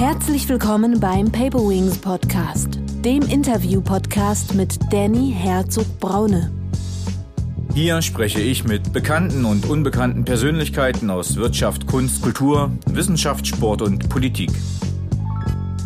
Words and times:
Herzlich 0.00 0.48
willkommen 0.48 0.98
beim 0.98 1.30
Paper 1.30 1.58
Wings 1.58 1.98
Podcast, 1.98 2.80
dem 3.04 3.20
Interview-Podcast 3.20 4.54
mit 4.54 4.78
Danny 4.90 5.30
Herzog-Braune. 5.36 6.50
Hier 7.74 8.00
spreche 8.00 8.40
ich 8.40 8.64
mit 8.64 8.94
bekannten 8.94 9.44
und 9.44 9.68
unbekannten 9.68 10.24
Persönlichkeiten 10.24 11.10
aus 11.10 11.36
Wirtschaft, 11.36 11.86
Kunst, 11.86 12.22
Kultur, 12.22 12.70
Wissenschaft, 12.86 13.46
Sport 13.46 13.82
und 13.82 14.08
Politik. 14.08 14.50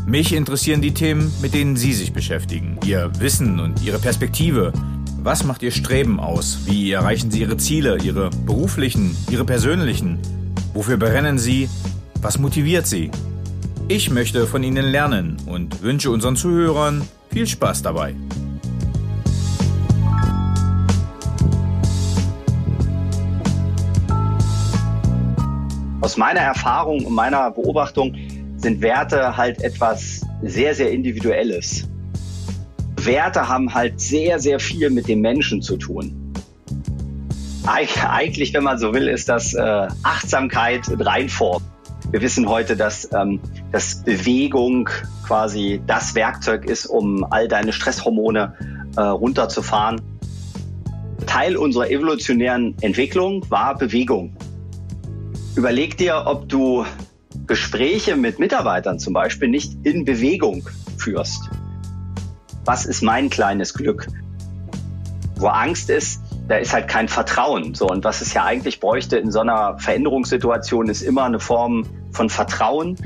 Mich 0.07 0.33
interessieren 0.33 0.81
die 0.81 0.95
Themen, 0.95 1.33
mit 1.43 1.53
denen 1.53 1.75
Sie 1.75 1.93
sich 1.93 2.13
beschäftigen, 2.13 2.79
Ihr 2.87 3.11
Wissen 3.19 3.59
und 3.59 3.83
Ihre 3.83 3.99
Perspektive. 3.99 4.73
Was 5.25 5.43
macht 5.43 5.65
Ihr 5.65 5.73
Streben 5.73 6.21
aus? 6.21 6.61
Wie 6.67 6.93
erreichen 6.93 7.33
Sie 7.33 7.41
Ihre 7.41 7.57
Ziele, 7.57 7.99
Ihre 8.01 8.31
beruflichen, 8.31 9.17
Ihre 9.29 9.45
persönlichen? 9.45 10.21
Wofür 10.73 10.99
brennen 10.99 11.37
Sie? 11.37 11.69
Was 12.23 12.39
motiviert 12.39 12.87
Sie? 12.87 13.11
Ich 13.87 14.11
möchte 14.11 14.47
von 14.47 14.63
Ihnen 14.63 14.87
lernen 14.87 15.37
und 15.45 15.83
wünsche 15.83 16.11
unseren 16.11 16.37
Zuhörern 16.37 17.07
viel 17.31 17.47
Spaß 17.47 17.83
dabei. 17.83 18.15
Aus 26.01 26.17
meiner 26.17 26.41
Erfahrung 26.41 27.05
und 27.05 27.13
meiner 27.13 27.51
Beobachtung 27.51 28.17
sind 28.57 28.81
Werte 28.81 29.37
halt 29.37 29.63
etwas 29.63 30.23
sehr, 30.41 30.75
sehr 30.75 30.91
Individuelles. 30.91 31.87
Werte 33.03 33.47
haben 33.47 33.75
halt 33.75 34.01
sehr, 34.01 34.39
sehr 34.39 34.61
viel 34.61 34.89
mit 34.89 35.09
dem 35.09 35.21
Menschen 35.21 35.61
zu 35.61 35.77
tun. 35.77 36.33
Eigentlich, 37.67 38.55
wenn 38.55 38.65
man 38.65 38.79
so 38.79 38.95
will, 38.95 39.09
ist 39.09 39.29
das 39.29 39.53
äh, 39.53 39.89
Achtsamkeit 40.03 40.89
in 40.89 41.03
Reinform. 41.03 41.63
Wir 42.15 42.23
wissen 42.23 42.49
heute, 42.49 42.77
dass, 42.77 43.09
ähm, 43.13 43.41
dass 43.73 44.05
Bewegung 44.05 44.89
quasi 45.27 45.83
das 45.85 46.15
Werkzeug 46.15 46.65
ist, 46.65 46.87
um 46.87 47.27
all 47.29 47.49
deine 47.49 47.73
Stresshormone 47.73 48.55
äh, 48.97 49.01
runterzufahren. 49.01 50.01
Teil 51.27 51.57
unserer 51.57 51.91
evolutionären 51.91 52.77
Entwicklung 52.83 53.45
war 53.51 53.77
Bewegung. 53.77 54.37
Überleg 55.57 55.97
dir, 55.97 56.23
ob 56.27 56.49
du 56.49 56.87
Gespräche 57.49 58.15
mit 58.15 58.39
Mitarbeitern 58.39 59.01
zum 59.01 59.13
Beispiel 59.13 59.49
nicht 59.49 59.85
in 59.85 60.05
Bewegung 60.05 60.69
führst. 60.97 61.51
Was 62.65 62.87
ist 62.87 63.03
mein 63.03 63.29
kleines 63.29 63.75
Glück? 63.75 64.07
Wo 65.35 65.49
Angst 65.49 65.91
ist, 65.91 66.21
da 66.47 66.59
ist 66.59 66.73
halt 66.73 66.87
kein 66.87 67.09
Vertrauen. 67.09 67.75
So, 67.75 67.89
und 67.89 68.05
was 68.05 68.21
es 68.21 68.35
ja 68.35 68.45
eigentlich 68.45 68.79
bräuchte 68.79 69.17
in 69.17 69.33
so 69.33 69.41
einer 69.41 69.81
Veränderungssituation, 69.81 70.89
ist 70.89 71.03
immer 71.03 71.25
eine 71.25 71.41
Form 71.41 71.85
von 72.15 72.31
Vertrauen. 72.31 72.97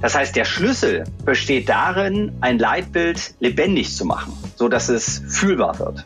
Das 0.00 0.14
heißt, 0.14 0.36
der 0.36 0.44
Schlüssel 0.44 1.04
besteht 1.24 1.68
darin, 1.68 2.32
ein 2.40 2.58
Leitbild 2.58 3.34
lebendig 3.40 3.94
zu 3.94 4.04
machen, 4.04 4.32
so 4.56 4.68
dass 4.68 4.88
es 4.88 5.22
fühlbar 5.28 5.78
wird. 5.78 6.04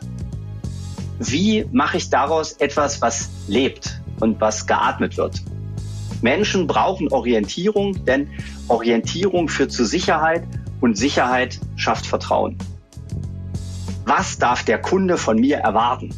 Wie 1.19 1.65
mache 1.71 1.97
ich 1.97 2.09
daraus 2.09 2.53
etwas, 2.53 3.01
was 3.01 3.29
lebt 3.47 4.01
und 4.19 4.41
was 4.41 4.65
geatmet 4.65 5.17
wird? 5.17 5.41
Menschen 6.21 6.67
brauchen 6.67 7.11
Orientierung, 7.11 8.05
denn 8.05 8.29
Orientierung 8.67 9.47
führt 9.47 9.71
zu 9.71 9.85
Sicherheit 9.85 10.43
und 10.79 10.97
Sicherheit 10.97 11.59
schafft 11.75 12.05
Vertrauen 12.05 12.57
was 14.05 14.37
darf 14.37 14.63
der 14.63 14.81
Kunde 14.81 15.17
von 15.17 15.39
mir 15.39 15.57
erwarten? 15.57 16.13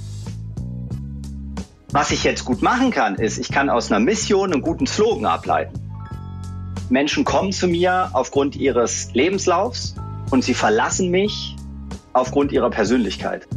Was 1.94 2.10
ich 2.10 2.24
jetzt 2.24 2.44
gut 2.44 2.64
machen 2.64 2.90
kann, 2.90 3.16
ist, 3.16 3.38
ich 3.38 3.52
kann 3.52 3.70
aus 3.70 3.92
einer 3.92 4.04
Mission 4.04 4.52
einen 4.52 4.64
guten 4.64 4.88
Slogan 4.88 5.26
ableiten. 5.26 5.80
Menschen 6.90 7.24
kommen 7.24 7.52
zu 7.52 7.68
mir 7.68 8.10
aufgrund 8.14 8.56
ihres 8.56 9.14
Lebenslaufs 9.14 9.94
und 10.32 10.44
sie 10.44 10.56
verlassen 10.56 11.12
mich 11.12 11.56
aufgrund 12.14 12.52
ihrer 12.52 12.72
Persönlichkeit. 12.72 13.48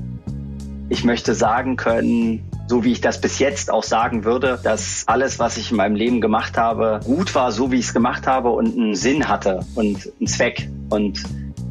Ich 0.90 1.02
möchte 1.02 1.34
sagen 1.34 1.76
können, 1.76 2.44
so 2.66 2.84
wie 2.84 2.92
ich 2.92 3.00
das 3.00 3.22
bis 3.22 3.38
jetzt 3.38 3.70
auch 3.70 3.82
sagen 3.82 4.24
würde, 4.24 4.60
dass 4.62 5.04
alles, 5.06 5.38
was 5.38 5.56
ich 5.56 5.70
in 5.70 5.78
meinem 5.78 5.96
Leben 5.96 6.20
gemacht 6.20 6.58
habe, 6.58 7.00
gut 7.04 7.34
war, 7.34 7.52
so 7.52 7.72
wie 7.72 7.76
ich 7.76 7.86
es 7.86 7.94
gemacht 7.94 8.26
habe 8.26 8.50
und 8.50 8.76
einen 8.76 8.94
Sinn 8.94 9.28
hatte 9.28 9.60
und 9.74 10.12
einen 10.20 10.26
Zweck. 10.26 10.68
Und 10.90 11.22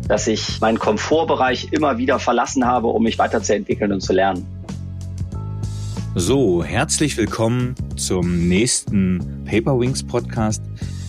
dass 0.08 0.26
ich 0.26 0.60
meinen 0.62 0.80
Komfortbereich 0.80 1.68
immer 1.74 2.00
wieder 2.00 2.18
verlassen 2.18 2.66
habe, 2.66 2.88
um 2.88 3.04
mich 3.04 3.20
weiterzuentwickeln 3.20 3.92
und 3.92 4.02
zu 4.02 4.14
lernen. 4.14 4.55
So, 6.18 6.64
herzlich 6.64 7.18
willkommen 7.18 7.76
zum 7.98 8.48
nächsten 8.48 9.44
Paperwings 9.44 10.02
Podcast. 10.02 10.64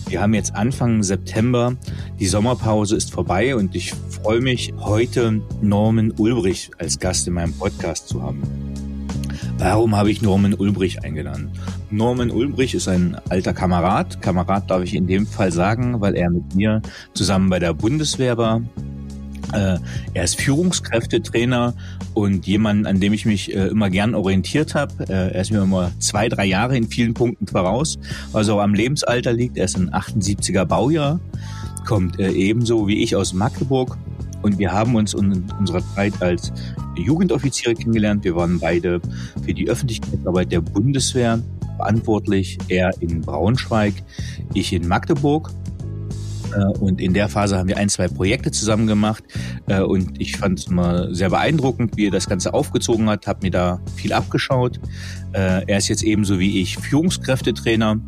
Wir 0.09 0.21
haben 0.21 0.33
jetzt 0.33 0.53
Anfang 0.53 1.01
September, 1.01 1.77
die 2.19 2.27
Sommerpause 2.27 2.97
ist 2.97 3.13
vorbei 3.13 3.55
und 3.55 3.73
ich 3.73 3.93
freue 3.93 4.41
mich, 4.41 4.73
heute 4.77 5.41
Norman 5.61 6.11
Ulbrich 6.17 6.71
als 6.77 6.99
Gast 6.99 7.25
in 7.25 7.35
meinem 7.35 7.53
Podcast 7.53 8.09
zu 8.09 8.21
haben. 8.21 8.43
Warum 9.57 9.95
habe 9.95 10.11
ich 10.11 10.21
Norman 10.21 10.53
Ulbrich 10.53 11.01
eingeladen? 11.01 11.51
Norman 11.89 12.29
Ulbrich 12.29 12.75
ist 12.75 12.89
ein 12.89 13.15
alter 13.29 13.53
Kamerad. 13.53 14.21
Kamerad 14.21 14.69
darf 14.69 14.83
ich 14.83 14.93
in 14.93 15.07
dem 15.07 15.25
Fall 15.25 15.53
sagen, 15.53 16.01
weil 16.01 16.17
er 16.17 16.29
mit 16.29 16.53
mir 16.53 16.81
zusammen 17.13 17.49
bei 17.49 17.59
der 17.59 17.73
Bundeswehr 17.73 18.37
war. 18.37 18.61
Äh, 19.53 19.77
er 20.13 20.23
ist 20.23 20.39
Führungskräftetrainer 20.39 21.73
und 22.13 22.45
jemand, 22.47 22.87
an 22.87 22.99
dem 22.99 23.13
ich 23.13 23.25
mich 23.25 23.55
äh, 23.55 23.67
immer 23.67 23.89
gern 23.89 24.15
orientiert 24.15 24.75
habe. 24.75 25.05
Äh, 25.07 25.33
er 25.33 25.41
ist 25.41 25.51
mir 25.51 25.61
immer 25.61 25.91
zwei, 25.99 26.29
drei 26.29 26.45
Jahre 26.45 26.77
in 26.77 26.87
vielen 26.87 27.13
Punkten 27.13 27.47
voraus, 27.47 27.97
auch 28.33 28.59
am 28.59 28.73
Lebensalter 28.73 29.33
liegt. 29.33 29.57
Er 29.57 29.65
ist 29.65 29.77
ein 29.77 29.91
78er 29.91 30.65
Baujahr, 30.65 31.19
kommt 31.85 32.19
ebenso 32.19 32.87
wie 32.87 33.01
ich 33.03 33.15
aus 33.15 33.33
Magdeburg 33.33 33.97
und 34.41 34.59
wir 34.59 34.71
haben 34.71 34.95
uns 34.95 35.13
in 35.13 35.45
unserer 35.59 35.81
Zeit 35.95 36.21
als 36.21 36.51
Jugendoffiziere 36.95 37.75
kennengelernt. 37.75 38.23
Wir 38.23 38.35
waren 38.35 38.59
beide 38.59 39.01
für 39.43 39.53
die 39.53 39.69
Öffentlichkeitsarbeit 39.69 40.51
der 40.51 40.61
Bundeswehr 40.61 41.41
verantwortlich. 41.77 42.57
Er 42.67 42.91
in 42.99 43.21
Braunschweig, 43.21 43.93
ich 44.53 44.73
in 44.73 44.87
Magdeburg. 44.87 45.51
Äh, 46.55 46.77
und 46.79 47.01
in 47.01 47.13
der 47.13 47.29
Phase 47.29 47.57
haben 47.57 47.67
wir 47.67 47.77
ein, 47.77 47.89
zwei 47.89 48.07
Projekte 48.07 48.51
zusammen 48.51 48.87
gemacht. 48.87 49.23
Äh, 49.67 49.81
und 49.81 50.19
ich 50.19 50.37
fand 50.37 50.59
es 50.59 50.67
immer 50.67 51.13
sehr 51.13 51.29
beeindruckend, 51.29 51.97
wie 51.97 52.07
er 52.07 52.11
das 52.11 52.27
Ganze 52.27 52.53
aufgezogen 52.53 53.09
hat, 53.09 53.27
habe 53.27 53.39
mir 53.43 53.51
da 53.51 53.81
viel 53.95 54.13
abgeschaut. 54.13 54.79
Äh, 55.33 55.63
er 55.67 55.77
ist 55.77 55.87
jetzt 55.87 56.03
ebenso 56.03 56.39
wie 56.39 56.61
ich 56.61 56.77
Führungskräftetrainer 56.77 57.99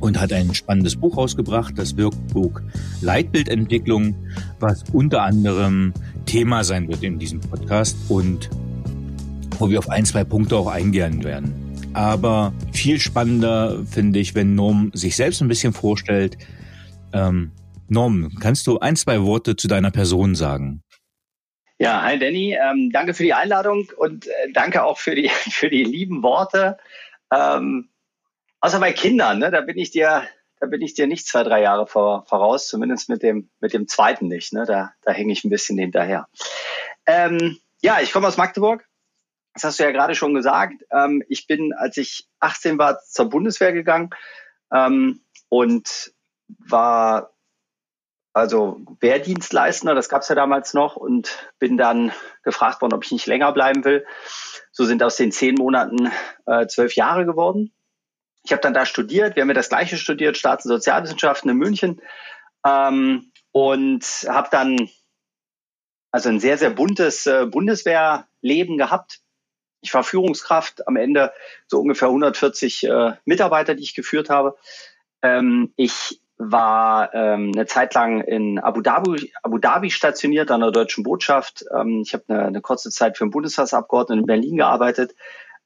und 0.00 0.20
hat 0.20 0.32
ein 0.32 0.54
spannendes 0.54 0.96
Buch 0.96 1.16
rausgebracht, 1.16 1.74
das 1.76 1.96
Workbook 1.96 2.62
Leitbildentwicklung, 3.00 4.16
was 4.58 4.84
unter 4.92 5.22
anderem 5.22 5.92
Thema 6.26 6.64
sein 6.64 6.88
wird 6.88 7.02
in 7.02 7.18
diesem 7.18 7.40
Podcast 7.40 7.96
und 8.08 8.48
wo 9.58 9.68
wir 9.68 9.78
auf 9.78 9.90
ein, 9.90 10.04
zwei 10.04 10.24
Punkte 10.24 10.56
auch 10.56 10.68
eingehen 10.68 11.22
werden. 11.24 11.52
Aber 11.92 12.52
viel 12.72 13.00
spannender 13.00 13.84
finde 13.84 14.20
ich, 14.20 14.34
wenn 14.34 14.54
Norm 14.54 14.90
sich 14.94 15.16
selbst 15.16 15.42
ein 15.42 15.48
bisschen 15.48 15.72
vorstellt. 15.72 16.38
Ähm, 17.12 17.52
Norm, 17.88 18.34
kannst 18.40 18.66
du 18.66 18.78
ein, 18.78 18.96
zwei 18.96 19.22
Worte 19.22 19.56
zu 19.56 19.68
deiner 19.68 19.90
Person 19.90 20.34
sagen? 20.34 20.82
Ja, 21.78 22.02
hi 22.02 22.18
Danny, 22.18 22.54
ähm, 22.54 22.90
danke 22.92 23.14
für 23.14 23.22
die 23.22 23.32
Einladung 23.34 23.90
und 23.96 24.26
äh, 24.26 24.52
danke 24.52 24.84
auch 24.84 24.98
für 24.98 25.14
die, 25.14 25.28
für 25.50 25.70
die 25.70 25.84
lieben 25.84 26.22
Worte. 26.22 26.76
Ähm, 27.32 27.90
Außer 28.60 28.78
bei 28.78 28.92
Kindern, 28.92 29.38
ne, 29.38 29.50
da 29.50 29.62
bin 29.62 29.78
ich 29.78 29.90
dir, 29.90 30.28
da 30.58 30.66
bin 30.66 30.82
ich 30.82 30.92
dir 30.92 31.06
nicht 31.06 31.26
zwei, 31.26 31.42
drei 31.42 31.62
Jahre 31.62 31.86
vor, 31.86 32.26
voraus, 32.26 32.68
zumindest 32.68 33.08
mit 33.08 33.22
dem, 33.22 33.50
mit 33.60 33.72
dem 33.72 33.88
zweiten 33.88 34.28
nicht. 34.28 34.52
Ne, 34.52 34.66
da, 34.66 34.92
da 35.02 35.12
hänge 35.12 35.32
ich 35.32 35.44
ein 35.44 35.50
bisschen 35.50 35.78
hinterher. 35.78 36.28
Ähm, 37.06 37.58
ja, 37.80 38.00
ich 38.00 38.12
komme 38.12 38.28
aus 38.28 38.36
Magdeburg. 38.36 38.86
Das 39.54 39.64
hast 39.64 39.80
du 39.80 39.84
ja 39.84 39.90
gerade 39.90 40.14
schon 40.14 40.34
gesagt. 40.34 40.84
Ähm, 40.92 41.24
ich 41.28 41.46
bin, 41.46 41.72
als 41.72 41.96
ich 41.96 42.28
18 42.40 42.78
war, 42.78 43.00
zur 43.00 43.30
Bundeswehr 43.30 43.72
gegangen 43.72 44.10
ähm, 44.72 45.22
und 45.48 46.12
war 46.58 47.32
also 48.32 48.80
Wehrdienstleistender, 49.00 49.94
das 49.94 50.08
gab 50.08 50.22
es 50.22 50.28
ja 50.28 50.34
damals 50.34 50.72
noch, 50.72 50.96
und 50.96 51.50
bin 51.58 51.76
dann 51.76 52.12
gefragt 52.42 52.80
worden, 52.80 52.94
ob 52.94 53.04
ich 53.04 53.12
nicht 53.12 53.26
länger 53.26 53.52
bleiben 53.52 53.84
will. 53.84 54.06
So 54.70 54.84
sind 54.84 55.02
aus 55.02 55.16
den 55.16 55.32
zehn 55.32 55.56
Monaten 55.56 56.12
äh, 56.46 56.66
zwölf 56.66 56.94
Jahre 56.94 57.26
geworden. 57.26 57.72
Ich 58.44 58.52
habe 58.52 58.62
dann 58.62 58.74
da 58.74 58.86
studiert, 58.86 59.36
wir 59.36 59.42
haben 59.42 59.48
ja 59.48 59.54
das 59.54 59.68
gleiche 59.68 59.96
studiert, 59.96 60.36
Staats- 60.36 60.64
und 60.64 60.70
Sozialwissenschaften 60.70 61.50
in 61.50 61.56
München 61.56 62.00
ähm, 62.64 63.32
und 63.52 64.04
habe 64.28 64.48
dann 64.50 64.88
also 66.12 66.28
ein 66.28 66.40
sehr, 66.40 66.58
sehr 66.58 66.70
buntes 66.70 67.26
äh, 67.26 67.46
Bundeswehrleben 67.46 68.78
gehabt. 68.78 69.20
Ich 69.82 69.92
war 69.94 70.04
Führungskraft, 70.04 70.86
am 70.86 70.96
Ende 70.96 71.32
so 71.66 71.80
ungefähr 71.80 72.08
140 72.08 72.84
äh, 72.84 73.12
Mitarbeiter, 73.24 73.74
die 73.74 73.82
ich 73.82 73.94
geführt 73.94 74.30
habe. 74.30 74.56
Ähm, 75.22 75.72
ich 75.76 76.19
war 76.42 77.12
ähm, 77.14 77.52
eine 77.54 77.66
Zeit 77.66 77.92
lang 77.92 78.22
in 78.22 78.58
Abu 78.58 78.80
Dhabi, 78.80 79.30
Abu 79.42 79.58
Dhabi 79.58 79.90
stationiert 79.90 80.50
an 80.50 80.60
der 80.60 80.70
deutschen 80.70 81.04
Botschaft. 81.04 81.64
Ähm, 81.74 82.00
ich 82.02 82.14
habe 82.14 82.24
eine, 82.28 82.46
eine 82.46 82.60
kurze 82.62 82.90
Zeit 82.90 83.18
für 83.18 83.24
einen 83.24 83.30
Bundestagsabgeordneten 83.30 84.22
in 84.22 84.26
Berlin 84.26 84.56
gearbeitet 84.56 85.14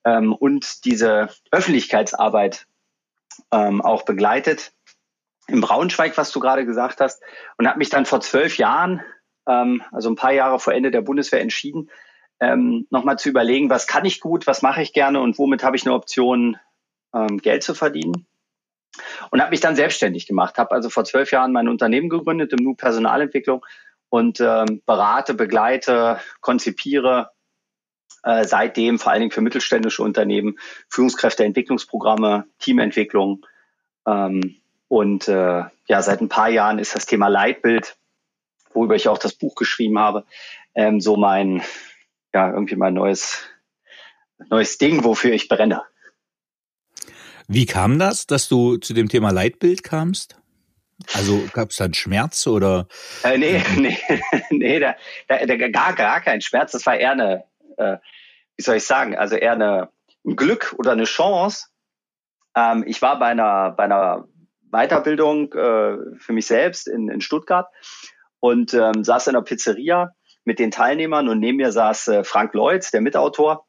ähm, 0.05 0.35
und 0.35 0.85
diese 0.85 1.29
Öffentlichkeitsarbeit 1.53 2.67
ähm, 3.53 3.83
auch 3.83 4.03
begleitet. 4.03 4.73
in 5.47 5.61
Braunschweig, 5.61 6.19
was 6.19 6.33
du 6.33 6.41
gerade 6.41 6.67
gesagt 6.67 7.01
hast, 7.01 7.23
und 7.57 7.69
habe 7.69 7.79
mich 7.79 7.91
dann 7.91 8.05
vor 8.05 8.21
zwölf 8.21 8.59
Jahren, 8.59 9.01
ähm, 9.47 9.83
also 9.93 10.11
ein 10.11 10.17
paar 10.17 10.33
Jahre 10.33 10.59
vor 10.59 10.73
Ende 10.73 10.91
der 10.91 11.03
Bundeswehr, 11.03 11.41
entschieden, 11.41 11.89
ähm, 12.41 12.89
nochmal 12.91 13.17
zu 13.17 13.29
überlegen, 13.29 13.71
was 13.71 13.87
kann 13.87 14.05
ich 14.05 14.21
gut, 14.21 14.49
was 14.49 14.63
mache 14.63 14.83
ich 14.83 14.93
gerne 14.93 15.21
und 15.21 15.39
womit 15.39 15.63
habe 15.63 15.77
ich 15.77 15.87
eine 15.87 15.95
Option, 15.95 16.57
ähm, 17.15 17.39
Geld 17.39 17.63
zu 17.63 17.75
verdienen. 17.75 18.27
Und 19.31 19.41
habe 19.41 19.51
mich 19.51 19.61
dann 19.61 19.77
selbstständig 19.77 20.27
gemacht, 20.27 20.59
habe 20.59 20.73
also 20.73 20.91
vor 20.91 21.05
zwölf 21.05 21.31
Jahren 21.31 21.53
mein 21.53 21.69
Unternehmen 21.69 22.09
gegründet 22.09 22.53
im 22.53 22.65
Nu 22.65 22.75
Personalentwicklung 22.75 23.65
und 24.09 24.41
ähm, 24.41 24.83
berate, 24.87 25.35
begleite, 25.35 26.21
konzipiere 26.41 27.31
äh, 28.25 28.45
seitdem 28.45 28.99
vor 28.99 29.13
allen 29.13 29.21
Dingen 29.21 29.33
für 29.33 29.41
mittelständische 29.41 30.03
Unternehmen 30.03 30.59
Führungskräfteentwicklungsprogramme, 30.89 32.47
Teamentwicklung. 32.59 33.45
Ähm, 34.07 34.57
und 34.89 35.29
äh, 35.29 35.65
ja, 35.87 36.03
seit 36.03 36.21
ein 36.21 36.29
paar 36.29 36.49
Jahren 36.49 36.79
ist 36.79 36.95
das 36.95 37.07
Thema 37.07 37.29
Leitbild, 37.29 37.97
worüber 38.73 38.95
ich 38.95 39.09
auch 39.09 39.19
das 39.19 39.35
Buch 39.35 39.55
geschrieben 39.55 39.99
habe, 39.99 40.25
ähm, 40.75 41.01
so 41.01 41.17
mein, 41.17 41.63
ja, 42.33 42.51
irgendwie 42.51 42.77
mein 42.77 42.95
neues, 42.95 43.43
neues 44.49 44.79
Ding, 44.79 45.05
wofür 45.05 45.33
ich 45.33 45.49
brenne. 45.49 45.83
Wie 47.49 47.67
kam 47.67 47.99
das, 47.99 48.27
dass 48.27 48.49
du 48.49 48.79
zu 48.79 48.95
dem 48.95 49.09
Thema 49.09 49.31
Leitbild 49.31 49.83
kamst? 49.83 50.37
Also 51.13 51.43
gab 51.53 51.71
es 51.71 51.77
da 51.77 51.85
einen 51.85 51.95
Schmerz 51.95 52.47
oder? 52.47 52.87
Äh, 53.23 53.39
nee, 53.39 53.63
nee, 53.77 53.99
nee, 54.51 54.79
da, 54.79 54.95
da, 55.29 55.45
da, 55.45 55.69
gar, 55.69 55.95
gar 55.95 56.21
kein 56.21 56.41
Schmerz. 56.41 56.73
Das 56.73 56.87
war 56.87 56.97
eher 56.97 57.13
eine, 57.13 57.45
äh, 57.77 57.99
wie 58.57 58.63
soll 58.63 58.77
ich 58.77 58.87
sagen, 58.87 59.17
also 59.17 59.37
eher 59.37 59.53
eine, 59.53 59.91
ein 60.25 60.37
Glück 60.37 60.75
oder 60.79 60.93
eine 60.93 61.05
Chance. 61.05 61.67
Ähm, 62.57 62.85
ich 62.87 63.03
war 63.03 63.19
bei 63.19 63.27
einer, 63.27 63.73
bei 63.73 63.85
einer 63.85 64.27
Weiterbildung 64.71 65.53
äh, 65.53 66.19
für 66.19 66.33
mich 66.33 66.47
selbst 66.47 66.89
in, 66.89 67.09
in 67.09 67.21
Stuttgart 67.21 67.69
und 68.41 68.75
ähm, 68.75 69.05
saß 69.05 69.27
in 69.27 69.37
einer 69.37 69.45
Pizzeria 69.45 70.15
mit 70.45 70.59
den 70.59 70.71
Teilnehmern 70.71 71.29
und 71.29 71.41
neben 71.41 71.57
mir 71.57 71.73
saß 71.73 72.09
äh, 72.09 72.25
Frank 72.25 72.55
Lloyd, 72.55 72.93
der 72.93 73.01
Mitautor. 73.01 73.67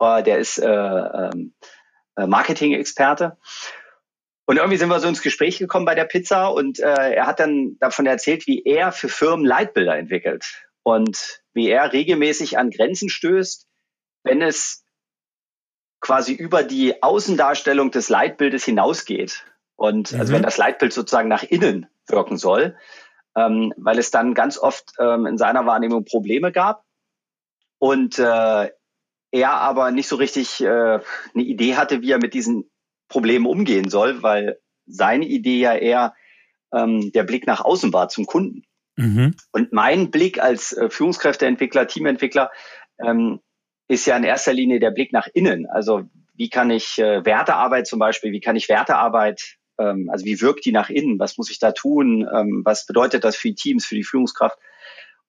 Äh, 0.00 0.22
der 0.22 0.38
ist 0.38 0.58
äh, 0.58 0.66
ähm, 0.66 1.54
äh, 1.62 1.83
Marketing-Experte. 2.16 3.36
Und 4.46 4.56
irgendwie 4.56 4.76
sind 4.76 4.90
wir 4.90 5.00
so 5.00 5.08
ins 5.08 5.22
Gespräch 5.22 5.58
gekommen 5.58 5.86
bei 5.86 5.94
der 5.94 6.04
Pizza 6.04 6.48
und 6.48 6.78
äh, 6.78 7.14
er 7.14 7.26
hat 7.26 7.40
dann 7.40 7.78
davon 7.78 8.06
erzählt, 8.06 8.46
wie 8.46 8.62
er 8.62 8.92
für 8.92 9.08
Firmen 9.08 9.46
Leitbilder 9.46 9.96
entwickelt 9.96 10.66
und 10.82 11.40
wie 11.54 11.68
er 11.68 11.92
regelmäßig 11.92 12.58
an 12.58 12.70
Grenzen 12.70 13.08
stößt, 13.08 13.66
wenn 14.22 14.42
es 14.42 14.84
quasi 16.00 16.34
über 16.34 16.62
die 16.62 17.02
Außendarstellung 17.02 17.90
des 17.90 18.10
Leitbildes 18.10 18.64
hinausgeht. 18.64 19.46
Und 19.76 20.12
mhm. 20.12 20.20
also 20.20 20.34
wenn 20.34 20.42
das 20.42 20.58
Leitbild 20.58 20.92
sozusagen 20.92 21.28
nach 21.28 21.42
innen 21.42 21.86
wirken 22.06 22.36
soll, 22.36 22.76
ähm, 23.34 23.72
weil 23.78 23.98
es 23.98 24.10
dann 24.10 24.34
ganz 24.34 24.58
oft 24.58 24.92
ähm, 24.98 25.24
in 25.24 25.38
seiner 25.38 25.64
Wahrnehmung 25.64 26.04
Probleme 26.04 26.52
gab 26.52 26.84
und 27.78 28.18
äh, 28.18 28.70
er 29.34 29.54
aber 29.54 29.90
nicht 29.90 30.06
so 30.06 30.14
richtig 30.14 30.62
äh, 30.62 30.66
eine 30.68 31.42
Idee 31.42 31.74
hatte, 31.74 32.02
wie 32.02 32.12
er 32.12 32.18
mit 32.18 32.34
diesen 32.34 32.70
Problemen 33.08 33.46
umgehen 33.46 33.90
soll, 33.90 34.22
weil 34.22 34.60
seine 34.86 35.26
Idee 35.26 35.58
ja 35.58 35.74
eher 35.74 36.14
ähm, 36.72 37.10
der 37.10 37.24
Blick 37.24 37.44
nach 37.46 37.60
außen 37.64 37.92
war 37.92 38.08
zum 38.08 38.26
Kunden. 38.26 38.62
Mhm. 38.94 39.34
Und 39.50 39.72
mein 39.72 40.12
Blick 40.12 40.40
als 40.40 40.72
äh, 40.72 40.88
Führungskräfteentwickler, 40.88 41.88
Teamentwickler 41.88 42.52
ähm, 43.04 43.40
ist 43.88 44.06
ja 44.06 44.16
in 44.16 44.22
erster 44.22 44.52
Linie 44.52 44.78
der 44.78 44.92
Blick 44.92 45.12
nach 45.12 45.26
innen. 45.34 45.66
Also 45.66 46.04
wie 46.34 46.48
kann 46.48 46.70
ich 46.70 46.98
äh, 46.98 47.24
Wertearbeit 47.24 47.88
zum 47.88 47.98
Beispiel, 47.98 48.30
wie 48.30 48.40
kann 48.40 48.54
ich 48.54 48.68
Wertearbeit, 48.68 49.56
ähm, 49.80 50.10
also 50.12 50.24
wie 50.24 50.40
wirkt 50.40 50.64
die 50.64 50.72
nach 50.72 50.90
innen, 50.90 51.18
was 51.18 51.38
muss 51.38 51.50
ich 51.50 51.58
da 51.58 51.72
tun, 51.72 52.24
ähm, 52.32 52.62
was 52.64 52.86
bedeutet 52.86 53.24
das 53.24 53.34
für 53.34 53.48
die 53.48 53.56
Teams, 53.56 53.84
für 53.84 53.96
die 53.96 54.04
Führungskraft. 54.04 54.58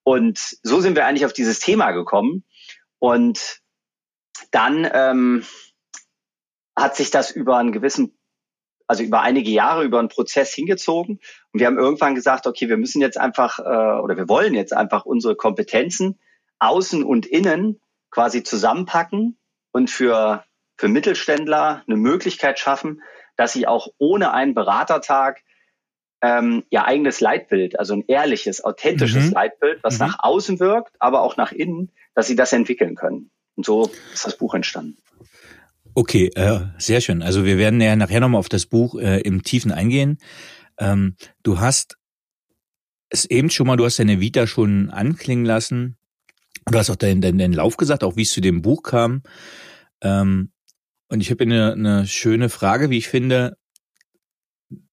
Und 0.04 0.38
so 0.62 0.80
sind 0.80 0.96
wir 0.96 1.08
eigentlich 1.08 1.26
auf 1.26 1.34
dieses 1.34 1.60
Thema 1.60 1.90
gekommen. 1.90 2.44
Und 3.00 3.65
dann 4.52 4.88
ähm, 4.92 5.44
hat 6.76 6.96
sich 6.96 7.12
das 7.12 7.32
über 7.32 7.58
einen 7.58 7.72
gewissen, 7.72 8.18
also 8.88 9.04
über 9.04 9.22
einige 9.22 9.50
Jahre, 9.50 9.84
über 9.84 10.00
einen 10.00 10.10
Prozess 10.10 10.54
hingezogen. 10.54 11.20
Und 11.52 11.60
wir 11.60 11.68
haben 11.68 11.78
irgendwann 11.78 12.16
gesagt, 12.16 12.48
okay, 12.48 12.70
wir 12.70 12.78
müssen 12.78 13.02
jetzt 13.02 13.18
einfach 13.18 13.60
äh, 13.60 14.02
oder 14.02 14.18
wir 14.18 14.28
wollen 14.28 14.54
jetzt 14.54 14.74
einfach 14.74 15.06
unsere 15.06 15.36
Kompetenzen 15.36 16.20
außen 16.60 17.04
und 17.04 17.26
innen 17.26 17.80
quasi 18.12 18.44
zusammenpacken 18.44 19.38
und 19.72 19.90
für, 19.90 20.46
für 20.78 20.88
Mittelständler 20.88 21.84
eine 21.86 21.98
Möglichkeit 21.98 22.60
schaffen, 22.60 23.02
dass 23.36 23.54
sie 23.54 23.68
auch 23.68 23.90
ohne 23.98 24.32
einen 24.32 24.54
Beratertag 24.54 25.42
ähm, 26.22 26.64
ihr 26.70 26.86
eigenes 26.86 27.20
Leitbild, 27.20 27.78
also 27.78 27.94
ein 27.94 28.06
ehrliches, 28.08 28.64
authentisches 28.64 29.28
mhm. 29.28 29.34
Leitbild, 29.34 29.84
was 29.84 30.00
mhm. 30.00 30.08
nach 30.08 30.20
außen 30.20 30.60
wirkt, 30.60 30.96
aber 31.00 31.22
auch 31.22 31.36
nach 31.36 31.52
innen, 31.52 31.92
dass 32.14 32.28
sie 32.28 32.36
das 32.36 32.54
entwickeln 32.54 32.96
können. 32.96 33.32
Und 33.56 33.66
so 33.66 33.92
ist 34.14 34.26
das 34.26 34.38
Buch 34.38 34.54
entstanden. 34.54 34.98
Okay, 35.94 36.30
äh, 36.36 36.60
sehr 36.78 37.00
schön. 37.00 37.22
Also 37.22 37.46
wir 37.46 37.58
werden 37.58 37.80
ja 37.80 37.96
nachher 37.96 38.20
nochmal 38.20 38.40
auf 38.40 38.50
das 38.50 38.66
Buch 38.66 39.00
äh, 39.00 39.22
im 39.22 39.44
Tiefen 39.44 39.72
eingehen. 39.72 40.18
Ähm, 40.78 41.16
du 41.42 41.60
hast 41.60 41.98
es 43.10 43.26
eben 43.26 43.50
schon 43.50 43.68
mal, 43.68 43.78
du 43.78 43.86
hast 43.86 44.00
deine 44.00 44.20
Vita 44.20 44.46
schon 44.46 44.90
anklingen 44.90 45.46
lassen. 45.46 45.98
Du 46.66 46.78
hast 46.78 46.90
auch 46.90 46.96
deinen, 46.96 47.22
deinen, 47.22 47.38
deinen 47.38 47.54
Lauf 47.54 47.78
gesagt, 47.78 48.04
auch 48.04 48.18
wie 48.18 48.24
es 48.24 48.32
zu 48.32 48.42
dem 48.42 48.62
Buch 48.62 48.84
kam. 48.84 49.22
Ähm, 50.02 50.52
und 51.08 51.22
ich 51.22 51.32
habe 51.32 51.44
eine, 51.44 51.74
eine 51.74 52.08
schöne 52.08 52.50
Frage, 52.50 52.90
wie 52.90 52.98
ich 52.98 53.08
finde. 53.08 53.58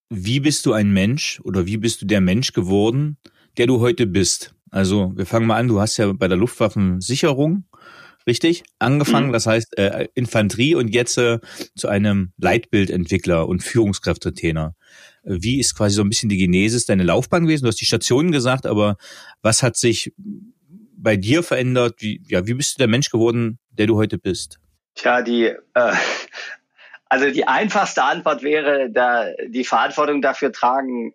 Wie 0.09 0.41
bist 0.41 0.67
du 0.67 0.73
ein 0.73 0.93
Mensch 0.93 1.41
oder 1.43 1.67
wie 1.67 1.79
bist 1.79 2.03
du 2.03 2.07
der 2.07 2.21
Mensch 2.21 2.53
geworden, 2.53 3.17
der 3.57 3.67
du 3.67 3.81
heute 3.81 4.07
bist? 4.07 4.55
Also 4.71 5.13
wir 5.17 5.27
fangen 5.27 5.47
mal 5.47 5.57
an, 5.57 5.69
du 5.69 5.81
hast 5.81 5.97
ja 5.97 6.13
bei 6.13 6.29
der 6.29 6.37
Luftwaffensicherung, 6.37 7.65
richtig, 8.27 8.65
angefangen, 8.79 9.29
mhm. 9.29 9.33
das 9.33 9.47
heißt 9.47 9.79
äh, 9.79 10.09
Infanterie 10.15 10.75
und 10.75 10.89
jetzt 10.89 11.19
äh, 11.19 11.39
zu 11.77 11.89
einem 11.89 12.33
Leitbildentwickler 12.39 13.49
und 13.49 13.63
Führungskräftetrainer. 13.63 14.75
Wie 15.25 15.61
ist 15.61 15.77
quasi 15.77 15.95
so 15.95 16.03
ein 16.03 16.09
bisschen 16.09 16.29
die 16.29 16.37
Genesis 16.37 16.87
deine 16.87 17.05
Laufbahn 17.05 17.45
gewesen? 17.45 17.65
Du 17.65 17.69
hast 17.69 17.81
die 17.81 17.87
Stationen 17.87 18.33
gesagt, 18.33 18.67
aber 18.67 18.97
was 19.41 19.63
hat 19.63 19.77
sich 19.77 20.13
bei 20.97 21.17
dir 21.17 21.43
verändert? 21.43 21.97
Wie, 21.99 22.23
ja, 22.29 22.47
wie 22.47 22.55
bist 22.55 22.75
du 22.75 22.79
der 22.79 22.89
Mensch 22.89 23.11
geworden, 23.11 23.59
der 23.71 23.87
du 23.87 23.97
heute 23.97 24.19
bist? 24.19 24.59
Tja, 24.95 25.23
die, 25.23 25.45
äh, 25.45 25.95
also 27.09 27.31
die 27.31 27.47
einfachste 27.47 28.03
Antwort 28.03 28.43
wäre, 28.43 28.91
da 28.91 29.27
die 29.47 29.65
Verantwortung 29.65 30.23
dafür 30.23 30.53
tragen 30.53 31.15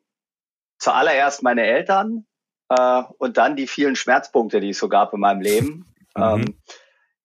zuallererst 0.79 1.43
meine 1.43 1.65
Eltern 1.65 2.25
äh, 2.69 3.03
und 3.17 3.37
dann 3.37 3.55
die 3.55 3.67
vielen 3.67 3.95
Schmerzpunkte, 3.95 4.59
die 4.59 4.69
es 4.69 4.77
so 4.77 4.89
gab 4.89 5.13
in 5.13 5.19
meinem 5.19 5.41
Leben. 5.41 5.85
Mhm. 6.17 6.23
Ähm, 6.23 6.55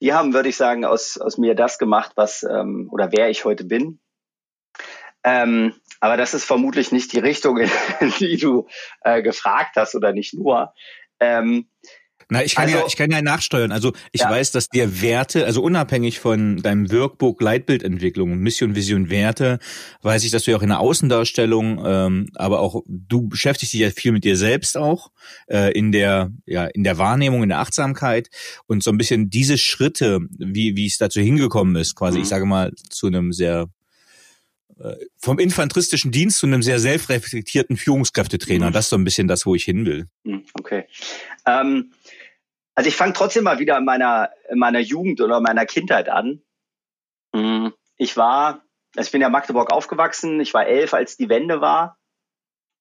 die 0.02 0.12
haben, 0.12 0.34
würde 0.34 0.48
ich 0.48 0.56
sagen, 0.56 0.84
aus, 0.84 1.16
aus 1.16 1.38
mir 1.38 1.54
das 1.54 1.78
gemacht, 1.78 2.12
was 2.16 2.42
ähm, 2.42 2.88
oder 2.90 3.12
wer 3.12 3.30
ich 3.30 3.44
heute 3.44 3.62
bin. 3.62 4.00
Ähm, 5.22 5.74
aber 6.00 6.16
das 6.16 6.34
ist 6.34 6.44
vermutlich 6.44 6.90
nicht 6.90 7.12
die 7.12 7.20
Richtung, 7.20 7.58
in 7.58 7.70
die 8.18 8.36
du 8.36 8.66
äh, 9.02 9.22
gefragt 9.22 9.76
hast 9.76 9.94
oder 9.94 10.12
nicht 10.12 10.34
nur. 10.34 10.74
Ähm, 11.20 11.68
na, 12.32 12.42
ich 12.42 12.54
kann 12.54 12.64
also, 12.64 12.78
ja, 12.78 12.84
ich 12.86 12.96
kann 12.96 13.10
ja 13.10 13.20
nachsteuern. 13.20 13.72
Also 13.72 13.92
ich 14.10 14.22
ja. 14.22 14.30
weiß, 14.30 14.52
dass 14.52 14.70
dir 14.70 15.02
Werte, 15.02 15.44
also 15.44 15.62
unabhängig 15.62 16.18
von 16.18 16.56
deinem 16.56 16.90
Workbook 16.90 17.42
Leitbildentwicklung, 17.42 18.38
Mission, 18.38 18.74
Vision, 18.74 19.10
Werte, 19.10 19.58
weiß 20.00 20.24
ich, 20.24 20.30
dass 20.30 20.44
du 20.44 20.50
ja 20.50 20.56
auch 20.56 20.62
in 20.62 20.70
der 20.70 20.80
Außendarstellung, 20.80 21.82
ähm, 21.84 22.28
aber 22.34 22.60
auch 22.60 22.82
du 22.86 23.28
beschäftigst 23.28 23.74
dich 23.74 23.80
ja 23.80 23.90
viel 23.90 24.12
mit 24.12 24.24
dir 24.24 24.38
selbst 24.38 24.78
auch 24.78 25.10
äh, 25.46 25.72
in 25.72 25.92
der 25.92 26.30
ja 26.46 26.64
in 26.64 26.84
der 26.84 26.96
Wahrnehmung, 26.96 27.42
in 27.42 27.50
der 27.50 27.58
Achtsamkeit 27.58 28.30
und 28.66 28.82
so 28.82 28.90
ein 28.90 28.96
bisschen 28.96 29.28
diese 29.28 29.58
Schritte, 29.58 30.20
wie 30.30 30.74
wie 30.74 30.86
es 30.86 30.96
dazu 30.96 31.20
hingekommen 31.20 31.76
ist, 31.76 31.96
quasi, 31.96 32.16
mhm. 32.16 32.22
ich 32.22 32.28
sage 32.30 32.46
mal 32.46 32.72
zu 32.88 33.08
einem 33.08 33.32
sehr 33.32 33.68
äh, 34.82 34.96
vom 35.18 35.38
infanteristischen 35.38 36.10
Dienst 36.10 36.38
zu 36.38 36.46
einem 36.46 36.62
sehr 36.62 36.80
selbstreflektierten 36.80 37.76
Führungskräftetrainer. 37.76 38.70
Mhm. 38.70 38.72
Das 38.72 38.86
ist 38.86 38.90
so 38.90 38.96
ein 38.96 39.04
bisschen 39.04 39.28
das, 39.28 39.44
wo 39.44 39.54
ich 39.54 39.64
hin 39.64 39.84
will. 39.84 40.06
Mhm, 40.24 40.44
okay. 40.58 40.84
Ähm 41.46 41.92
also 42.74 42.88
ich 42.88 42.96
fange 42.96 43.12
trotzdem 43.12 43.44
mal 43.44 43.58
wieder 43.58 43.76
in 43.78 43.84
meiner, 43.84 44.30
in 44.48 44.58
meiner 44.58 44.80
Jugend 44.80 45.20
oder 45.20 45.40
meiner 45.40 45.66
Kindheit 45.66 46.08
an. 46.08 46.42
Mhm. 47.32 47.74
Ich 47.96 48.16
war, 48.16 48.62
also 48.96 49.08
ich 49.08 49.12
bin 49.12 49.20
ja 49.20 49.26
in 49.28 49.32
Magdeburg 49.32 49.72
aufgewachsen, 49.72 50.40
ich 50.40 50.54
war 50.54 50.66
elf, 50.66 50.94
als 50.94 51.16
die 51.16 51.28
Wende 51.28 51.60
war. 51.60 51.98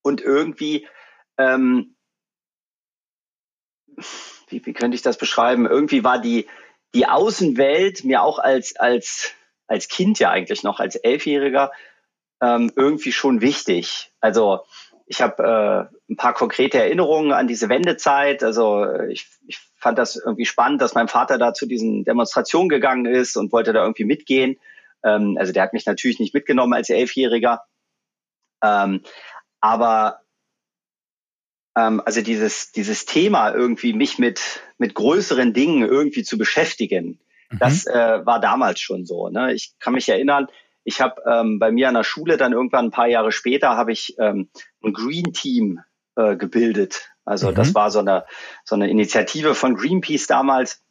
Und 0.01 0.21
irgendwie, 0.21 0.87
ähm, 1.37 1.95
wie, 4.47 4.65
wie 4.65 4.73
könnte 4.73 4.95
ich 4.95 5.01
das 5.01 5.17
beschreiben? 5.17 5.65
Irgendwie 5.65 6.03
war 6.03 6.19
die, 6.19 6.47
die 6.93 7.07
Außenwelt 7.07 8.03
mir 8.03 8.23
auch 8.23 8.39
als, 8.39 8.75
als, 8.77 9.33
als 9.67 9.87
Kind 9.87 10.19
ja 10.19 10.31
eigentlich 10.31 10.63
noch, 10.63 10.79
als 10.79 10.95
Elfjähriger, 10.95 11.71
ähm, 12.41 12.71
irgendwie 12.75 13.11
schon 13.11 13.41
wichtig. 13.41 14.11
Also 14.19 14.65
ich 15.05 15.21
habe 15.21 15.89
äh, 15.91 16.11
ein 16.11 16.15
paar 16.15 16.33
konkrete 16.33 16.79
Erinnerungen 16.79 17.31
an 17.33 17.47
diese 17.47 17.69
Wendezeit. 17.69 18.43
Also 18.43 18.85
ich, 19.09 19.27
ich 19.45 19.59
fand 19.81 19.97
das 19.97 20.15
irgendwie 20.15 20.45
spannend, 20.45 20.81
dass 20.81 20.93
mein 20.93 21.07
Vater 21.07 21.37
da 21.37 21.53
zu 21.53 21.65
diesen 21.65 22.03
Demonstrationen 22.03 22.69
gegangen 22.69 23.05
ist 23.05 23.35
und 23.35 23.51
wollte 23.51 23.73
da 23.73 23.81
irgendwie 23.81 24.05
mitgehen. 24.05 24.57
Ähm, 25.03 25.37
also 25.39 25.51
der 25.51 25.63
hat 25.63 25.73
mich 25.73 25.85
natürlich 25.85 26.19
nicht 26.19 26.33
mitgenommen 26.33 26.73
als 26.73 26.89
Elfjähriger. 26.89 27.63
Ähm, 28.63 29.01
aber 29.59 30.21
ähm, 31.75 32.01
also 32.05 32.21
dieses, 32.21 32.71
dieses 32.71 33.05
Thema 33.05 33.53
irgendwie 33.53 33.93
mich 33.93 34.19
mit, 34.19 34.61
mit 34.77 34.93
größeren 34.93 35.53
Dingen 35.53 35.83
irgendwie 35.83 36.23
zu 36.23 36.37
beschäftigen, 36.37 37.19
mhm. 37.49 37.59
das 37.59 37.87
äh, 37.87 38.25
war 38.25 38.39
damals 38.39 38.79
schon 38.79 39.05
so. 39.05 39.29
Ne? 39.29 39.53
Ich 39.53 39.73
kann 39.79 39.93
mich 39.93 40.07
erinnern, 40.09 40.47
ich 40.83 41.01
habe 41.01 41.21
ähm, 41.27 41.59
bei 41.59 41.71
mir 41.71 41.87
an 41.87 41.95
der 41.95 42.03
Schule 42.03 42.37
dann 42.37 42.53
irgendwann 42.53 42.85
ein 42.85 42.91
paar 42.91 43.07
Jahre 43.07 43.31
später 43.31 43.77
habe 43.77 43.91
ich 43.91 44.15
ähm, 44.19 44.49
ein 44.83 44.93
Green 44.93 45.33
Team 45.33 45.79
äh, 46.15 46.35
gebildet. 46.35 47.10
Also 47.25 47.51
mhm. 47.51 47.55
das 47.55 47.75
war 47.75 47.91
so 47.91 47.99
eine, 47.99 48.25
so 48.63 48.75
eine 48.75 48.89
Initiative 48.89 49.55
von 49.55 49.75
Greenpeace 49.75 50.27
damals, 50.27 50.83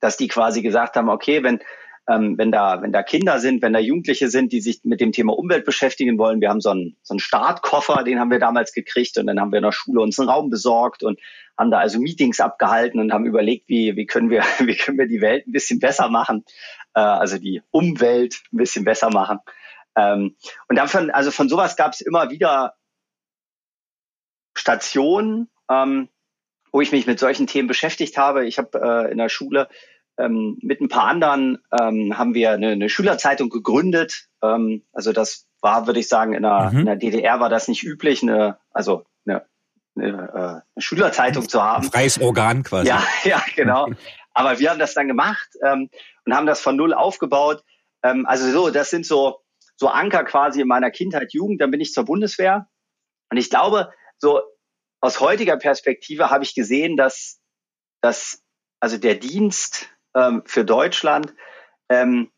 dass 0.00 0.16
die 0.16 0.28
quasi 0.28 0.62
gesagt 0.62 0.96
haben, 0.96 1.08
okay, 1.08 1.42
wenn 1.42 1.60
ähm, 2.08 2.38
wenn 2.38 2.50
da, 2.50 2.80
wenn 2.80 2.90
da 2.90 3.02
Kinder 3.02 3.38
sind, 3.38 3.60
wenn 3.60 3.74
da 3.74 3.78
Jugendliche 3.78 4.28
sind, 4.30 4.52
die 4.52 4.62
sich 4.62 4.80
mit 4.82 5.00
dem 5.00 5.12
Thema 5.12 5.36
Umwelt 5.36 5.66
beschäftigen 5.66 6.18
wollen. 6.18 6.40
Wir 6.40 6.48
haben 6.48 6.62
so 6.62 6.70
einen, 6.70 6.96
so 7.02 7.12
einen 7.12 7.20
Startkoffer, 7.20 8.02
den 8.02 8.18
haben 8.18 8.30
wir 8.30 8.38
damals 8.38 8.72
gekriegt 8.72 9.18
und 9.18 9.26
dann 9.26 9.38
haben 9.38 9.52
wir 9.52 9.58
in 9.58 9.64
der 9.64 9.72
Schule 9.72 10.00
uns 10.00 10.18
einen 10.18 10.30
Raum 10.30 10.48
besorgt 10.48 11.02
und 11.02 11.20
haben 11.58 11.70
da 11.70 11.78
also 11.78 12.00
Meetings 12.00 12.40
abgehalten 12.40 12.98
und 12.98 13.12
haben 13.12 13.26
überlegt, 13.26 13.68
wie, 13.68 13.94
wie 13.96 14.06
können 14.06 14.30
wir, 14.30 14.42
wie 14.60 14.76
können 14.76 14.98
wir 14.98 15.06
die 15.06 15.20
Welt 15.20 15.46
ein 15.46 15.52
bisschen 15.52 15.80
besser 15.80 16.08
machen, 16.08 16.44
äh, 16.94 17.00
also 17.00 17.36
die 17.36 17.62
Umwelt 17.70 18.36
ein 18.52 18.56
bisschen 18.56 18.84
besser 18.84 19.10
machen. 19.10 19.40
Ähm, 19.94 20.36
und 20.68 20.76
davon, 20.76 21.10
also 21.10 21.30
von 21.30 21.50
sowas 21.50 21.76
gab 21.76 21.92
es 21.92 22.00
immer 22.00 22.30
wieder 22.30 22.74
Stationen, 24.56 25.50
ähm, 25.70 26.08
wo 26.72 26.80
ich 26.80 26.92
mich 26.92 27.06
mit 27.06 27.18
solchen 27.18 27.46
Themen 27.46 27.68
beschäftigt 27.68 28.16
habe. 28.16 28.46
Ich 28.46 28.58
habe 28.58 28.80
äh, 28.80 29.12
in 29.12 29.18
der 29.18 29.28
Schule 29.28 29.68
ähm, 30.18 30.58
mit 30.60 30.80
ein 30.80 30.88
paar 30.88 31.04
anderen 31.04 31.58
ähm, 31.78 32.18
haben 32.18 32.34
wir 32.34 32.52
eine, 32.52 32.68
eine 32.68 32.88
Schülerzeitung 32.88 33.48
gegründet. 33.48 34.28
Ähm, 34.42 34.84
also 34.92 35.12
das 35.12 35.46
war, 35.60 35.86
würde 35.86 36.00
ich 36.00 36.08
sagen, 36.08 36.34
in 36.34 36.42
der, 36.42 36.70
mhm. 36.70 36.80
in 36.80 36.86
der 36.86 36.96
DDR 36.96 37.40
war 37.40 37.48
das 37.48 37.68
nicht 37.68 37.82
üblich, 37.82 38.22
eine, 38.22 38.58
also 38.70 39.04
eine, 39.26 39.46
eine, 39.96 40.08
äh, 40.08 40.38
eine 40.38 40.62
Schülerzeitung 40.78 41.48
zu 41.48 41.62
haben. 41.62 41.84
Ein 41.84 41.90
freies 41.90 42.20
Organ 42.20 42.62
quasi. 42.62 42.88
Ja, 42.88 43.02
ja, 43.24 43.42
genau. 43.56 43.88
Aber 44.34 44.58
wir 44.58 44.70
haben 44.70 44.78
das 44.78 44.94
dann 44.94 45.08
gemacht 45.08 45.48
ähm, 45.64 45.90
und 46.24 46.34
haben 46.34 46.46
das 46.46 46.60
von 46.60 46.76
null 46.76 46.94
aufgebaut. 46.94 47.64
Ähm, 48.02 48.26
also 48.26 48.50
so, 48.50 48.70
das 48.70 48.90
sind 48.90 49.06
so, 49.06 49.40
so 49.76 49.88
Anker 49.88 50.24
quasi 50.24 50.60
in 50.60 50.68
meiner 50.68 50.90
Kindheit, 50.90 51.32
Jugend. 51.32 51.60
Dann 51.60 51.70
bin 51.70 51.80
ich 51.80 51.92
zur 51.92 52.04
Bundeswehr. 52.04 52.68
Und 53.30 53.36
ich 53.36 53.50
glaube, 53.50 53.90
so 54.18 54.40
aus 55.00 55.20
heutiger 55.20 55.56
Perspektive 55.56 56.30
habe 56.30 56.44
ich 56.44 56.54
gesehen, 56.54 56.96
dass, 56.96 57.40
dass 58.00 58.42
also 58.80 58.98
der 58.98 59.14
Dienst 59.14 59.88
ähm, 60.14 60.42
für 60.44 60.64
Deutschland 60.64 61.34
ähm, 61.88 62.30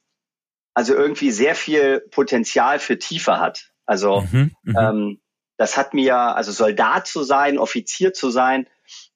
also 0.75 0.95
irgendwie 0.95 1.31
sehr 1.31 1.55
viel 1.55 2.01
Potenzial 2.11 2.79
für 2.79 2.99
Tiefe 2.99 3.39
hat. 3.39 3.73
Also 3.87 4.23
mhm, 4.23 4.55
mhm, 4.63 4.77
ähm, 4.79 5.21
das 5.57 5.77
hat 5.77 5.93
mir, 5.95 6.17
also 6.17 6.53
Soldat 6.53 7.07
zu 7.07 7.23
sein, 7.23 7.59
Offizier 7.59 8.13
zu 8.13 8.31
sein, 8.31 8.67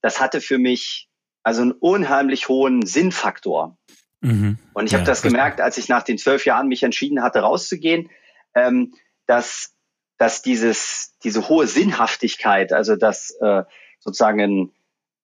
das 0.02 0.20
hatte 0.20 0.40
für 0.40 0.58
mich 0.58 1.08
also 1.42 1.62
einen 1.62 1.72
unheimlich 1.72 2.48
hohen 2.48 2.84
Sinnfaktor. 2.84 3.78
Mhm, 4.20 4.58
Und 4.72 4.86
ich 4.86 4.92
ja, 4.92 4.98
habe 4.98 5.06
das 5.06 5.22
gemerkt, 5.22 5.60
als 5.60 5.78
ich 5.78 5.88
nach 5.88 6.02
den 6.02 6.18
zwölf 6.18 6.44
Jahren 6.44 6.68
mich 6.68 6.82
entschieden 6.82 7.22
hatte, 7.22 7.40
rauszugehen, 7.40 8.10
ähm, 8.54 8.94
dass, 9.26 9.73
dass 10.18 10.42
dieses, 10.42 11.16
diese 11.24 11.48
hohe 11.48 11.66
Sinnhaftigkeit, 11.66 12.72
also 12.72 12.96
dass 12.96 13.30
äh, 13.40 13.64
sozusagen 13.98 14.40
ein, 14.40 14.72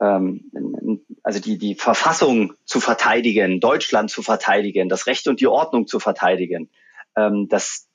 ähm, 0.00 1.00
also 1.22 1.40
die, 1.40 1.58
die 1.58 1.74
Verfassung 1.74 2.54
zu 2.64 2.80
verteidigen, 2.80 3.60
Deutschland 3.60 4.10
zu 4.10 4.22
verteidigen, 4.22 4.88
das 4.88 5.06
Recht 5.06 5.28
und 5.28 5.40
die 5.40 5.46
Ordnung 5.46 5.86
zu 5.86 6.00
verteidigen. 6.00 6.70
Ähm, 7.16 7.48
das, 7.48 7.88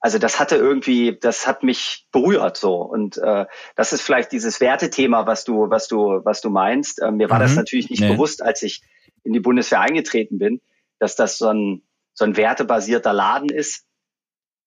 also 0.00 0.18
das 0.18 0.38
hatte 0.38 0.56
irgendwie, 0.56 1.18
das 1.20 1.46
hat 1.46 1.62
mich 1.62 2.06
berührt 2.12 2.56
so. 2.56 2.76
Und 2.76 3.18
äh, 3.18 3.46
das 3.74 3.92
ist 3.92 4.02
vielleicht 4.02 4.32
dieses 4.32 4.60
Wertethema, 4.60 5.26
was 5.26 5.44
du, 5.44 5.68
was 5.68 5.88
du, 5.88 6.20
was 6.24 6.40
du 6.40 6.50
meinst. 6.50 7.02
Ähm, 7.02 7.16
mir 7.16 7.28
war 7.28 7.38
mhm. 7.38 7.42
das 7.42 7.56
natürlich 7.56 7.90
nicht 7.90 8.00
nee. 8.00 8.12
bewusst, 8.12 8.42
als 8.42 8.62
ich 8.62 8.82
in 9.24 9.32
die 9.32 9.40
Bundeswehr 9.40 9.80
eingetreten 9.80 10.38
bin, 10.38 10.60
dass 10.98 11.16
das 11.16 11.38
so 11.38 11.48
ein, 11.48 11.82
so 12.14 12.24
ein 12.24 12.36
wertebasierter 12.36 13.12
Laden 13.12 13.50
ist. 13.50 13.84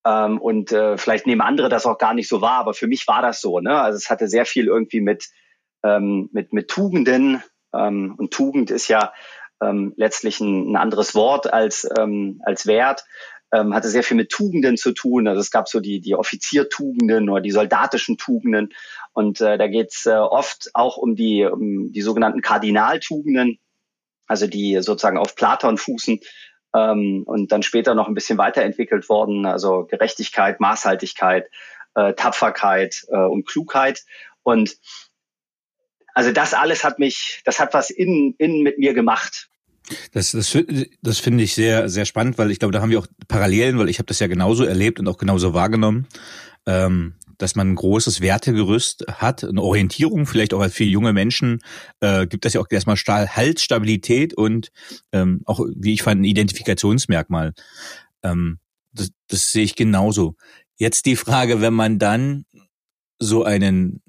Ähm, 0.10 0.40
und 0.40 0.72
äh, 0.72 0.98
vielleicht 0.98 1.28
nehmen 1.28 1.42
andere 1.42 1.70
das 1.70 1.86
auch 1.86 1.98
gar 1.98 2.14
nicht 2.14 2.30
so 2.30 2.42
wahr, 2.42 2.60
aber 2.60 2.74
für 2.74 2.88
mich 2.88 3.08
war 3.08 3.22
das 3.22 3.42
so. 3.42 3.60
Ne? 3.60 3.80
Also 3.80 3.98
es 3.98 4.10
hatte 4.10 4.28
sehr 4.28 4.46
viel 4.46 4.68
irgendwie 4.68 5.02
mit 5.02 5.30
ähm, 5.84 6.30
mit, 6.32 6.54
mit 6.54 6.68
Tugenden. 6.70 7.44
Ähm, 7.74 8.16
und 8.18 8.32
Tugend 8.32 8.72
ist 8.72 8.88
ja 8.88 9.14
ähm, 9.62 9.94
letztlich 9.98 10.40
ein, 10.40 10.72
ein 10.72 10.76
anderes 10.76 11.16
Wort 11.16 11.52
als, 11.52 11.88
ähm, 11.98 12.42
als 12.46 12.66
Wert. 12.66 13.04
Ähm, 13.52 13.74
hatte 13.74 13.90
sehr 13.90 14.04
viel 14.04 14.16
mit 14.16 14.30
Tugenden 14.30 14.78
zu 14.78 14.92
tun. 14.92 15.28
Also 15.28 15.42
es 15.42 15.50
gab 15.50 15.68
so 15.68 15.80
die, 15.80 16.02
die 16.02 16.14
Offiziertugenden 16.14 17.30
oder 17.30 17.42
die 17.42 17.52
soldatischen 17.52 18.18
Tugenden. 18.18 18.70
Und 19.14 19.42
äh, 19.42 19.58
da 19.58 19.68
geht's 19.68 20.06
äh, 20.06 20.14
oft 20.14 20.70
auch 20.76 20.98
um 20.98 21.16
die, 21.16 21.46
um 21.46 21.92
die 21.92 22.02
sogenannten 22.02 22.42
Kardinaltugenden, 22.42 23.58
also 24.28 24.46
die 24.46 24.80
sozusagen 24.82 25.18
auf 25.18 25.36
Platon 25.36 25.80
fußen 25.80 26.20
ähm, 26.76 27.24
und 27.26 27.52
dann 27.52 27.64
später 27.64 27.96
noch 27.96 28.08
ein 28.08 28.14
bisschen 28.14 28.38
weiterentwickelt 28.38 29.10
worden. 29.10 29.46
Also 29.46 29.86
Gerechtigkeit, 29.86 30.60
Maßhaltigkeit, 30.60 31.50
äh, 31.96 32.14
Tapferkeit 32.14 33.06
äh, 33.10 33.18
und 33.18 33.48
Klugheit. 33.48 34.04
Und 34.44 34.78
also 36.14 36.32
das 36.32 36.54
alles 36.54 36.84
hat 36.84 37.00
mich, 37.00 37.42
das 37.46 37.60
hat 37.60 37.74
was 37.74 37.90
innen, 37.90 38.36
innen 38.38 38.62
mit 38.64 38.78
mir 38.78 38.94
gemacht. 38.94 39.50
Das, 40.12 40.32
das, 40.32 40.58
das 41.02 41.20
finde 41.20 41.44
ich 41.44 41.56
sehr, 41.56 41.90
sehr 41.90 42.06
spannend, 42.06 42.38
weil 42.38 42.52
ich 42.52 42.60
glaube, 42.60 42.72
da 42.72 42.82
haben 42.82 42.92
wir 42.92 43.00
auch 43.00 43.08
Parallelen, 43.28 43.80
weil 43.80 43.90
ich 43.90 43.98
habe 43.98 44.06
das 44.06 44.20
ja 44.20 44.28
genauso 44.28 44.64
erlebt 44.64 45.00
und 45.00 45.08
auch 45.08 45.18
genauso 45.18 45.54
wahrgenommen, 45.54 46.08
ähm, 46.68 47.16
dass 47.40 47.56
man 47.56 47.72
ein 47.72 47.76
großes 47.76 48.22
Wertegerüst 48.22 49.06
hat, 49.08 49.44
eine 49.44 49.62
Orientierung, 49.64 50.28
vielleicht 50.28 50.54
auch 50.54 50.64
viele 50.70 50.92
junge 50.92 51.14
Menschen, 51.14 51.62
äh, 52.02 52.28
gibt 52.28 52.46
das 52.46 52.54
ja 52.54 52.62
auch 52.62 52.68
erstmal 52.70 52.98
Halt, 52.98 53.60
Stabilität 53.60 54.36
und 54.36 54.72
ähm, 55.12 55.42
auch, 55.46 55.62
wie 55.76 55.94
ich 55.94 56.04
fand, 56.04 56.22
ein 56.22 56.26
Identifikationsmerkmal. 56.26 57.54
Ähm, 58.24 58.60
das, 58.94 59.10
das 59.28 59.52
sehe 59.52 59.64
ich 59.64 59.76
genauso. 59.76 60.36
Jetzt 60.78 61.06
die 61.06 61.16
Frage, 61.16 61.62
wenn 61.62 61.74
man 61.74 61.98
dann 61.98 62.46
so 63.20 63.44
einen 63.44 64.02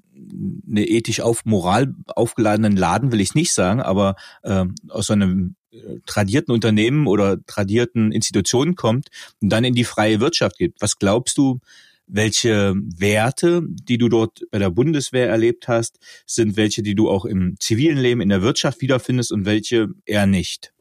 eine 0.69 0.87
ethisch 0.87 1.19
auf 1.21 1.45
Moral 1.45 1.93
aufgeladenen 2.07 2.75
Laden 2.75 3.11
will 3.11 3.21
ich 3.21 3.33
nicht 3.33 3.53
sagen, 3.53 3.81
aber 3.81 4.15
äh, 4.43 4.65
aus 4.89 5.07
so 5.07 5.13
einem 5.13 5.55
äh, 5.71 5.99
tradierten 6.05 6.53
Unternehmen 6.53 7.07
oder 7.07 7.43
tradierten 7.45 8.11
Institutionen 8.11 8.75
kommt 8.75 9.07
und 9.41 9.49
dann 9.49 9.63
in 9.63 9.73
die 9.73 9.83
freie 9.83 10.19
Wirtschaft 10.19 10.57
geht. 10.57 10.75
Was 10.79 10.97
glaubst 10.97 11.37
du, 11.37 11.59
welche 12.07 12.73
Werte, 12.75 13.61
die 13.65 13.97
du 13.97 14.09
dort 14.09 14.41
bei 14.51 14.59
der 14.59 14.69
Bundeswehr 14.69 15.29
erlebt 15.29 15.67
hast, 15.67 15.99
sind 16.25 16.57
welche, 16.57 16.83
die 16.83 16.95
du 16.95 17.09
auch 17.09 17.25
im 17.25 17.55
zivilen 17.59 17.97
Leben, 17.97 18.21
in 18.21 18.29
der 18.29 18.41
Wirtschaft 18.41 18.81
wiederfindest 18.81 19.31
und 19.31 19.45
welche 19.45 19.89
eher 20.05 20.27
nicht? 20.27 20.73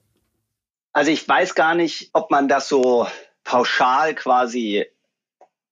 Also 0.93 1.11
ich 1.11 1.27
weiß 1.27 1.55
gar 1.55 1.75
nicht, 1.75 2.11
ob 2.13 2.31
man 2.31 2.49
das 2.49 2.69
so 2.69 3.07
pauschal 3.45 4.15
quasi 4.15 4.87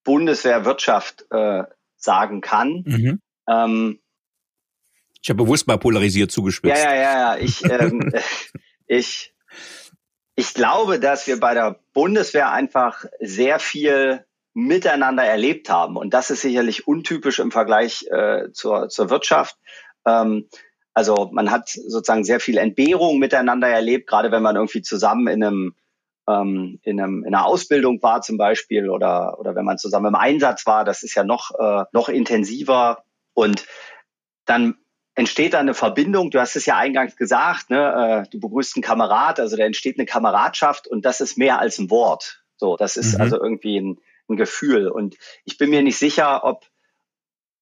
Bundeswehr 0.05 0.65
Wirtschaft 0.65 1.27
äh, 1.31 1.65
sagen 1.97 2.41
kann. 2.41 2.85
Mhm. 2.87 3.21
Ähm, 3.49 4.01
ich 5.21 5.29
habe 5.31 5.43
bewusst 5.43 5.67
mal 5.67 5.79
polarisiert 5.79 6.31
zugespitzt. 6.31 6.83
Ja, 6.83 6.95
ja, 6.95 7.01
ja, 7.01 7.13
ja. 7.35 7.37
Ich, 7.39 7.65
ähm, 7.65 8.13
ich, 8.87 9.35
ich 10.37 10.55
glaube, 10.55 11.01
dass 11.01 11.27
wir 11.27 11.41
bei 11.41 11.55
der 11.55 11.81
Bundeswehr 11.93 12.53
einfach 12.53 13.05
sehr 13.21 13.59
viel 13.59 14.25
miteinander 14.59 15.23
erlebt 15.23 15.71
haben. 15.71 15.97
Und 15.97 16.13
das 16.15 16.31
ist 16.31 16.41
sicherlich 16.41 16.89
untypisch 16.89 17.39
im 17.39 17.53
Vergleich 17.53 18.05
äh, 18.11 18.51
zur, 18.53 18.89
zur 18.89 19.09
Wirtschaft. 19.09 19.57
Ähm, 20.05 20.49
also 20.95 21.31
man 21.33 21.53
hat 21.53 21.69
sozusagen 21.69 22.25
sehr 22.25 22.41
viel 22.41 22.59
Entbehrung 22.59 23.21
miteinander 23.21 23.69
erlebt, 23.69 24.09
gerade 24.09 24.33
wenn 24.33 24.43
man 24.43 24.57
irgendwie 24.57 24.83
zusammen 24.83 25.29
in 25.29 25.45
einem 25.45 25.75
ähm, 26.29 26.81
in, 26.83 27.01
einem, 27.01 27.25
in 27.25 27.35
einer 27.35 27.47
Ausbildung 27.47 28.03
war 28.03 28.21
zum 28.21 28.37
Beispiel 28.37 28.91
oder, 28.91 29.39
oder 29.39 29.55
wenn 29.55 29.65
man 29.65 29.79
zusammen 29.79 30.09
im 30.09 30.15
Einsatz 30.17 30.67
war, 30.67 30.85
das 30.85 31.05
ist 31.05 31.15
ja 31.15 31.23
noch, 31.23 31.53
äh, 31.59 31.85
noch 31.93 32.09
intensiver 32.09 33.05
und 33.35 33.65
dann 34.45 34.77
entsteht 35.15 35.55
da 35.55 35.61
eine 35.61 35.75
Verbindung. 35.75 36.31
Du 36.31 36.41
hast 36.41 36.57
es 36.57 36.67
ja 36.67 36.77
eingangs 36.77 37.17
gesagt, 37.17 37.71
ne? 37.71 38.25
Äh, 38.27 38.31
du 38.31 38.41
begrüßt 38.41 38.77
einen 38.77 38.83
Kamerad, 38.83 39.39
also 39.39 39.57
da 39.57 39.63
entsteht 39.65 39.99
eine 39.99 40.07
Kameradschaft 40.07 40.89
und 40.89 41.05
das 41.05 41.21
ist 41.21 41.39
mehr 41.39 41.61
als 41.61 41.79
ein 41.79 41.91
Wort. 41.91 42.43
So, 42.57 42.77
das 42.77 42.97
ist 42.97 43.15
mhm. 43.15 43.21
also 43.21 43.41
irgendwie 43.41 43.79
ein, 43.79 43.99
ein 44.29 44.37
Gefühl. 44.37 44.89
Und 44.89 45.17
ich 45.45 45.59
bin 45.59 45.71
mir 45.71 45.83
nicht 45.83 45.99
sicher, 45.99 46.45
ob, 46.45 46.67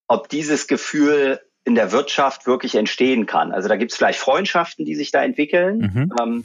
ob 0.08 0.28
dieses 0.28 0.66
Gefühl 0.66 1.40
in 1.64 1.74
der 1.74 1.90
Wirtschaft 1.92 2.46
wirklich 2.46 2.76
entstehen 2.76 3.26
kann. 3.26 3.52
Also 3.52 3.68
da 3.68 3.76
gibt 3.76 3.90
es 3.90 3.98
vielleicht 3.98 4.20
Freundschaften, 4.20 4.84
die 4.84 4.94
sich 4.94 5.10
da 5.10 5.22
entwickeln. 5.24 5.78
Mhm. 5.78 6.12
Ähm, 6.20 6.44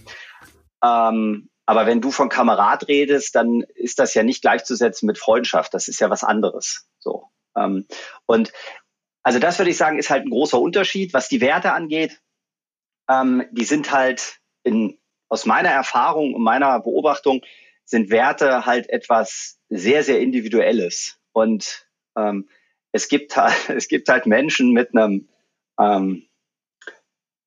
ähm, 0.83 1.49
aber 1.67 1.85
wenn 1.85 2.01
du 2.01 2.11
von 2.11 2.27
Kamerad 2.27 2.87
redest, 2.87 3.35
dann 3.35 3.61
ist 3.75 3.99
das 3.99 4.13
ja 4.13 4.23
nicht 4.23 4.41
gleichzusetzen 4.41 5.05
mit 5.05 5.19
Freundschaft. 5.19 5.73
Das 5.73 5.87
ist 5.87 5.99
ja 5.99 6.09
was 6.09 6.23
anderes. 6.23 6.87
So. 6.97 7.27
Ähm, 7.55 7.85
und 8.25 8.51
also 9.23 9.39
das 9.39 9.59
würde 9.59 9.69
ich 9.69 9.77
sagen, 9.77 9.99
ist 9.99 10.09
halt 10.09 10.25
ein 10.25 10.31
großer 10.31 10.59
Unterschied. 10.59 11.13
Was 11.13 11.29
die 11.29 11.41
Werte 11.41 11.73
angeht, 11.73 12.19
ähm, 13.09 13.43
die 13.51 13.65
sind 13.65 13.91
halt 13.91 14.39
in, 14.63 14.97
aus 15.29 15.45
meiner 15.45 15.69
Erfahrung 15.69 16.33
und 16.33 16.41
meiner 16.41 16.79
Beobachtung 16.79 17.41
sind 17.85 18.09
Werte 18.09 18.65
halt 18.65 18.89
etwas 18.89 19.59
sehr, 19.69 20.03
sehr 20.03 20.19
Individuelles. 20.19 21.19
Und 21.33 21.87
ähm, 22.17 22.49
es 22.91 23.07
gibt 23.07 23.35
halt, 23.35 23.69
es 23.69 23.87
gibt 23.87 24.09
halt 24.09 24.25
Menschen 24.25 24.71
mit 24.71 24.95
einem, 24.95 25.29
ähm, 25.79 26.27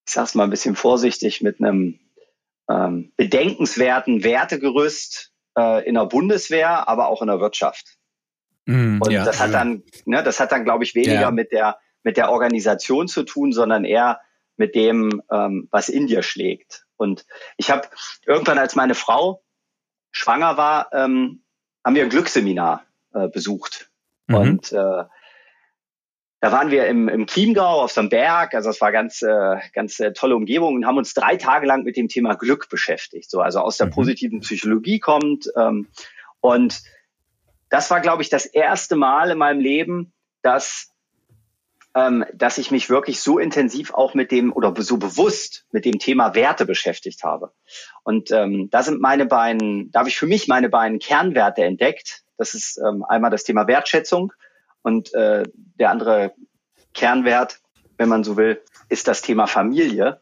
ich 0.06 0.12
sag's 0.12 0.34
mal 0.34 0.44
ein 0.44 0.50
bisschen 0.50 0.76
vorsichtig, 0.76 1.40
mit 1.40 1.60
einem 1.60 1.98
ähm, 2.68 3.12
bedenkenswerten 3.16 4.24
Wertegerüst 4.24 5.32
äh, 5.56 5.86
in 5.86 5.94
der 5.94 6.06
Bundeswehr, 6.06 6.88
aber 6.88 7.08
auch 7.08 7.22
in 7.22 7.28
der 7.28 7.40
Wirtschaft. 7.40 7.96
Mm, 8.66 9.00
und 9.00 9.10
ja, 9.10 9.24
das 9.24 9.40
hat 9.40 9.52
dann, 9.52 9.82
ne, 10.06 10.22
das 10.22 10.40
hat 10.40 10.52
dann, 10.52 10.64
glaube 10.64 10.84
ich, 10.84 10.94
weniger 10.94 11.20
ja. 11.20 11.30
mit 11.30 11.52
der 11.52 11.78
mit 12.04 12.16
der 12.16 12.30
Organisation 12.30 13.08
zu 13.08 13.24
tun, 13.24 13.52
sondern 13.52 13.84
eher 13.84 14.20
mit 14.56 14.76
dem, 14.76 15.22
ähm, 15.32 15.68
was 15.72 15.88
in 15.88 16.06
dir 16.06 16.22
schlägt. 16.22 16.84
Und 16.96 17.26
ich 17.56 17.70
habe 17.70 17.88
irgendwann, 18.24 18.58
als 18.58 18.76
meine 18.76 18.94
Frau 18.94 19.42
schwanger 20.14 20.56
war, 20.56 20.88
ähm, 20.92 21.42
haben 21.84 21.94
wir 21.94 22.04
ein 22.04 22.08
Glücksseminar 22.08 22.84
äh, 23.12 23.28
besucht. 23.28 23.90
Mhm. 24.28 24.34
Und 24.34 24.72
äh, 24.72 25.04
da 26.40 26.52
waren 26.52 26.70
wir 26.70 26.86
im, 26.86 27.08
im 27.08 27.26
Chiemgau 27.26 27.82
auf 27.82 27.92
so 27.92 28.00
einem 28.00 28.10
Berg, 28.10 28.54
also 28.54 28.70
es 28.70 28.80
war 28.80 28.92
ganz, 28.92 29.22
äh, 29.22 29.56
ganz 29.72 29.98
äh, 29.98 30.12
tolle 30.12 30.36
Umgebung 30.36 30.74
und 30.74 30.86
haben 30.86 30.98
uns 30.98 31.14
drei 31.14 31.36
Tage 31.36 31.66
lang 31.66 31.82
mit 31.84 31.96
dem 31.96 32.08
Thema 32.08 32.34
Glück 32.34 32.68
beschäftigt. 32.68 33.30
So, 33.30 33.40
also 33.40 33.60
aus 33.60 33.76
der 33.76 33.88
mhm. 33.88 33.92
positiven 33.92 34.40
Psychologie 34.40 35.00
kommt. 35.00 35.50
Ähm, 35.56 35.88
und 36.40 36.82
das 37.70 37.90
war, 37.90 38.00
glaube 38.00 38.22
ich, 38.22 38.28
das 38.28 38.46
erste 38.46 38.94
Mal 38.94 39.30
in 39.30 39.38
meinem 39.38 39.60
Leben, 39.60 40.12
dass 40.42 40.93
ähm, 41.94 42.24
dass 42.34 42.58
ich 42.58 42.70
mich 42.70 42.90
wirklich 42.90 43.20
so 43.20 43.38
intensiv 43.38 43.94
auch 43.94 44.14
mit 44.14 44.32
dem 44.32 44.52
oder 44.52 44.74
so 44.82 44.96
bewusst 44.96 45.64
mit 45.70 45.84
dem 45.84 45.98
Thema 45.98 46.34
Werte 46.34 46.66
beschäftigt 46.66 47.22
habe. 47.22 47.52
Und 48.02 48.30
ähm, 48.32 48.68
da 48.70 48.82
sind 48.82 49.00
meine 49.00 49.26
beiden, 49.26 49.90
da 49.92 50.00
habe 50.00 50.08
ich 50.08 50.18
für 50.18 50.26
mich 50.26 50.48
meine 50.48 50.68
beiden 50.68 50.98
Kernwerte 50.98 51.64
entdeckt. 51.64 52.22
Das 52.36 52.54
ist 52.54 52.78
ähm, 52.78 53.04
einmal 53.04 53.30
das 53.30 53.44
Thema 53.44 53.66
Wertschätzung 53.68 54.32
und 54.82 55.14
äh, 55.14 55.44
der 55.54 55.90
andere 55.90 56.34
Kernwert, 56.94 57.60
wenn 57.96 58.08
man 58.08 58.24
so 58.24 58.36
will, 58.36 58.60
ist 58.88 59.06
das 59.06 59.22
Thema 59.22 59.46
Familie. 59.46 60.20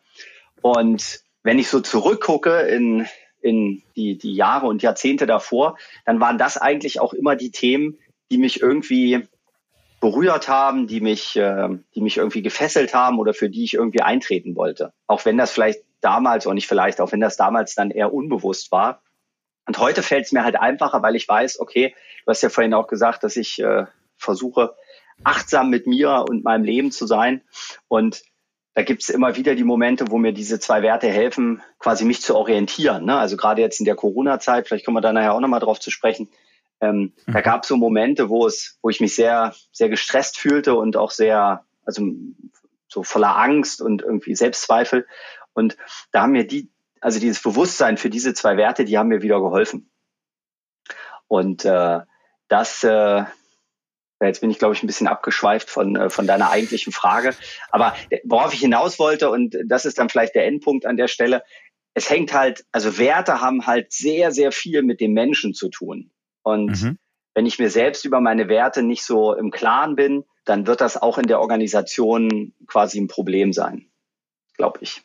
Und 0.61 1.21
wenn 1.43 1.59
ich 1.59 1.69
so 1.69 1.81
zurückgucke 1.81 2.61
in, 2.61 3.07
in 3.41 3.83
die, 3.97 4.19
die 4.19 4.35
Jahre 4.35 4.67
und 4.67 4.83
Jahrzehnte 4.83 5.26
davor, 5.26 5.76
dann 6.05 6.21
waren 6.21 6.38
das 6.38 6.59
eigentlich 6.59 7.00
auch 7.00 7.14
immer 7.14 7.35
die 7.35 7.50
Themen, 7.50 7.99
die 8.31 8.38
mich 8.38 8.61
irgendwie 8.61 9.26
berührt 10.02 10.49
haben, 10.49 10.88
die 10.88 11.00
mich, 11.00 11.37
äh, 11.37 11.68
die 11.94 12.00
mich 12.00 12.16
irgendwie 12.16 12.42
gefesselt 12.42 12.92
haben 12.92 13.21
oder 13.21 13.35
für 13.35 13.49
die 13.49 13.62
ich 13.62 13.75
irgendwie 13.75 14.02
eintreten 14.02 14.56
wollte. 14.56 14.92
Auch 15.06 15.25
wenn 15.25 15.38
das 15.38 15.52
vielleicht 15.52 15.80
damals, 16.00 16.44
oder 16.44 16.54
nicht 16.54 16.66
vielleicht, 16.66 17.00
auch 17.00 17.12
wenn 17.12 17.21
das 17.21 17.37
damals 17.37 17.76
dann 17.76 17.92
eher 17.92 18.12
unbewusst 18.12 18.73
war. 18.73 19.00
Und 19.64 19.78
heute 19.78 20.02
fällt 20.02 20.26
es 20.26 20.32
mir 20.32 20.42
halt 20.42 20.56
einfacher, 20.56 21.02
weil 21.02 21.14
ich 21.14 21.28
weiß, 21.28 21.61
okay, 21.61 21.94
du 22.25 22.30
hast 22.30 22.42
ja 22.42 22.49
vorhin 22.49 22.75
auch 22.75 22.88
gesagt, 22.88 23.23
dass 23.23 23.37
ich 23.37 23.62
äh, 23.62 23.87
versuche, 24.16 24.75
achtsam 25.23 25.71
mit 25.71 25.87
mir 25.87 26.25
und 26.28 26.42
meinem 26.42 26.64
Leben 26.64 26.90
zu 26.90 27.06
sein. 27.06 27.42
Und 27.87 28.25
da 28.75 28.82
gibt 28.82 29.02
es 29.02 29.09
immer 29.09 29.37
wieder 29.37 29.54
die 29.54 29.62
Momente, 29.62 30.06
wo 30.11 30.18
mir 30.18 30.32
diese 30.32 30.59
zwei 30.59 30.82
Werte 30.82 31.06
helfen, 31.06 31.62
quasi 31.78 32.04
mich 32.04 32.23
zu 32.23 32.35
orientieren. 32.35 33.04
Ne? 33.04 33.16
Also 33.16 33.37
gerade 33.37 33.62
jetzt 33.62 33.78
in 33.78 33.87
der 33.87 33.94
Corona-Zeit, 33.94 34.66
vielleicht 34.66 34.85
kommen 34.85 34.97
wir 34.97 35.00
da 35.00 35.12
nachher 35.12 35.35
auch 35.35 35.40
nochmal 35.40 35.61
drauf 35.61 35.78
zu 35.78 35.92
sprechen, 35.92 36.28
ähm, 36.82 37.12
mhm. 37.26 37.32
Da 37.32 37.40
gab 37.40 37.62
es 37.62 37.68
so 37.68 37.76
Momente, 37.76 38.28
wo 38.28 38.46
es, 38.46 38.78
wo 38.82 38.90
ich 38.90 39.00
mich 39.00 39.14
sehr, 39.14 39.54
sehr 39.70 39.88
gestresst 39.88 40.36
fühlte 40.36 40.74
und 40.74 40.96
auch 40.96 41.12
sehr, 41.12 41.64
also 41.86 42.06
so 42.88 43.04
voller 43.04 43.38
Angst 43.38 43.80
und 43.80 44.02
irgendwie 44.02 44.34
Selbstzweifel. 44.34 45.06
Und 45.54 45.76
da 46.10 46.22
haben 46.22 46.32
mir 46.32 46.46
die, 46.46 46.70
also 47.00 47.20
dieses 47.20 47.40
Bewusstsein 47.40 47.96
für 47.96 48.10
diese 48.10 48.34
zwei 48.34 48.56
Werte, 48.56 48.84
die 48.84 48.98
haben 48.98 49.08
mir 49.08 49.22
wieder 49.22 49.40
geholfen. 49.40 49.90
Und 51.28 51.64
äh, 51.64 52.00
das, 52.48 52.82
äh, 52.82 53.24
jetzt 54.20 54.40
bin 54.40 54.50
ich, 54.50 54.58
glaube 54.58 54.75
ich, 54.75 54.82
ein 54.82 54.86
bisschen 54.88 55.08
abgeschweift 55.08 55.71
von, 55.71 55.97
äh, 55.97 56.10
von 56.10 56.26
deiner 56.26 56.50
eigentlichen 56.50 56.92
Frage. 56.92 57.34
Aber 57.71 57.95
worauf 58.25 58.52
ich 58.52 58.60
hinaus 58.60 58.99
wollte, 58.99 59.30
und 59.30 59.56
das 59.66 59.84
ist 59.84 59.99
dann 59.99 60.08
vielleicht 60.08 60.34
der 60.34 60.47
Endpunkt 60.47 60.84
an 60.84 60.97
der 60.97 61.08
Stelle, 61.08 61.45
es 61.95 62.10
hängt 62.10 62.32
halt, 62.34 62.64
also 62.73 62.99
Werte 62.99 63.40
haben 63.40 63.66
halt 63.66 63.92
sehr, 63.92 64.32
sehr 64.32 64.50
viel 64.50 64.82
mit 64.82 65.00
dem 65.00 65.12
Menschen 65.12 65.54
zu 65.54 65.68
tun. 65.68 66.11
Und 66.43 66.83
mhm. 66.83 66.99
wenn 67.35 67.47
ich 67.47 67.59
mir 67.59 67.71
selbst 67.71 68.05
über 68.05 68.21
meine 68.21 68.49
Werte 68.49 68.83
nicht 68.83 69.05
so 69.05 69.35
im 69.35 69.50
Klaren 69.50 69.97
bin, 69.97 70.25
dann 70.45 70.67
wird 70.67 70.81
das 70.81 71.00
auch 71.00 71.19
in 71.19 71.26
der 71.26 71.41
Organisation 71.41 72.52
quasi 72.67 73.00
ein 73.00 73.09
Problem 73.09 73.52
sein, 73.52 73.87
glaube 74.57 74.81
ich. 74.83 75.02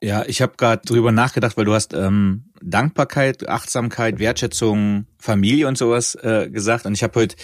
Ja, 0.00 0.24
ich 0.24 0.40
habe 0.42 0.52
gerade 0.56 0.82
drüber 0.84 1.10
nachgedacht, 1.10 1.56
weil 1.56 1.64
du 1.64 1.74
hast 1.74 1.92
ähm, 1.92 2.52
Dankbarkeit, 2.62 3.48
Achtsamkeit, 3.48 4.20
Wertschätzung, 4.20 5.06
Familie 5.18 5.66
und 5.66 5.76
sowas 5.76 6.14
äh, 6.14 6.48
gesagt. 6.50 6.86
Und 6.86 6.94
ich 6.94 7.02
habe 7.02 7.18
heute 7.18 7.34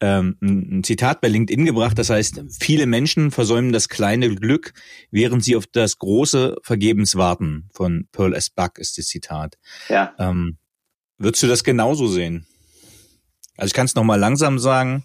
ähm, 0.00 0.36
ein 0.42 0.82
Zitat 0.82 1.20
bei 1.20 1.28
LinkedIn 1.28 1.64
gebracht, 1.64 1.96
das 1.96 2.10
heißt, 2.10 2.42
viele 2.58 2.86
Menschen 2.86 3.30
versäumen 3.30 3.72
das 3.72 3.88
kleine 3.88 4.34
Glück, 4.34 4.72
während 5.12 5.44
sie 5.44 5.54
auf 5.54 5.68
das 5.68 5.98
große 5.98 6.56
vergebens 6.64 7.14
warten. 7.14 7.68
Von 7.72 8.08
Pearl 8.10 8.34
S. 8.34 8.50
Buck 8.50 8.78
ist 8.78 8.98
das 8.98 9.06
Zitat. 9.06 9.56
Ja. 9.88 10.12
Ähm, 10.18 10.58
Würdest 11.22 11.40
du 11.44 11.46
das 11.46 11.62
genauso 11.62 12.08
sehen? 12.08 12.46
Also 13.56 13.68
ich 13.68 13.74
kann 13.74 13.86
es 13.86 13.94
nochmal 13.94 14.18
langsam 14.18 14.58
sagen. 14.58 15.04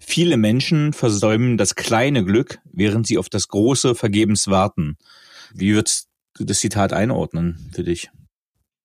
Viele 0.00 0.38
Menschen 0.38 0.94
versäumen 0.94 1.58
das 1.58 1.74
kleine 1.74 2.24
Glück, 2.24 2.58
während 2.72 3.06
sie 3.06 3.18
auf 3.18 3.28
das 3.28 3.48
große 3.48 3.94
vergebens 3.94 4.48
warten. 4.48 4.96
Wie 5.52 5.74
würdest 5.74 6.08
du 6.38 6.44
das 6.44 6.60
Zitat 6.60 6.94
einordnen 6.94 7.70
für 7.74 7.84
dich? 7.84 8.10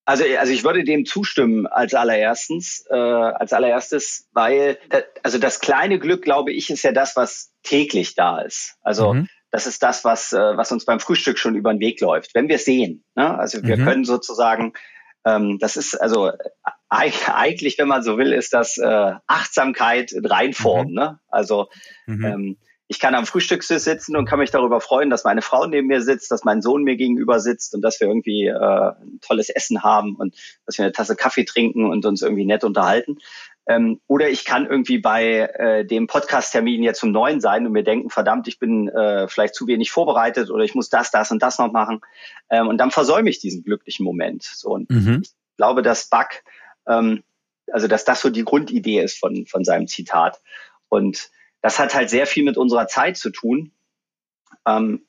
Also, 0.04 0.24
also 0.38 0.52
ich 0.52 0.62
würde 0.62 0.84
dem 0.84 1.06
zustimmen 1.06 1.66
als 1.66 1.94
allererstens, 1.94 2.84
äh, 2.90 2.94
als 2.94 3.54
allererstes, 3.54 4.28
weil 4.32 4.78
also 5.22 5.38
das 5.38 5.60
kleine 5.60 5.98
Glück, 5.98 6.22
glaube 6.22 6.52
ich, 6.52 6.68
ist 6.68 6.82
ja 6.82 6.92
das, 6.92 7.16
was 7.16 7.50
täglich 7.62 8.14
da 8.14 8.40
ist. 8.40 8.76
Also 8.82 9.14
mhm. 9.14 9.28
das 9.50 9.66
ist 9.66 9.82
das, 9.82 10.04
was 10.04 10.34
äh, 10.34 10.56
was 10.56 10.70
uns 10.70 10.84
beim 10.84 11.00
Frühstück 11.00 11.38
schon 11.38 11.56
über 11.56 11.72
den 11.72 11.80
Weg 11.80 11.98
läuft, 12.02 12.34
wenn 12.34 12.48
wir 12.48 12.56
es 12.56 12.66
sehen. 12.66 13.04
Ne? 13.16 13.38
Also 13.38 13.62
wir 13.62 13.78
mhm. 13.78 13.84
können 13.84 14.04
sozusagen 14.04 14.74
ähm, 15.24 15.58
das 15.58 15.76
ist 15.76 15.94
also 15.94 16.32
eigentlich, 16.88 17.78
wenn 17.78 17.88
man 17.88 18.02
so 18.02 18.18
will, 18.18 18.32
ist 18.32 18.52
das 18.54 18.78
äh, 18.78 19.12
Achtsamkeit 19.26 20.12
in 20.12 20.24
Reinform. 20.24 20.88
Mhm. 20.88 20.94
Ne? 20.94 21.20
Also 21.28 21.68
mhm. 22.06 22.24
ähm, 22.24 22.56
ich 22.90 23.00
kann 23.00 23.14
am 23.14 23.26
Frühstückstisch 23.26 23.82
sitzen 23.82 24.16
und 24.16 24.24
kann 24.24 24.38
mich 24.38 24.50
darüber 24.50 24.80
freuen, 24.80 25.10
dass 25.10 25.24
meine 25.24 25.42
Frau 25.42 25.66
neben 25.66 25.88
mir 25.88 26.00
sitzt, 26.00 26.30
dass 26.30 26.44
mein 26.44 26.62
Sohn 26.62 26.84
mir 26.84 26.96
gegenüber 26.96 27.38
sitzt 27.38 27.74
und 27.74 27.82
dass 27.82 28.00
wir 28.00 28.08
irgendwie 28.08 28.46
äh, 28.46 28.54
ein 28.54 29.20
tolles 29.20 29.50
Essen 29.50 29.82
haben 29.82 30.16
und 30.16 30.34
dass 30.64 30.78
wir 30.78 30.86
eine 30.86 30.92
Tasse 30.92 31.14
Kaffee 31.14 31.44
trinken 31.44 31.84
und 31.84 32.06
uns 32.06 32.22
irgendwie 32.22 32.46
nett 32.46 32.64
unterhalten. 32.64 33.18
Ähm, 33.68 34.00
oder 34.06 34.30
ich 34.30 34.46
kann 34.46 34.66
irgendwie 34.66 34.96
bei 34.96 35.40
äh, 35.40 35.84
dem 35.84 36.06
Podcast-Termin 36.06 36.82
jetzt 36.82 37.02
um 37.02 37.12
neun 37.12 37.42
sein 37.42 37.66
und 37.66 37.72
mir 37.72 37.84
denken, 37.84 38.08
verdammt, 38.08 38.48
ich 38.48 38.58
bin 38.58 38.88
äh, 38.88 39.28
vielleicht 39.28 39.54
zu 39.54 39.66
wenig 39.66 39.90
vorbereitet 39.90 40.50
oder 40.50 40.64
ich 40.64 40.74
muss 40.74 40.88
das, 40.88 41.10
das 41.10 41.30
und 41.30 41.42
das 41.42 41.58
noch 41.58 41.70
machen. 41.70 42.00
Ähm, 42.48 42.66
und 42.66 42.78
dann 42.78 42.90
versäume 42.90 43.28
ich 43.28 43.40
diesen 43.40 43.62
glücklichen 43.62 44.04
Moment. 44.04 44.42
So, 44.42 44.70
und 44.70 44.88
mhm. 44.88 45.20
ich 45.22 45.34
glaube, 45.58 45.82
dass 45.82 46.08
Buck, 46.08 46.28
ähm, 46.86 47.22
also 47.70 47.88
dass 47.88 48.06
das 48.06 48.22
so 48.22 48.30
die 48.30 48.44
Grundidee 48.44 49.02
ist 49.02 49.18
von, 49.18 49.44
von 49.44 49.64
seinem 49.64 49.86
Zitat. 49.86 50.40
Und 50.88 51.30
das 51.60 51.78
hat 51.78 51.94
halt 51.94 52.08
sehr 52.08 52.26
viel 52.26 52.44
mit 52.44 52.56
unserer 52.56 52.86
Zeit 52.86 53.18
zu 53.18 53.28
tun. 53.28 53.72
Ähm, 54.66 55.04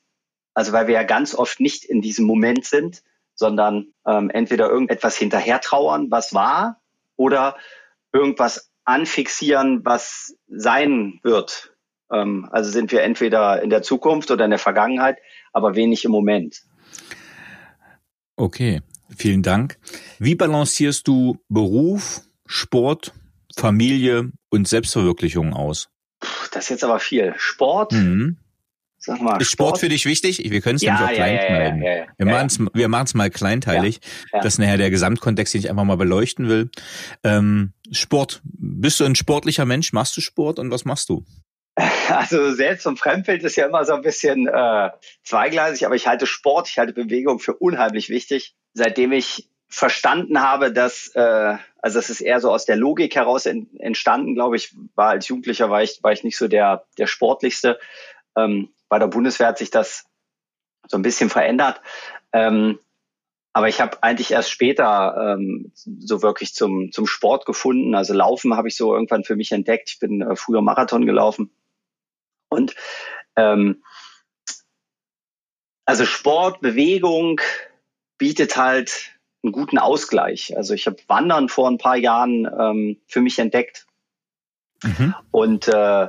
also 0.52 0.72
weil 0.72 0.86
wir 0.86 0.94
ja 0.94 1.02
ganz 1.04 1.34
oft 1.34 1.60
nicht 1.60 1.86
in 1.86 2.02
diesem 2.02 2.26
Moment 2.26 2.66
sind, 2.66 3.02
sondern 3.34 3.94
ähm, 4.06 4.28
entweder 4.28 4.68
irgendetwas 4.68 5.16
hinterher 5.16 5.62
trauern, 5.62 6.10
was 6.10 6.34
war, 6.34 6.78
oder 7.16 7.56
irgendwas 8.12 8.70
anfixieren, 8.84 9.84
was 9.84 10.34
sein 10.48 11.20
wird. 11.22 11.74
Ähm, 12.10 12.48
also 12.50 12.70
sind 12.70 12.92
wir 12.92 13.02
entweder 13.02 13.62
in 13.62 13.70
der 13.70 13.82
Zukunft 13.82 14.30
oder 14.30 14.44
in 14.44 14.50
der 14.50 14.58
Vergangenheit, 14.58 15.18
aber 15.52 15.74
wenig 15.74 16.04
im 16.04 16.10
Moment. 16.10 16.62
Okay, 18.36 18.80
vielen 19.16 19.42
Dank. 19.42 19.78
Wie 20.18 20.34
balancierst 20.34 21.06
du 21.06 21.38
Beruf, 21.48 22.22
Sport, 22.46 23.12
Familie 23.56 24.32
und 24.48 24.66
Selbstverwirklichung 24.66 25.52
aus? 25.52 25.90
Das 26.52 26.64
ist 26.64 26.70
jetzt 26.70 26.84
aber 26.84 26.98
viel. 26.98 27.34
Sport, 27.36 27.92
mhm. 27.92 28.38
Sag 29.02 29.22
mal, 29.22 29.40
ist 29.40 29.50
Sport, 29.50 29.68
Sport 29.68 29.80
für 29.80 29.88
dich 29.88 30.04
wichtig? 30.04 30.42
Wir 30.44 30.60
können 30.60 30.76
es 30.76 30.82
ja, 30.82 30.92
nämlich 30.92 31.20
auch 31.20 31.26
ja, 31.26 31.46
schneiden. 31.46 31.82
Ja, 31.82 32.06
wir 32.18 32.26
machen 32.26 32.46
es 32.46 32.58
wir 32.74 32.88
machen's 32.88 33.14
mal 33.14 33.30
kleinteilig, 33.30 34.00
dass 34.42 34.58
nachher 34.58 34.76
der 34.76 34.90
Gesamtkontext, 34.90 35.54
den 35.54 35.62
ich 35.62 35.70
einfach 35.70 35.84
mal 35.84 35.96
beleuchten 35.96 36.48
will. 36.48 36.70
Ähm, 37.24 37.72
Sport. 37.90 38.42
Bist 38.44 39.00
du 39.00 39.04
ein 39.04 39.14
sportlicher 39.14 39.64
Mensch? 39.64 39.94
Machst 39.94 40.16
du 40.18 40.20
Sport 40.20 40.58
und 40.58 40.70
was 40.70 40.84
machst 40.84 41.08
du? 41.08 41.24
Also 42.08 42.52
selbst 42.52 42.82
zum 42.82 42.96
Fremdbild 42.96 43.44
ist 43.44 43.54
ja 43.56 43.66
immer 43.66 43.84
so 43.84 43.94
ein 43.94 44.02
bisschen 44.02 44.48
äh, 44.48 44.90
zweigleisig, 45.22 45.86
aber 45.86 45.94
ich 45.94 46.08
halte 46.08 46.26
Sport, 46.26 46.68
ich 46.68 46.76
halte 46.76 46.92
Bewegung 46.92 47.38
für 47.38 47.54
unheimlich 47.54 48.08
wichtig. 48.08 48.56
Seitdem 48.74 49.12
ich 49.12 49.48
verstanden 49.68 50.40
habe, 50.40 50.72
dass, 50.72 51.12
äh, 51.14 51.56
also 51.78 51.98
das 51.98 52.10
ist 52.10 52.20
eher 52.20 52.40
so 52.40 52.50
aus 52.50 52.64
der 52.66 52.76
Logik 52.76 53.14
heraus 53.14 53.46
entstanden, 53.46 54.34
glaube 54.34 54.56
ich, 54.56 54.74
war 54.96 55.10
als 55.10 55.28
Jugendlicher 55.28 55.70
war 55.70 55.84
ich, 55.84 56.02
war 56.02 56.12
ich 56.12 56.24
nicht 56.24 56.36
so 56.36 56.48
der, 56.48 56.84
der 56.98 57.06
sportlichste. 57.06 57.78
Ähm, 58.36 58.70
bei 58.90 58.98
der 58.98 59.06
Bundeswehr 59.06 59.46
hat 59.46 59.58
sich 59.58 59.70
das 59.70 60.04
so 60.86 60.98
ein 60.98 61.02
bisschen 61.02 61.30
verändert. 61.30 61.80
Ähm, 62.32 62.78
aber 63.52 63.68
ich 63.68 63.80
habe 63.80 64.02
eigentlich 64.02 64.32
erst 64.32 64.50
später 64.50 65.36
ähm, 65.38 65.72
so 65.74 66.22
wirklich 66.22 66.54
zum, 66.54 66.92
zum 66.92 67.06
Sport 67.06 67.46
gefunden. 67.46 67.94
Also 67.94 68.12
Laufen 68.12 68.56
habe 68.56 68.68
ich 68.68 68.76
so 68.76 68.92
irgendwann 68.92 69.24
für 69.24 69.36
mich 69.36 69.52
entdeckt. 69.52 69.90
Ich 69.90 69.98
bin 69.98 70.20
äh, 70.20 70.36
früher 70.36 70.60
Marathon 70.60 71.06
gelaufen. 71.06 71.50
Und 72.48 72.74
ähm, 73.36 73.82
also 75.84 76.04
Sport, 76.04 76.60
Bewegung 76.60 77.40
bietet 78.18 78.56
halt 78.56 79.18
einen 79.42 79.52
guten 79.52 79.78
Ausgleich. 79.78 80.56
Also 80.56 80.74
ich 80.74 80.86
habe 80.86 80.98
Wandern 81.08 81.48
vor 81.48 81.68
ein 81.68 81.78
paar 81.78 81.96
Jahren 81.96 82.46
ähm, 82.46 83.00
für 83.06 83.20
mich 83.20 83.38
entdeckt 83.38 83.86
mhm. 84.82 85.14
und 85.30 85.68
äh, 85.68 86.08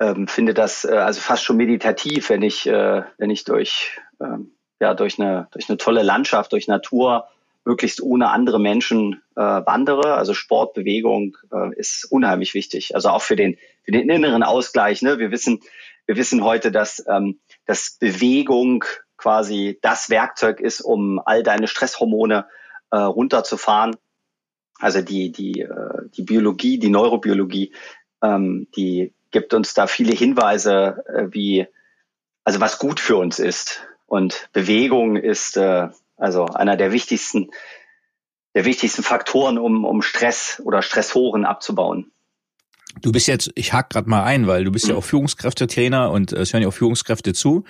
ähm, 0.00 0.28
finde 0.28 0.54
das 0.54 0.84
äh, 0.84 0.96
also 0.96 1.20
fast 1.20 1.44
schon 1.44 1.56
meditativ, 1.56 2.30
wenn 2.30 2.42
ich 2.42 2.66
äh, 2.66 3.02
wenn 3.18 3.30
ich 3.30 3.44
durch 3.44 3.98
ähm, 4.20 4.54
ja, 4.80 4.94
durch 4.94 5.18
eine, 5.18 5.48
durch 5.52 5.68
eine 5.68 5.78
tolle 5.78 6.02
Landschaft, 6.02 6.52
durch 6.52 6.68
Natur, 6.68 7.28
möglichst 7.64 8.02
ohne 8.02 8.30
andere 8.30 8.60
Menschen 8.60 9.22
äh, 9.36 9.40
wandere. 9.40 10.14
Also 10.14 10.34
Sportbewegung 10.34 11.38
äh, 11.50 11.74
ist 11.76 12.06
unheimlich 12.10 12.52
wichtig. 12.54 12.94
Also 12.94 13.08
auch 13.08 13.22
für 13.22 13.36
den, 13.36 13.56
für 13.84 13.92
den 13.92 14.10
inneren 14.10 14.42
Ausgleich. 14.42 15.00
Ne? 15.00 15.18
Wir 15.18 15.30
wissen, 15.30 15.60
wir 16.06 16.16
wissen 16.16 16.44
heute, 16.44 16.70
dass, 16.70 17.02
ähm, 17.08 17.40
dass 17.64 17.96
Bewegung 17.98 18.84
quasi 19.16 19.78
das 19.80 20.10
Werkzeug 20.10 20.60
ist, 20.60 20.82
um 20.82 21.18
all 21.24 21.42
deine 21.42 21.66
Stresshormone 21.66 22.46
äh, 22.90 22.96
runterzufahren. 22.98 23.96
Also 24.78 25.00
die, 25.00 25.32
die, 25.32 25.62
äh, 25.62 26.08
die 26.14 26.22
Biologie, 26.22 26.78
die 26.78 26.90
Neurobiologie, 26.90 27.72
ähm, 28.22 28.66
die 28.76 29.13
gibt 29.34 29.52
uns 29.52 29.74
da 29.74 29.86
viele 29.86 30.14
Hinweise, 30.14 31.04
äh, 31.08 31.26
wie, 31.34 31.66
also 32.44 32.60
was 32.60 32.78
gut 32.78 33.00
für 33.00 33.16
uns 33.16 33.38
ist. 33.38 33.82
Und 34.06 34.48
Bewegung 34.52 35.16
ist 35.16 35.56
äh, 35.56 35.88
also 36.16 36.46
einer 36.46 36.76
der 36.76 36.92
wichtigsten, 36.92 37.50
der 38.54 38.64
wichtigsten 38.64 39.02
Faktoren, 39.02 39.58
um, 39.58 39.84
um 39.84 40.02
Stress 40.02 40.62
oder 40.64 40.82
Stressoren 40.82 41.44
abzubauen. 41.44 42.12
Du 43.02 43.10
bist 43.10 43.26
jetzt, 43.26 43.50
ich 43.56 43.72
hack 43.72 43.90
gerade 43.90 44.08
mal 44.08 44.22
ein, 44.22 44.46
weil 44.46 44.62
du 44.62 44.70
bist 44.70 44.86
mhm. 44.86 44.92
ja 44.92 44.96
auch 44.98 45.04
Führungskräftetrainer 45.04 46.12
und 46.12 46.32
äh, 46.32 46.40
es 46.40 46.52
hören 46.52 46.62
ja 46.62 46.68
auch 46.68 46.72
Führungskräfte 46.72 47.32
zu. 47.32 47.64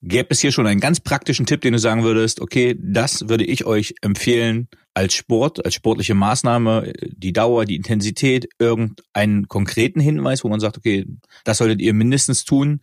Gäbe 0.00 0.28
es 0.30 0.40
hier 0.40 0.52
schon 0.52 0.66
einen 0.66 0.80
ganz 0.80 1.00
praktischen 1.00 1.44
Tipp, 1.44 1.60
den 1.60 1.72
du 1.72 1.78
sagen 1.78 2.04
würdest, 2.04 2.40
okay, 2.40 2.76
das 2.78 3.28
würde 3.28 3.44
ich 3.44 3.64
euch 3.64 3.94
empfehlen 4.00 4.68
als 4.94 5.14
Sport, 5.14 5.64
als 5.64 5.74
sportliche 5.74 6.14
Maßnahme, 6.14 6.92
die 7.02 7.32
Dauer, 7.32 7.64
die 7.64 7.76
Intensität, 7.76 8.48
irgendeinen 8.58 9.48
konkreten 9.48 10.00
Hinweis, 10.00 10.44
wo 10.44 10.48
man 10.48 10.60
sagt, 10.60 10.76
okay, 10.76 11.06
das 11.44 11.58
solltet 11.58 11.80
ihr 11.80 11.94
mindestens 11.94 12.44
tun, 12.44 12.80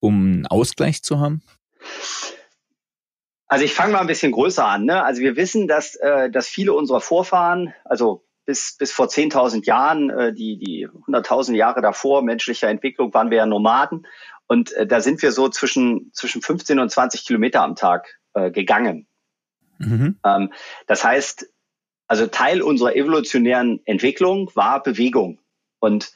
um 0.00 0.14
einen 0.14 0.46
Ausgleich 0.46 1.02
zu 1.02 1.20
haben? 1.20 1.42
Also 3.46 3.64
ich 3.64 3.74
fange 3.74 3.92
mal 3.92 4.00
ein 4.00 4.06
bisschen 4.06 4.32
größer 4.32 4.64
an. 4.64 4.84
Ne? 4.84 5.04
Also 5.04 5.22
wir 5.22 5.36
wissen, 5.36 5.66
dass, 5.66 5.96
äh, 5.96 6.30
dass 6.30 6.46
viele 6.46 6.72
unserer 6.72 7.00
Vorfahren, 7.00 7.74
also 7.84 8.24
bis, 8.46 8.76
bis 8.78 8.92
vor 8.92 9.06
10.000 9.06 9.66
Jahren, 9.66 10.10
äh, 10.10 10.32
die, 10.32 10.56
die 10.56 10.88
100.000 10.88 11.54
Jahre 11.54 11.82
davor 11.82 12.22
menschlicher 12.22 12.68
Entwicklung, 12.68 13.12
waren 13.12 13.30
wir 13.30 13.38
ja 13.38 13.46
Nomaden. 13.46 14.06
Und 14.50 14.72
äh, 14.72 14.84
da 14.84 15.00
sind 15.00 15.22
wir 15.22 15.30
so 15.30 15.48
zwischen, 15.48 16.10
zwischen 16.12 16.42
15 16.42 16.80
und 16.80 16.90
20 16.90 17.24
Kilometer 17.24 17.62
am 17.62 17.76
Tag 17.76 18.18
äh, 18.34 18.50
gegangen. 18.50 19.06
Mhm. 19.78 20.18
Ähm, 20.26 20.52
das 20.88 21.04
heißt, 21.04 21.46
also 22.08 22.26
Teil 22.26 22.60
unserer 22.60 22.96
evolutionären 22.96 23.80
Entwicklung 23.84 24.50
war 24.56 24.82
Bewegung. 24.82 25.38
Und 25.78 26.14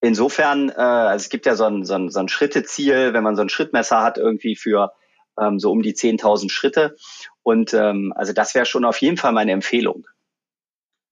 insofern, 0.00 0.70
äh, 0.70 0.72
also 0.72 1.22
es 1.22 1.28
gibt 1.28 1.44
ja 1.44 1.54
so 1.54 1.64
ein, 1.64 1.84
so, 1.84 1.92
ein, 1.96 2.08
so 2.08 2.20
ein 2.20 2.28
Schritteziel, 2.28 3.12
wenn 3.12 3.22
man 3.22 3.36
so 3.36 3.42
ein 3.42 3.50
Schrittmesser 3.50 4.00
hat, 4.00 4.16
irgendwie 4.16 4.56
für 4.56 4.94
ähm, 5.38 5.58
so 5.58 5.70
um 5.70 5.82
die 5.82 5.92
10.000 5.92 6.50
Schritte. 6.50 6.96
Und 7.42 7.74
ähm, 7.74 8.14
also 8.16 8.32
das 8.32 8.54
wäre 8.54 8.64
schon 8.64 8.86
auf 8.86 9.02
jeden 9.02 9.18
Fall 9.18 9.32
meine 9.32 9.52
Empfehlung. 9.52 10.06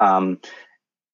Ähm, 0.00 0.40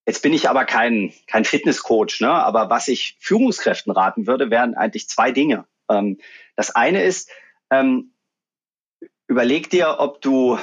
jetzt 0.06 0.22
bin 0.22 0.32
ich 0.32 0.48
aber 0.48 0.64
kein, 0.64 1.12
kein 1.26 1.44
Fitnesscoach, 1.44 2.20
ne? 2.20 2.30
aber 2.30 2.70
was 2.70 2.88
ich 2.88 3.16
Führungskräften 3.20 3.92
raten 3.92 4.26
würde, 4.26 4.50
wären 4.50 4.74
eigentlich 4.74 5.08
zwei 5.08 5.32
Dinge. 5.32 5.66
Ähm, 5.88 6.18
das 6.56 6.74
eine 6.74 7.02
ist, 7.02 7.30
ähm, 7.70 8.12
überleg 9.26 9.70
dir, 9.70 9.96
ob 9.98 10.20
du 10.20 10.58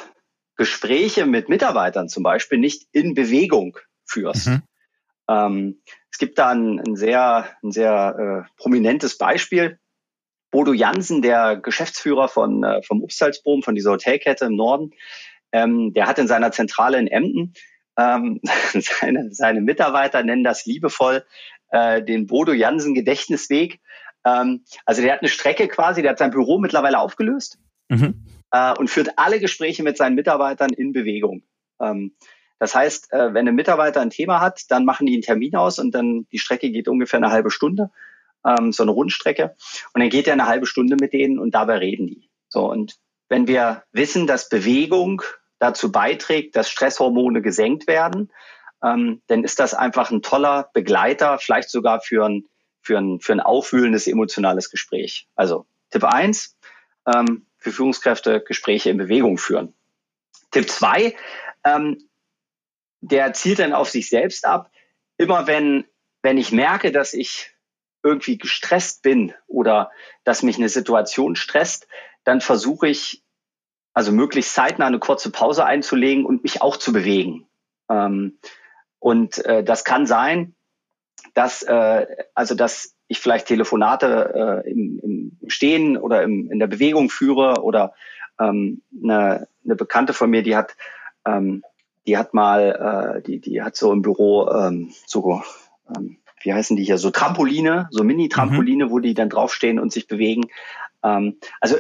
Gespräche 0.56 1.26
mit 1.26 1.50
Mitarbeitern 1.50 2.08
zum 2.08 2.24
Beispiel 2.24 2.60
nicht 2.60 2.88
in 2.92 3.16
Bewegung 3.16 3.78
führst. 4.06 4.48
Mhm. 4.48 4.62
Ähm, 5.28 5.82
es 6.12 6.18
gibt 6.18 6.38
da 6.38 6.50
ein, 6.50 6.80
ein 6.80 6.96
sehr, 6.96 7.50
ein 7.64 7.72
sehr 7.72 8.46
äh, 8.48 8.62
prominentes 8.62 9.18
Beispiel. 9.18 9.80
Bodo 10.52 10.74
Jansen, 10.74 11.22
der 11.22 11.56
Geschäftsführer 11.56 12.28
von, 12.28 12.64
äh, 12.64 12.84
vom 12.84 13.02
Upsalzboom, 13.02 13.64
von 13.64 13.74
dieser 13.74 13.92
Hotelkette 13.92 14.46
im 14.46 14.56
Norden, 14.56 14.92
ähm, 15.54 15.94
der 15.94 16.08
hat 16.08 16.20
in 16.20 16.28
seiner 16.28 16.52
Zentrale 16.52 17.00
in 17.00 17.08
Emden 17.08 17.54
ähm, 17.98 18.40
seine, 18.74 19.34
seine 19.34 19.62
Mitarbeiter 19.62 20.24
nennen 20.24 20.44
das 20.44 20.66
liebevoll 20.66 21.26
äh, 21.72 22.04
den 22.04 22.28
Bodo 22.28 22.54
Jansen 22.54 22.94
Gedächtnisweg. 22.94 23.80
Ähm, 24.26 24.64
also 24.86 25.02
der 25.02 25.14
hat 25.14 25.22
eine 25.22 25.30
Strecke 25.30 25.68
quasi, 25.68 26.02
der 26.02 26.12
hat 26.12 26.20
sein 26.20 26.32
Büro 26.32 26.60
mittlerweile 26.60 27.00
aufgelöst 27.00 27.60
mhm. 27.90 28.26
äh, 28.52 28.74
und 28.78 28.90
führt 28.90 29.10
alle 29.18 29.40
Gespräche 29.40 29.84
mit 29.84 29.98
seinen 29.98 30.16
Mitarbeitern 30.16 30.72
in 30.72 30.94
Bewegung. 30.94 31.44
Ähm, 31.80 32.16
das 32.60 32.76
heißt, 32.76 33.12
äh, 33.12 33.34
wenn 33.34 33.48
ein 33.48 33.56
Mitarbeiter 33.56 34.02
ein 34.02 34.12
Thema 34.12 34.40
hat, 34.40 34.62
dann 34.70 34.86
machen 34.86 35.08
die 35.08 35.14
einen 35.14 35.24
Termin 35.24 35.56
aus 35.56 35.80
und 35.80 35.92
dann 35.96 36.28
die 36.32 36.40
Strecke 36.40 36.70
geht 36.70 36.88
ungefähr 36.88 37.18
eine 37.18 37.32
halbe 37.32 37.50
Stunde 37.50 37.90
ähm, 38.46 38.72
so 38.72 38.84
eine 38.84 38.92
Rundstrecke. 38.92 39.56
Und 39.94 40.02
dann 40.02 40.10
geht 40.10 40.28
er 40.28 40.34
eine 40.34 40.48
halbe 40.48 40.66
Stunde 40.66 40.98
mit 41.00 41.14
denen 41.14 41.40
und 41.40 41.52
dabei 41.56 41.78
reden 41.78 42.08
die. 42.08 42.30
So, 42.50 42.70
und 42.70 42.98
wenn 43.30 43.48
wir 43.48 43.84
wissen, 43.92 44.28
dass 44.28 44.50
Bewegung 44.50 45.22
dazu 45.62 45.92
beiträgt, 45.92 46.56
dass 46.56 46.70
Stresshormone 46.70 47.42
gesenkt 47.42 47.88
werden, 47.88 48.32
ähm, 48.84 49.22
dann 49.28 49.44
ist 49.44 49.60
das 49.60 49.74
einfach 49.76 50.10
ein 50.10 50.24
toller 50.24 50.70
Begleiter, 50.74 51.38
vielleicht 51.38 51.70
sogar 51.70 52.02
für 52.02 52.26
ein, 52.26 52.48
für 52.82 52.98
ein, 52.98 53.20
für 53.20 53.34
ein 53.34 53.40
aufwühlendes 53.40 54.08
emotionales 54.08 54.72
Gespräch. 54.72 55.28
Also 55.36 55.68
Tipp 55.92 56.04
eins 56.04 56.58
ähm, 57.06 57.46
für 57.58 57.72
Führungskräfte 57.72 58.42
Gespräche 58.42 58.90
in 58.90 58.98
Bewegung 58.98 59.38
führen. 59.38 59.74
Tipp 60.50 60.68
zwei 60.68 61.16
ähm, 61.64 62.10
der 63.02 63.34
zielt 63.34 63.60
dann 63.60 63.74
auf 63.74 63.90
sich 63.90 64.10
selbst 64.10 64.46
ab. 64.46 64.72
Immer 65.18 65.48
wenn, 65.48 65.86
wenn 66.22 66.38
ich 66.38 66.52
merke, 66.52 66.92
dass 66.92 67.14
ich 67.14 67.52
irgendwie 68.04 68.38
gestresst 68.38 69.04
bin 69.04 69.34
oder 69.48 69.92
dass 70.24 70.44
mich 70.44 70.58
eine 70.58 70.70
Situation 70.70 71.36
stresst, 71.36 71.88
dann 72.24 72.42
versuche 72.42 72.88
ich, 72.88 73.24
also 73.94 74.12
möglichst 74.12 74.54
zeitnah 74.54 74.88
eine 74.88 75.00
kurze 75.00 75.32
Pause 75.32 75.66
einzulegen 75.66 76.26
und 76.26 76.44
mich 76.44 76.62
auch 76.62 76.78
zu 76.78 76.94
bewegen. 76.94 77.48
Ähm, 77.90 78.38
und 79.00 79.44
äh, 79.46 79.64
das 79.64 79.84
kann 79.84 80.06
sein, 80.06 80.56
dass 81.34 81.64
äh, 81.64 82.06
also 82.34 82.56
dass 82.56 82.96
ich 83.08 83.20
vielleicht 83.20 83.48
Telefonate 83.48 84.64
äh, 84.66 84.72
im, 84.72 85.00
im 85.42 85.50
Stehen 85.50 85.98
oder 85.98 86.24
im, 86.24 86.50
in 86.52 86.60
der 86.60 86.68
Bewegung 86.68 87.10
führe 87.10 87.62
oder 87.64 87.94
ähm, 88.40 88.82
eine, 89.04 89.48
eine 89.66 89.76
Bekannte 89.76 90.14
von 90.14 90.30
mir, 90.30 90.44
die 90.44 90.56
hat 90.56 90.76
ähm, 91.26 91.64
die 92.08 92.18
hat 92.18 92.34
mal, 92.34 93.18
äh, 93.18 93.22
die 93.22 93.40
die 93.40 93.62
hat 93.62 93.76
so 93.76 93.92
im 93.92 94.02
Büro 94.02 94.50
ähm, 94.50 94.94
so 95.06 95.42
ähm, 95.96 96.18
wie 96.44 96.54
heißen 96.54 96.76
die 96.76 96.84
hier, 96.84 96.98
so 96.98 97.12
Trampoline, 97.12 97.88
so 97.92 98.04
Mini-Trampoline, 98.04 98.86
mhm. 98.86 98.92
wo 98.92 99.00
die 99.00 99.14
dann 99.14 99.30
draufstehen 99.30 99.80
und 99.80 99.92
sich 99.92 100.08
bewegen. 100.08 100.48
Ähm, 101.04 101.38
also 101.60 101.78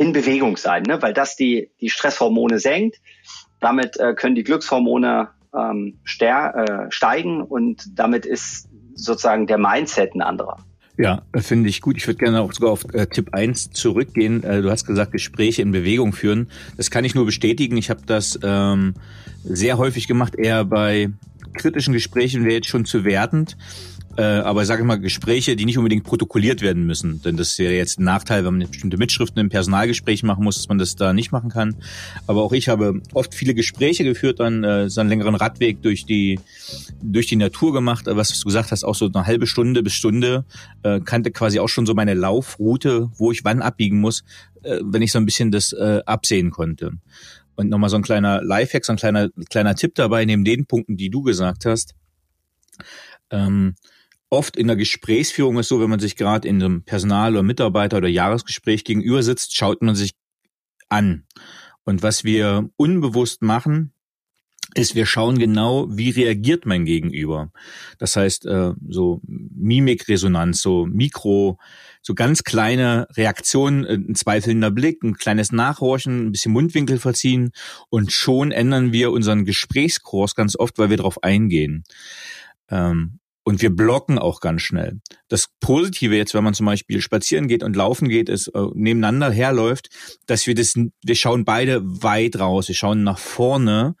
in 0.00 0.14
Bewegung 0.14 0.56
sein, 0.56 0.84
ne? 0.84 1.02
weil 1.02 1.12
das 1.12 1.36
die, 1.36 1.70
die 1.78 1.90
Stresshormone 1.90 2.58
senkt. 2.58 2.96
Damit 3.60 4.00
äh, 4.00 4.14
können 4.14 4.34
die 4.34 4.44
Glückshormone 4.44 5.28
ähm, 5.54 5.98
äh, 6.18 6.86
steigen 6.88 7.42
und 7.42 7.86
damit 7.98 8.24
ist 8.24 8.70
sozusagen 8.94 9.46
der 9.46 9.58
Mindset 9.58 10.14
ein 10.14 10.22
anderer. 10.22 10.56
Ja, 10.96 11.22
finde 11.36 11.68
ich 11.68 11.82
gut. 11.82 11.98
Ich 11.98 12.06
würde 12.06 12.18
gerne 12.18 12.40
auch 12.40 12.52
sogar 12.52 12.70
auf 12.70 12.84
äh, 12.94 13.06
Tipp 13.06 13.34
1 13.34 13.72
zurückgehen. 13.72 14.42
Äh, 14.42 14.62
du 14.62 14.70
hast 14.70 14.86
gesagt, 14.86 15.12
Gespräche 15.12 15.60
in 15.60 15.70
Bewegung 15.70 16.14
führen. 16.14 16.50
Das 16.78 16.90
kann 16.90 17.04
ich 17.04 17.14
nur 17.14 17.26
bestätigen. 17.26 17.76
Ich 17.76 17.90
habe 17.90 18.00
das 18.06 18.38
ähm, 18.42 18.94
sehr 19.44 19.76
häufig 19.76 20.08
gemacht, 20.08 20.34
eher 20.34 20.64
bei 20.64 21.10
kritischen 21.52 21.92
Gesprächen 21.92 22.44
wäre 22.44 22.54
jetzt 22.54 22.68
schon 22.68 22.86
zu 22.86 23.04
wertend. 23.04 23.58
Äh, 24.16 24.22
aber 24.22 24.64
sage 24.64 24.82
ich 24.82 24.86
mal, 24.86 24.98
Gespräche, 24.98 25.54
die 25.54 25.64
nicht 25.64 25.78
unbedingt 25.78 26.04
protokolliert 26.04 26.62
werden 26.62 26.84
müssen. 26.84 27.22
Denn 27.22 27.36
das 27.36 27.58
wäre 27.58 27.74
jetzt 27.74 28.00
ein 28.00 28.04
Nachteil, 28.04 28.44
wenn 28.44 28.58
man 28.58 28.68
bestimmte 28.68 28.96
Mitschriften 28.96 29.40
im 29.40 29.48
Personalgespräch 29.48 30.24
machen 30.24 30.42
muss, 30.42 30.56
dass 30.56 30.68
man 30.68 30.78
das 30.78 30.96
da 30.96 31.12
nicht 31.12 31.30
machen 31.30 31.50
kann. 31.50 31.76
Aber 32.26 32.42
auch 32.42 32.52
ich 32.52 32.68
habe 32.68 33.00
oft 33.14 33.34
viele 33.34 33.54
Gespräche 33.54 34.02
geführt, 34.02 34.40
dann 34.40 34.64
äh, 34.64 34.90
so 34.90 35.00
einen 35.00 35.10
längeren 35.10 35.36
Radweg 35.36 35.80
durch 35.82 36.06
die, 36.06 36.40
durch 37.00 37.28
die 37.28 37.36
Natur 37.36 37.72
gemacht. 37.72 38.06
Was 38.08 38.36
du 38.36 38.44
gesagt 38.44 38.72
hast, 38.72 38.84
auch 38.84 38.96
so 38.96 39.10
eine 39.12 39.26
halbe 39.26 39.46
Stunde 39.46 39.82
bis 39.82 39.92
Stunde, 39.92 40.44
äh, 40.82 41.00
kannte 41.00 41.30
quasi 41.30 41.60
auch 41.60 41.68
schon 41.68 41.86
so 41.86 41.94
meine 41.94 42.14
Laufroute, 42.14 43.10
wo 43.16 43.30
ich 43.30 43.44
wann 43.44 43.62
abbiegen 43.62 44.00
muss, 44.00 44.24
äh, 44.64 44.80
wenn 44.82 45.02
ich 45.02 45.12
so 45.12 45.18
ein 45.18 45.24
bisschen 45.26 45.52
das 45.52 45.72
äh, 45.72 46.00
absehen 46.04 46.50
konnte. 46.50 46.92
Und 47.54 47.68
nochmal 47.68 47.90
so 47.90 47.96
ein 47.96 48.02
kleiner 48.02 48.42
Lifehack, 48.42 48.84
so 48.84 48.92
ein 48.92 48.96
kleiner, 48.96 49.28
kleiner 49.50 49.74
Tipp 49.76 49.94
dabei, 49.94 50.24
neben 50.24 50.44
den 50.44 50.66
Punkten, 50.66 50.96
die 50.96 51.10
du 51.10 51.22
gesagt 51.22 51.64
hast. 51.64 51.94
Ähm, 53.30 53.74
oft 54.30 54.56
in 54.56 54.68
der 54.68 54.76
Gesprächsführung 54.76 55.58
ist 55.58 55.68
so, 55.68 55.80
wenn 55.80 55.90
man 55.90 56.00
sich 56.00 56.16
gerade 56.16 56.48
in 56.48 56.62
einem 56.62 56.84
Personal- 56.84 57.32
oder 57.32 57.42
Mitarbeiter- 57.42 57.98
oder 57.98 58.08
Jahresgespräch 58.08 58.84
gegenüber 58.84 59.22
sitzt, 59.22 59.54
schaut 59.56 59.82
man 59.82 59.94
sich 59.94 60.12
an. 60.88 61.26
Und 61.84 62.02
was 62.02 62.24
wir 62.24 62.70
unbewusst 62.76 63.42
machen, 63.42 63.92
ist, 64.74 64.94
wir 64.94 65.06
schauen 65.06 65.38
genau, 65.38 65.88
wie 65.90 66.10
reagiert 66.10 66.64
mein 66.64 66.84
Gegenüber. 66.84 67.50
Das 67.98 68.14
heißt, 68.14 68.46
äh, 68.46 68.72
so 68.88 69.20
Mimikresonanz, 69.26 70.62
so 70.62 70.86
Mikro, 70.86 71.58
so 72.02 72.14
ganz 72.14 72.44
kleine 72.44 73.08
Reaktionen, 73.16 73.84
äh, 73.84 73.94
ein 73.94 74.14
zweifelnder 74.14 74.70
Blick, 74.70 75.02
ein 75.02 75.14
kleines 75.14 75.50
Nachhorchen, 75.50 76.26
ein 76.26 76.32
bisschen 76.32 76.52
Mundwinkel 76.52 76.98
verziehen 76.98 77.50
und 77.88 78.12
schon 78.12 78.52
ändern 78.52 78.92
wir 78.92 79.10
unseren 79.10 79.44
Gesprächskurs 79.44 80.36
ganz 80.36 80.56
oft, 80.56 80.78
weil 80.78 80.90
wir 80.90 80.98
darauf 80.98 81.22
eingehen. 81.24 81.82
Und 83.42 83.62
wir 83.62 83.70
blocken 83.70 84.18
auch 84.18 84.40
ganz 84.40 84.62
schnell. 84.62 85.00
Das 85.28 85.46
Positive 85.60 86.14
jetzt, 86.14 86.34
wenn 86.34 86.44
man 86.44 86.54
zum 86.54 86.66
Beispiel 86.66 87.00
spazieren 87.00 87.48
geht 87.48 87.62
und 87.62 87.74
laufen 87.74 88.08
geht, 88.08 88.28
ist 88.28 88.48
äh, 88.48 88.66
nebeneinander 88.74 89.30
herläuft, 89.30 89.88
dass 90.26 90.46
wir 90.46 90.54
das, 90.54 90.74
wir 90.76 91.14
schauen 91.14 91.44
beide 91.44 91.80
weit 91.82 92.38
raus, 92.38 92.68
wir 92.68 92.74
schauen 92.74 93.02
nach 93.02 93.18
vorne 93.18 93.96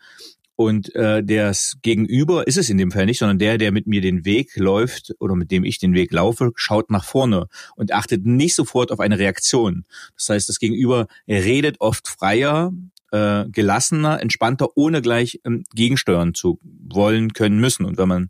und 0.60 0.94
äh, 0.94 1.24
das 1.24 1.78
Gegenüber 1.80 2.46
ist 2.46 2.58
es 2.58 2.68
in 2.68 2.76
dem 2.76 2.90
Fall 2.90 3.06
nicht, 3.06 3.18
sondern 3.18 3.38
der, 3.38 3.56
der 3.56 3.72
mit 3.72 3.86
mir 3.86 4.02
den 4.02 4.26
Weg 4.26 4.56
läuft 4.56 5.14
oder 5.18 5.34
mit 5.34 5.50
dem 5.50 5.64
ich 5.64 5.78
den 5.78 5.94
Weg 5.94 6.12
laufe, 6.12 6.52
schaut 6.54 6.90
nach 6.90 7.04
vorne 7.04 7.46
und 7.76 7.94
achtet 7.94 8.26
nicht 8.26 8.54
sofort 8.54 8.92
auf 8.92 9.00
eine 9.00 9.18
Reaktion. 9.18 9.86
Das 10.16 10.28
heißt, 10.28 10.50
das 10.50 10.58
Gegenüber 10.58 11.06
redet 11.26 11.76
oft 11.80 12.08
freier, 12.08 12.72
äh, 13.10 13.46
gelassener, 13.48 14.20
entspannter, 14.20 14.68
ohne 14.74 15.00
gleich 15.00 15.40
ähm, 15.46 15.64
gegensteuern 15.74 16.34
zu 16.34 16.60
wollen, 16.62 17.32
können, 17.32 17.58
müssen. 17.58 17.86
Und 17.86 17.96
wenn 17.96 18.08
man 18.08 18.28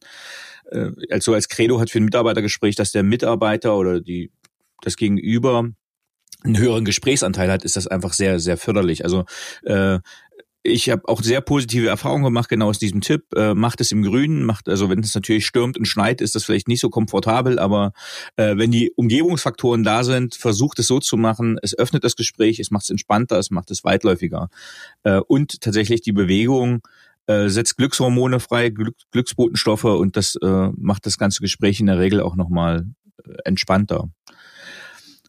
äh, 0.70 0.90
also 1.10 1.34
als 1.34 1.48
Credo 1.48 1.80
hat 1.80 1.90
für 1.90 1.98
ein 1.98 2.04
Mitarbeitergespräch, 2.04 2.76
dass 2.76 2.92
der 2.92 3.02
Mitarbeiter 3.02 3.76
oder 3.76 4.00
die 4.00 4.30
das 4.82 4.96
Gegenüber 4.96 5.68
einen 6.42 6.58
höheren 6.58 6.84
Gesprächsanteil 6.84 7.50
hat, 7.50 7.64
ist 7.64 7.76
das 7.76 7.86
einfach 7.86 8.12
sehr, 8.14 8.40
sehr 8.40 8.56
förderlich. 8.56 9.04
Also 9.04 9.24
äh, 9.64 9.98
ich 10.62 10.90
habe 10.90 11.08
auch 11.08 11.22
sehr 11.22 11.40
positive 11.40 11.88
Erfahrungen 11.88 12.24
gemacht, 12.24 12.50
genau 12.50 12.68
aus 12.68 12.78
diesem 12.78 13.00
Tipp. 13.00 13.24
Äh, 13.34 13.54
macht 13.54 13.80
es 13.80 13.92
im 13.92 14.02
Grünen, 14.02 14.44
macht, 14.44 14.68
also 14.68 14.90
wenn 14.90 15.00
es 15.00 15.14
natürlich 15.14 15.46
stürmt 15.46 15.78
und 15.78 15.86
schneit, 15.86 16.20
ist 16.20 16.34
das 16.34 16.44
vielleicht 16.44 16.68
nicht 16.68 16.80
so 16.80 16.90
komfortabel, 16.90 17.58
aber 17.58 17.92
äh, 18.36 18.56
wenn 18.56 18.70
die 18.70 18.92
Umgebungsfaktoren 18.94 19.84
da 19.84 20.04
sind, 20.04 20.34
versucht 20.34 20.78
es 20.78 20.86
so 20.86 21.00
zu 21.00 21.16
machen, 21.16 21.58
es 21.62 21.76
öffnet 21.78 22.04
das 22.04 22.14
Gespräch, 22.14 22.60
es 22.60 22.70
macht 22.70 22.84
es 22.84 22.90
entspannter, 22.90 23.38
es 23.38 23.50
macht 23.50 23.70
es 23.70 23.84
weitläufiger. 23.84 24.48
Äh, 25.02 25.20
und 25.26 25.62
tatsächlich 25.62 26.02
die 26.02 26.12
Bewegung 26.12 26.82
äh, 27.30 27.48
setzt 27.48 27.76
Glückshormone 27.76 28.40
frei, 28.40 28.70
Glück, 28.70 28.96
Glücksbotenstoffe 29.12 29.84
und 29.84 30.16
das 30.16 30.36
äh, 30.36 30.68
macht 30.76 31.06
das 31.06 31.18
ganze 31.18 31.40
Gespräch 31.40 31.80
in 31.80 31.86
der 31.86 31.98
Regel 31.98 32.20
auch 32.20 32.36
nochmal 32.36 32.86
äh, 33.24 33.30
entspannter. 33.44 34.08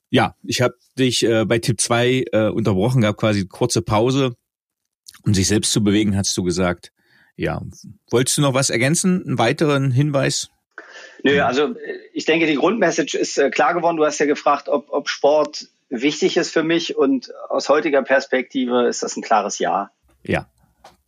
Ja, 0.10 0.36
ich 0.44 0.62
habe 0.62 0.76
dich 0.98 1.24
äh, 1.24 1.46
bei 1.46 1.60
Tipp 1.60 1.80
2 1.80 2.26
äh, 2.32 2.48
unterbrochen 2.50 3.02
gehabt, 3.02 3.20
quasi 3.20 3.48
kurze 3.48 3.82
Pause 3.82 4.36
um 5.26 5.34
sich 5.34 5.48
selbst 5.48 5.72
zu 5.72 5.84
bewegen, 5.84 6.16
hast 6.16 6.36
du 6.38 6.44
gesagt. 6.44 6.92
Ja, 7.36 7.62
wolltest 8.10 8.38
du 8.38 8.42
noch 8.42 8.54
was 8.54 8.70
ergänzen? 8.70 9.24
Einen 9.26 9.38
weiteren 9.38 9.92
Hinweis? 9.92 10.50
Nö, 11.24 11.40
also 11.42 11.76
ich 12.14 12.26
denke, 12.26 12.46
die 12.46 12.56
Grundmessage 12.56 13.18
ist 13.18 13.38
äh, 13.38 13.50
klar 13.50 13.74
geworden. 13.74 13.98
Du 13.98 14.06
hast 14.06 14.20
ja 14.20 14.26
gefragt, 14.26 14.68
ob, 14.68 14.92
ob 14.92 15.10
Sport 15.10 15.68
wichtig 15.90 16.38
ist 16.38 16.52
für 16.52 16.64
mich 16.64 16.98
und 16.98 17.32
aus 17.50 17.70
heutiger 17.70 18.02
Perspektive 18.02 18.88
ist 18.88 19.04
das 19.04 19.16
ein 19.16 19.22
klares 19.22 19.60
Ja. 19.60 19.92
Ja, 20.24 20.48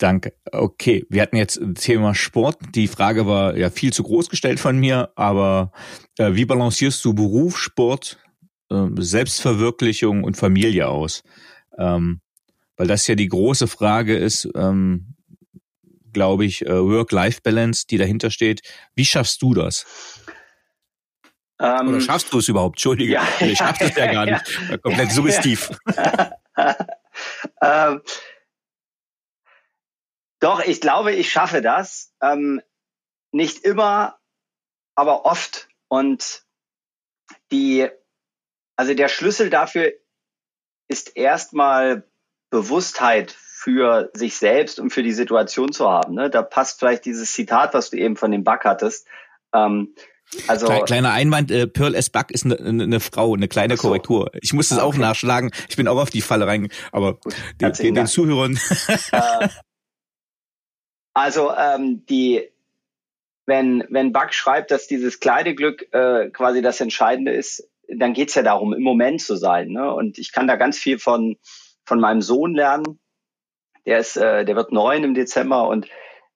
Danke. 0.04 0.34
Okay, 0.52 1.06
wir 1.10 1.22
hatten 1.22 1.38
jetzt 1.38 1.62
Thema 1.76 2.14
Sport. 2.14 2.58
Die 2.76 2.90
Frage 2.90 3.26
war 3.26 3.56
ja 3.56 3.70
viel 3.70 3.94
zu 3.94 4.04
groß 4.04 4.30
gestellt 4.30 4.60
von 4.60 4.78
mir, 4.78 5.14
aber 5.16 5.72
äh, 6.18 6.34
wie 6.34 6.44
balancierst 6.44 7.06
du 7.06 7.14
Beruf, 7.14 7.58
Sport, 7.58 8.20
äh, 8.70 8.88
Selbstverwirklichung 8.98 10.26
und 10.26 10.36
Familie 10.36 10.90
aus? 10.90 11.24
Ähm, 11.78 12.20
weil 12.76 12.88
das 12.88 13.08
ja 13.08 13.16
die 13.16 13.30
große 13.30 13.68
Frage 13.68 14.18
ist, 14.18 14.50
ähm, 14.56 15.16
glaube 16.12 16.44
ich, 16.44 16.66
äh, 16.66 16.84
Work-Life-Balance, 16.84 17.86
die 17.90 17.98
dahinter 17.98 18.30
steht. 18.30 18.62
Wie 18.96 19.06
schaffst 19.06 19.42
du 19.42 19.54
das? 19.54 19.86
Ähm, 21.62 21.88
Oder 21.88 22.02
schaffst 22.02 22.34
du 22.34 22.40
es 22.40 22.50
überhaupt? 22.50 22.76
Entschuldige, 22.76 23.14
ja, 23.14 23.28
ich 23.40 23.58
schaffst 23.58 23.82
es 23.82 23.96
ja, 23.96 24.08
ja 24.08 24.12
gar 24.12 24.26
nicht. 24.26 24.60
Ja. 24.70 24.78
Komplett 24.80 25.14
suggestiv. 25.14 25.70
ähm, 27.62 28.02
doch, 30.44 30.60
ich 30.60 30.82
glaube, 30.82 31.14
ich 31.14 31.32
schaffe 31.32 31.62
das. 31.62 32.14
Ähm, 32.22 32.62
nicht 33.32 33.64
immer, 33.64 34.20
aber 34.94 35.26
oft. 35.26 35.70
Und 35.88 36.44
die, 37.52 37.88
also 38.76 38.94
der 38.94 39.08
Schlüssel 39.08 39.50
dafür 39.50 39.94
ist 40.90 41.16
erstmal 41.16 42.04
Bewusstheit 42.50 43.32
für 43.32 44.12
sich 44.14 44.36
selbst 44.36 44.82
und 44.82 44.90
für 44.90 45.02
die 45.02 45.14
Situation 45.14 45.72
zu 45.72 45.90
haben. 45.90 46.16
Ne? 46.16 46.30
Da 46.30 46.42
passt 46.42 46.80
vielleicht 46.80 47.06
dieses 47.06 47.32
Zitat, 47.32 47.74
was 47.74 47.90
du 47.90 47.98
eben 47.98 48.18
von 48.18 48.32
dem 48.32 48.44
Bug 48.44 48.66
hattest. 48.66 49.08
Ähm, 49.56 49.96
also 50.48 50.68
kleiner 50.84 51.14
Einwand, 51.14 51.52
äh, 51.52 51.68
Pearl 51.68 51.96
S. 51.96 52.10
Buck 52.10 52.32
ist 52.32 52.44
eine, 52.44 52.60
eine, 52.60 52.84
eine 52.84 53.00
Frau, 53.00 53.34
eine 53.34 53.48
kleine 53.48 53.78
so. 53.78 53.84
Korrektur. 53.84 54.30
Ich 54.42 54.52
muss 54.52 54.70
das 54.70 54.80
ah, 54.80 54.86
okay. 54.86 54.98
auch 54.98 55.00
nachschlagen. 55.00 55.52
Ich 55.70 55.78
bin 55.78 55.88
auch 55.88 55.98
auf 55.98 56.10
die 56.10 56.22
Falle 56.22 56.48
rein, 56.48 56.68
aber 56.92 57.18
den, 57.62 57.72
den, 57.72 57.96
den 57.96 58.08
Zuhörern. 58.08 58.60
Äh, 59.12 59.48
also 61.14 61.52
ähm, 61.56 62.06
die, 62.08 62.50
wenn 63.46 63.86
wenn 63.90 64.14
Buck 64.14 64.34
schreibt, 64.34 64.72
dass 64.72 64.88
dieses 64.88 65.20
Kleideglück 65.20 65.94
äh, 65.94 66.30
quasi 66.30 66.62
das 66.62 66.82
Entscheidende 66.82 67.34
ist, 67.34 67.70
dann 67.88 68.14
geht's 68.14 68.36
ja 68.36 68.42
darum, 68.42 68.74
im 68.74 68.82
Moment 68.82 69.22
zu 69.22 69.36
sein. 69.36 69.70
Ne? 69.70 69.94
Und 69.94 70.18
ich 70.18 70.32
kann 70.32 70.48
da 70.48 70.56
ganz 70.56 70.78
viel 70.78 71.00
von 71.00 71.38
von 71.86 72.00
meinem 72.00 72.22
Sohn 72.22 72.56
lernen. 72.56 73.00
Der 73.86 74.00
ist, 74.00 74.16
äh, 74.16 74.46
der 74.46 74.56
wird 74.56 74.72
neun 74.72 75.04
im 75.04 75.14
Dezember 75.14 75.68
und 75.68 75.88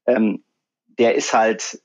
ähm, 0.05 0.43
der 0.87 1.15
ist 1.15 1.33
halt 1.33 1.81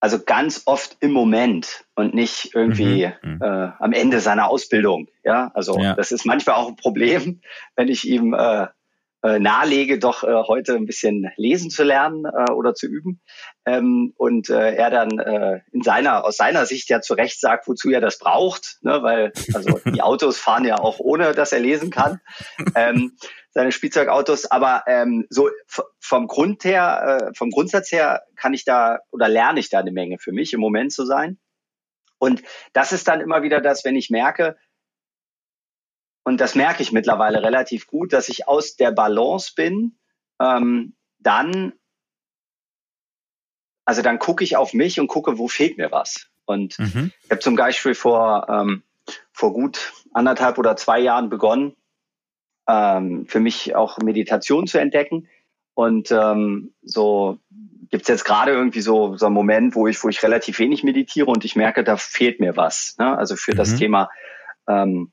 also 0.00 0.22
ganz 0.22 0.62
oft 0.66 0.96
im 1.00 1.10
Moment 1.10 1.84
und 1.96 2.14
nicht 2.14 2.54
irgendwie 2.54 3.10
mhm, 3.22 3.32
mhm. 3.32 3.42
äh, 3.42 3.70
am 3.78 3.92
Ende 3.92 4.20
seiner 4.20 4.48
Ausbildung. 4.48 5.08
Ja, 5.24 5.50
also 5.54 5.78
ja. 5.78 5.94
das 5.94 6.12
ist 6.12 6.24
manchmal 6.24 6.54
auch 6.56 6.68
ein 6.68 6.76
Problem, 6.76 7.40
wenn 7.74 7.88
ich 7.88 8.06
ihm 8.06 8.32
äh, 8.32 8.68
äh, 9.22 9.38
nahelege, 9.38 9.98
doch 9.98 10.22
äh, 10.22 10.42
heute 10.46 10.74
ein 10.74 10.86
bisschen 10.86 11.30
lesen 11.36 11.70
zu 11.70 11.82
lernen 11.82 12.24
äh, 12.24 12.52
oder 12.52 12.74
zu 12.74 12.86
üben. 12.86 13.20
Ähm, 13.66 14.12
und 14.16 14.48
äh, 14.48 14.74
er 14.74 14.90
dann 14.90 15.18
äh, 15.18 15.60
in 15.72 15.82
seiner, 15.82 16.24
aus 16.24 16.36
seiner 16.36 16.66
Sicht 16.66 16.88
ja 16.88 17.00
zu 17.00 17.14
Recht 17.14 17.40
sagt, 17.40 17.66
wozu 17.66 17.90
er 17.90 18.00
das 18.00 18.18
braucht, 18.18 18.78
ne? 18.82 19.02
weil 19.02 19.32
also 19.54 19.80
die 19.92 20.02
Autos 20.02 20.38
fahren 20.38 20.64
ja 20.64 20.78
auch 20.78 21.00
ohne, 21.00 21.32
dass 21.32 21.52
er 21.52 21.60
lesen 21.60 21.90
kann. 21.90 22.20
Ähm, 22.74 23.16
seine 23.50 23.72
Spielzeugautos, 23.72 24.50
aber 24.50 24.84
ähm, 24.86 25.26
so 25.30 25.50
vom 25.98 26.28
Grund 26.28 26.64
her, 26.64 27.20
äh, 27.20 27.34
vom 27.36 27.50
Grundsatz 27.50 27.90
her 27.90 28.22
kann 28.36 28.54
ich 28.54 28.64
da 28.64 29.00
oder 29.10 29.28
lerne 29.28 29.58
ich 29.58 29.68
da 29.68 29.80
eine 29.80 29.90
Menge 29.90 30.18
für 30.18 30.32
mich 30.32 30.52
im 30.52 30.60
Moment 30.60 30.92
zu 30.92 31.04
sein. 31.04 31.38
Und 32.18 32.42
das 32.72 32.92
ist 32.92 33.08
dann 33.08 33.20
immer 33.20 33.42
wieder 33.42 33.60
das, 33.60 33.84
wenn 33.84 33.96
ich 33.96 34.10
merke, 34.10 34.56
und 36.28 36.42
das 36.42 36.54
merke 36.54 36.82
ich 36.82 36.92
mittlerweile 36.92 37.42
relativ 37.42 37.86
gut, 37.86 38.12
dass 38.12 38.28
ich 38.28 38.46
aus 38.48 38.76
der 38.76 38.92
Balance 38.92 39.54
bin, 39.56 39.96
ähm, 40.38 40.92
dann, 41.18 41.72
also 43.86 44.02
dann 44.02 44.18
gucke 44.18 44.44
ich 44.44 44.54
auf 44.54 44.74
mich 44.74 45.00
und 45.00 45.06
gucke, 45.06 45.38
wo 45.38 45.48
fehlt 45.48 45.78
mir 45.78 45.90
was. 45.90 46.26
Und 46.44 46.78
mhm. 46.78 47.12
ich 47.24 47.30
habe 47.30 47.40
zum 47.40 47.56
Beispiel 47.56 47.94
vor, 47.94 48.46
ähm, 48.50 48.82
vor 49.32 49.54
gut 49.54 49.94
anderthalb 50.12 50.58
oder 50.58 50.76
zwei 50.76 50.98
Jahren 50.98 51.30
begonnen, 51.30 51.74
ähm, 52.68 53.24
für 53.26 53.40
mich 53.40 53.74
auch 53.74 53.96
Meditation 53.96 54.66
zu 54.66 54.76
entdecken. 54.76 55.28
Und 55.72 56.10
ähm, 56.10 56.74
so 56.82 57.38
gibt 57.88 58.02
es 58.02 58.08
jetzt 58.08 58.26
gerade 58.26 58.52
irgendwie 58.52 58.82
so, 58.82 59.16
so 59.16 59.24
einen 59.24 59.34
Moment, 59.34 59.74
wo 59.74 59.86
ich, 59.86 60.04
wo 60.04 60.10
ich 60.10 60.22
relativ 60.22 60.58
wenig 60.58 60.84
meditiere 60.84 61.30
und 61.30 61.46
ich 61.46 61.56
merke, 61.56 61.84
da 61.84 61.96
fehlt 61.96 62.38
mir 62.38 62.54
was. 62.58 62.96
Ne? 62.98 63.16
Also 63.16 63.34
für 63.34 63.52
mhm. 63.52 63.56
das 63.56 63.76
Thema 63.76 64.10
ähm, 64.68 65.10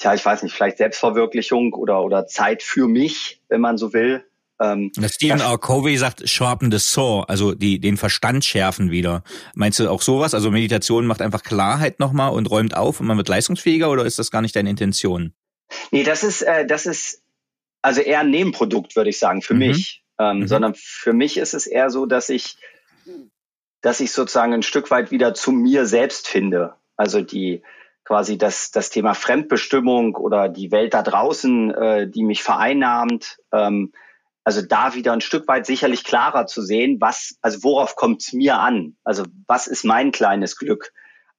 tja, 0.00 0.14
ich 0.14 0.24
weiß 0.24 0.42
nicht, 0.42 0.54
vielleicht 0.54 0.78
Selbstverwirklichung 0.78 1.72
oder, 1.74 2.02
oder 2.02 2.26
Zeit 2.26 2.62
für 2.62 2.88
mich, 2.88 3.40
wenn 3.48 3.60
man 3.60 3.78
so 3.78 3.92
will. 3.92 4.24
Ähm, 4.60 4.92
Stephen 5.06 5.40
R. 5.40 5.56
Covey 5.58 5.96
sagt, 5.96 6.28
sharpen 6.28 6.70
the 6.70 6.78
saw, 6.78 7.24
also 7.28 7.54
die, 7.54 7.80
den 7.80 7.96
Verstand 7.96 8.44
schärfen 8.44 8.90
wieder. 8.90 9.22
Meinst 9.54 9.78
du 9.78 9.88
auch 9.88 10.02
sowas? 10.02 10.34
Also 10.34 10.50
Meditation 10.50 11.06
macht 11.06 11.22
einfach 11.22 11.42
Klarheit 11.42 11.98
nochmal 11.98 12.32
und 12.32 12.50
räumt 12.50 12.76
auf 12.76 13.00
und 13.00 13.06
man 13.06 13.16
wird 13.16 13.28
leistungsfähiger 13.28 13.90
oder 13.90 14.04
ist 14.04 14.18
das 14.18 14.30
gar 14.30 14.42
nicht 14.42 14.56
deine 14.56 14.68
Intention? 14.68 15.32
Nee, 15.92 16.02
das 16.02 16.24
ist, 16.24 16.42
äh, 16.42 16.66
das 16.66 16.84
ist 16.84 17.22
also 17.80 18.00
eher 18.00 18.20
ein 18.20 18.30
Nebenprodukt, 18.30 18.96
würde 18.96 19.10
ich 19.10 19.18
sagen, 19.18 19.40
für 19.40 19.54
mhm. 19.54 19.60
mich. 19.60 20.02
Ähm, 20.18 20.40
mhm. 20.40 20.48
Sondern 20.48 20.74
für 20.74 21.14
mich 21.14 21.38
ist 21.38 21.54
es 21.54 21.66
eher 21.66 21.88
so, 21.88 22.04
dass 22.04 22.28
ich, 22.28 22.58
dass 23.80 24.00
ich 24.00 24.12
sozusagen 24.12 24.52
ein 24.52 24.62
Stück 24.62 24.90
weit 24.90 25.10
wieder 25.10 25.32
zu 25.32 25.52
mir 25.52 25.86
selbst 25.86 26.28
finde. 26.28 26.74
Also 26.96 27.22
die, 27.22 27.62
quasi 28.10 28.38
das, 28.38 28.72
das 28.72 28.90
Thema 28.90 29.14
Fremdbestimmung 29.14 30.16
oder 30.16 30.48
die 30.48 30.72
Welt 30.72 30.94
da 30.94 31.02
draußen, 31.02 31.70
äh, 31.70 32.10
die 32.10 32.24
mich 32.24 32.42
vereinnahmt, 32.42 33.38
ähm, 33.52 33.92
also 34.42 34.62
da 34.62 34.96
wieder 34.96 35.12
ein 35.12 35.20
Stück 35.20 35.46
weit 35.46 35.64
sicherlich 35.64 36.02
klarer 36.02 36.46
zu 36.46 36.60
sehen, 36.60 37.00
was, 37.00 37.36
also 37.40 37.62
worauf 37.62 37.94
kommt 37.94 38.22
es 38.22 38.32
mir 38.32 38.58
an? 38.58 38.96
Also 39.04 39.22
was 39.46 39.68
ist 39.68 39.84
mein 39.84 40.10
kleines 40.10 40.56
Glück? 40.56 40.92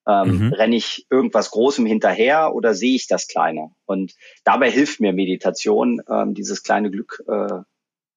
Ähm, 0.07 0.45
mhm. 0.45 0.53
Renne 0.53 0.77
ich 0.77 1.07
irgendwas 1.09 1.51
Großem 1.51 1.85
hinterher 1.85 2.55
oder 2.55 2.73
sehe 2.73 2.95
ich 2.95 3.05
das 3.05 3.27
Kleine? 3.27 3.71
Und 3.85 4.13
dabei 4.45 4.71
hilft 4.71 5.01
mir 5.01 5.11
Meditation, 5.11 6.01
ähm, 6.09 6.35
dieses 6.35 6.63
kleine 6.63 6.89
Glück 6.89 7.21
äh, 7.27 7.63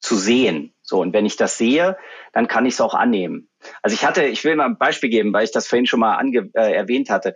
zu 0.04 0.16
sehen. 0.16 0.74
So, 0.82 1.00
und 1.00 1.14
wenn 1.14 1.24
ich 1.24 1.36
das 1.36 1.56
sehe, 1.56 1.96
dann 2.32 2.46
kann 2.46 2.66
ich 2.66 2.74
es 2.74 2.80
auch 2.82 2.94
annehmen. 2.94 3.48
Also 3.80 3.94
ich 3.94 4.04
hatte, 4.04 4.24
ich 4.24 4.44
will 4.44 4.54
mal 4.54 4.66
ein 4.66 4.76
Beispiel 4.76 5.08
geben, 5.08 5.32
weil 5.32 5.44
ich 5.44 5.50
das 5.50 5.66
vorhin 5.66 5.86
schon 5.86 6.00
mal 6.00 6.16
ange 6.16 6.50
äh, 6.52 6.74
erwähnt 6.74 7.08
hatte. 7.08 7.34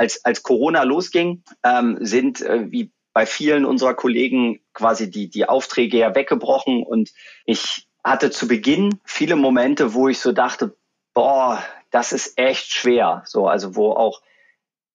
Als, 0.00 0.24
als 0.24 0.42
Corona 0.42 0.82
losging, 0.84 1.42
ähm, 1.62 1.98
sind 2.00 2.40
äh, 2.40 2.70
wie 2.70 2.90
bei 3.12 3.26
vielen 3.26 3.66
unserer 3.66 3.92
Kollegen 3.92 4.60
quasi 4.72 5.10
die, 5.10 5.28
die 5.28 5.46
Aufträge 5.46 5.98
ja 5.98 6.14
weggebrochen 6.14 6.82
und 6.82 7.12
ich 7.44 7.86
hatte 8.02 8.30
zu 8.30 8.48
Beginn 8.48 8.98
viele 9.04 9.36
Momente, 9.36 9.92
wo 9.92 10.08
ich 10.08 10.20
so 10.20 10.32
dachte, 10.32 10.74
boah, 11.12 11.62
das 11.90 12.12
ist 12.12 12.38
echt 12.38 12.72
schwer. 12.72 13.22
So, 13.26 13.46
also 13.46 13.76
wo 13.76 13.92
auch 13.92 14.22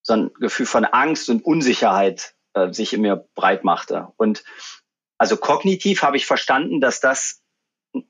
so 0.01 0.13
ein 0.13 0.31
Gefühl 0.39 0.65
von 0.65 0.85
Angst 0.85 1.29
und 1.29 1.45
Unsicherheit 1.45 2.33
äh, 2.53 2.71
sich 2.73 2.93
in 2.93 3.01
mir 3.01 3.27
breit 3.35 3.63
machte. 3.63 4.07
Und 4.17 4.43
also 5.17 5.37
kognitiv 5.37 6.01
habe 6.01 6.17
ich 6.17 6.25
verstanden, 6.25 6.81
dass 6.81 6.99
das 6.99 7.43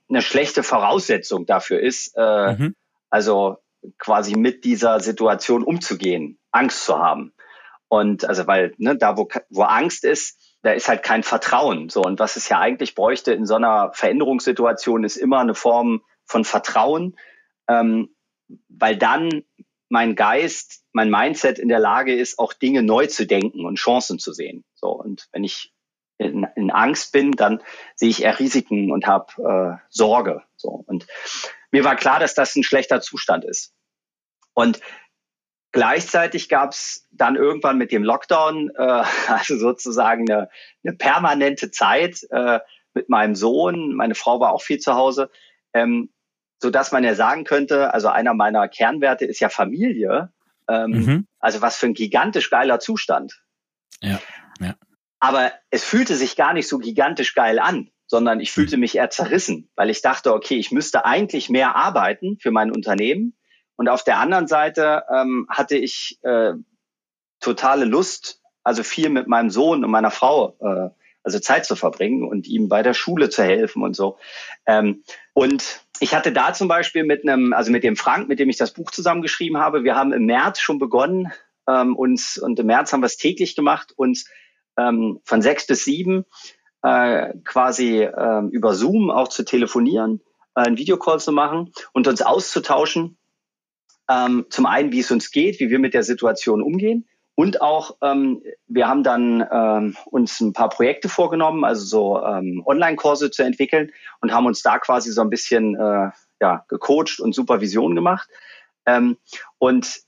eine 0.09 0.21
schlechte 0.21 0.63
Voraussetzung 0.63 1.45
dafür 1.45 1.79
ist, 1.79 2.13
äh, 2.15 2.53
mhm. 2.53 2.75
also 3.09 3.57
quasi 3.97 4.35
mit 4.35 4.63
dieser 4.63 4.99
Situation 4.99 5.63
umzugehen, 5.63 6.37
Angst 6.51 6.85
zu 6.85 6.97
haben. 6.97 7.33
Und 7.87 8.25
also 8.25 8.47
weil 8.47 8.73
ne, 8.77 8.97
da, 8.97 9.17
wo, 9.17 9.27
wo 9.49 9.63
Angst 9.63 10.03
ist, 10.03 10.39
da 10.63 10.71
ist 10.71 10.87
halt 10.87 11.03
kein 11.03 11.23
Vertrauen. 11.23 11.89
So 11.89 12.01
und 12.01 12.19
was 12.19 12.35
es 12.35 12.49
ja 12.49 12.59
eigentlich 12.59 12.95
bräuchte 12.95 13.33
in 13.33 13.45
so 13.45 13.55
einer 13.55 13.91
Veränderungssituation 13.93 15.03
ist 15.03 15.17
immer 15.17 15.39
eine 15.39 15.55
Form 15.55 16.01
von 16.25 16.43
Vertrauen, 16.43 17.15
ähm, 17.67 18.15
weil 18.67 18.97
dann 18.97 19.43
mein 19.89 20.15
Geist, 20.15 20.83
mein 20.91 21.11
Mindset 21.11 21.59
in 21.59 21.69
der 21.69 21.79
Lage 21.79 22.15
ist, 22.15 22.39
auch 22.39 22.53
Dinge 22.53 22.81
neu 22.81 23.05
zu 23.05 23.27
denken 23.27 23.65
und 23.65 23.77
Chancen 23.77 24.17
zu 24.17 24.33
sehen. 24.33 24.65
So 24.73 24.89
und 24.89 25.27
wenn 25.31 25.43
ich 25.43 25.71
in, 26.17 26.47
in 26.55 26.71
Angst 26.71 27.11
bin, 27.11 27.31
dann 27.31 27.61
sehe 27.95 28.09
ich 28.09 28.23
eher 28.23 28.39
Risiken 28.39 28.91
und 28.91 29.05
habe 29.05 29.77
äh, 29.77 29.85
Sorge. 29.89 30.41
So 30.55 30.83
und 30.87 31.05
mir 31.71 31.83
war 31.83 31.95
klar, 31.95 32.19
dass 32.19 32.33
das 32.33 32.55
ein 32.55 32.63
schlechter 32.63 33.01
Zustand 33.01 33.45
ist. 33.45 33.73
Und 34.53 34.79
Gleichzeitig 35.75 36.47
gab 36.47 36.71
es 36.71 37.05
dann 37.11 37.35
irgendwann 37.35 37.77
mit 37.77 37.91
dem 37.91 38.01
Lockdown, 38.01 38.71
äh, 38.77 39.03
also 39.27 39.57
sozusagen 39.57 40.31
eine, 40.31 40.47
eine 40.85 40.95
permanente 40.95 41.69
Zeit 41.69 42.21
äh, 42.29 42.61
mit 42.93 43.09
meinem 43.09 43.35
Sohn. 43.35 43.93
Meine 43.93 44.15
Frau 44.15 44.39
war 44.39 44.53
auch 44.53 44.61
viel 44.61 44.79
zu 44.79 44.93
Hause, 44.93 45.29
ähm, 45.73 46.13
so 46.59 46.69
dass 46.69 46.93
man 46.93 47.03
ja 47.03 47.13
sagen 47.13 47.43
könnte, 47.43 47.93
also 47.93 48.07
einer 48.07 48.33
meiner 48.33 48.69
Kernwerte 48.69 49.25
ist 49.25 49.41
ja 49.41 49.49
Familie. 49.49 50.31
Ähm, 50.69 50.91
mhm. 50.91 51.27
Also 51.39 51.61
was 51.61 51.75
für 51.75 51.87
ein 51.87 51.93
gigantisch 51.93 52.49
geiler 52.49 52.79
Zustand. 52.79 53.43
Ja, 54.01 54.21
ja. 54.61 54.75
Aber 55.19 55.51
es 55.71 55.83
fühlte 55.83 56.15
sich 56.15 56.37
gar 56.37 56.53
nicht 56.53 56.69
so 56.69 56.77
gigantisch 56.77 57.35
geil 57.35 57.59
an, 57.59 57.91
sondern 58.07 58.39
ich 58.39 58.51
fühlte 58.51 58.77
mhm. 58.77 58.81
mich 58.81 58.95
eher 58.95 59.09
zerrissen, 59.09 59.69
weil 59.75 59.89
ich 59.89 60.01
dachte, 60.01 60.33
okay, 60.33 60.55
ich 60.55 60.71
müsste 60.71 61.05
eigentlich 61.05 61.49
mehr 61.49 61.75
arbeiten 61.75 62.37
für 62.39 62.51
mein 62.51 62.71
Unternehmen 62.71 63.35
und 63.75 63.89
auf 63.89 64.03
der 64.03 64.19
anderen 64.19 64.47
Seite 64.47 65.03
ähm, 65.13 65.47
hatte 65.49 65.75
ich 65.75 66.19
äh, 66.23 66.53
totale 67.39 67.85
Lust, 67.85 68.41
also 68.63 68.83
viel 68.83 69.09
mit 69.09 69.27
meinem 69.27 69.49
Sohn 69.49 69.83
und 69.83 69.91
meiner 69.91 70.11
Frau, 70.11 70.55
äh, 70.61 70.89
also 71.23 71.39
Zeit 71.39 71.65
zu 71.65 71.75
verbringen 71.75 72.23
und 72.23 72.47
ihm 72.47 72.69
bei 72.69 72.83
der 72.83 72.93
Schule 72.93 73.29
zu 73.29 73.43
helfen 73.43 73.83
und 73.83 73.95
so. 73.95 74.17
Ähm, 74.65 75.03
und 75.33 75.81
ich 75.99 76.13
hatte 76.13 76.31
da 76.31 76.53
zum 76.53 76.67
Beispiel 76.67 77.03
mit 77.03 77.27
einem, 77.27 77.53
also 77.53 77.71
mit 77.71 77.83
dem 77.83 77.95
Frank, 77.95 78.27
mit 78.27 78.39
dem 78.39 78.49
ich 78.49 78.57
das 78.57 78.73
Buch 78.73 78.91
zusammengeschrieben 78.91 79.57
habe, 79.57 79.83
wir 79.83 79.95
haben 79.95 80.13
im 80.13 80.25
März 80.25 80.59
schon 80.59 80.79
begonnen, 80.79 81.31
ähm, 81.67 81.95
uns, 81.95 82.37
und 82.37 82.59
im 82.59 82.67
März 82.67 82.93
haben 82.93 83.01
wir 83.01 83.07
es 83.07 83.17
täglich 83.17 83.55
gemacht, 83.55 83.91
uns 83.95 84.29
ähm, 84.77 85.19
von 85.23 85.41
sechs 85.41 85.65
bis 85.65 85.83
sieben 85.83 86.25
äh, 86.85 87.33
quasi 87.43 88.03
äh, 88.03 88.41
über 88.51 88.75
Zoom 88.75 89.09
auch 89.09 89.27
zu 89.27 89.43
telefonieren, 89.43 90.21
äh, 90.55 90.61
einen 90.61 90.77
Videocall 90.77 91.19
zu 91.19 91.31
machen 91.31 91.71
und 91.93 92.07
uns 92.07 92.21
auszutauschen 92.21 93.17
ähm, 94.07 94.45
zum 94.49 94.67
einen, 94.67 94.91
wie 94.91 94.99
es 94.99 95.09
uns 95.09 95.31
geht, 95.31 95.59
wie 95.59 95.71
wir 95.71 95.79
mit 95.79 95.95
der 95.95 96.03
Situation 96.03 96.61
umgehen. 96.61 97.07
Und 97.33 97.59
auch, 97.59 97.97
ähm, 98.01 98.43
wir 98.67 98.87
haben 98.87 99.03
dann 99.03 99.45
ähm, 99.51 99.97
uns 100.05 100.39
ein 100.39 100.53
paar 100.53 100.69
Projekte 100.69 101.09
vorgenommen, 101.09 101.65
also 101.65 101.83
so 101.85 102.23
ähm, 102.23 102.63
Online-Kurse 102.65 103.31
zu 103.31 103.43
entwickeln 103.43 103.91
und 104.21 104.31
haben 104.31 104.45
uns 104.45 104.61
da 104.61 104.77
quasi 104.77 105.11
so 105.11 105.21
ein 105.21 105.31
bisschen 105.31 105.75
äh, 105.75 106.11
ja, 106.39 106.65
gecoacht 106.67 107.19
und 107.19 107.33
Supervision 107.33 107.95
gemacht. 107.95 108.29
Ähm, 108.85 109.17
und 109.57 110.01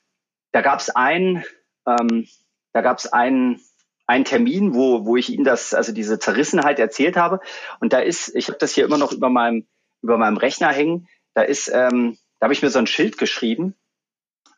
da 0.52 0.62
gab 0.62 0.80
es 0.80 0.90
ein, 0.90 1.44
ähm, 1.88 2.28
da 2.72 2.82
gab 2.82 3.00
es 3.00 3.12
einen, 3.12 3.60
einen 4.08 4.26
Termin, 4.26 4.74
wo, 4.74 5.06
wo 5.06 5.17
ich 5.17 5.30
ihm 5.30 5.43
das, 5.43 5.74
also 5.74 5.91
diese 5.91 6.17
Zerrissenheit 6.17 6.80
erzählt 6.80 7.17
habe. 7.17 7.39
Und 7.80 7.93
da 7.93 8.00
ist, 8.00 8.36
ich 8.36 8.48
habe 8.48 8.58
das 8.58 8.74
hier 8.74 8.86
immer 8.86 8.98
noch 8.98 9.12
über 9.12 9.30
meinem, 9.30 9.67
über 10.02 10.17
meinem 10.17 10.38
Rechner 10.38 10.70
hängen, 10.70 11.08
da 11.34 11.43
ist, 11.43 11.70
ähm, 11.72 12.17
da 12.39 12.46
habe 12.46 12.54
ich 12.54 12.62
mir 12.63 12.70
so 12.70 12.80
ein 12.80 12.88
Schild 12.88 13.17
geschrieben, 13.17 13.76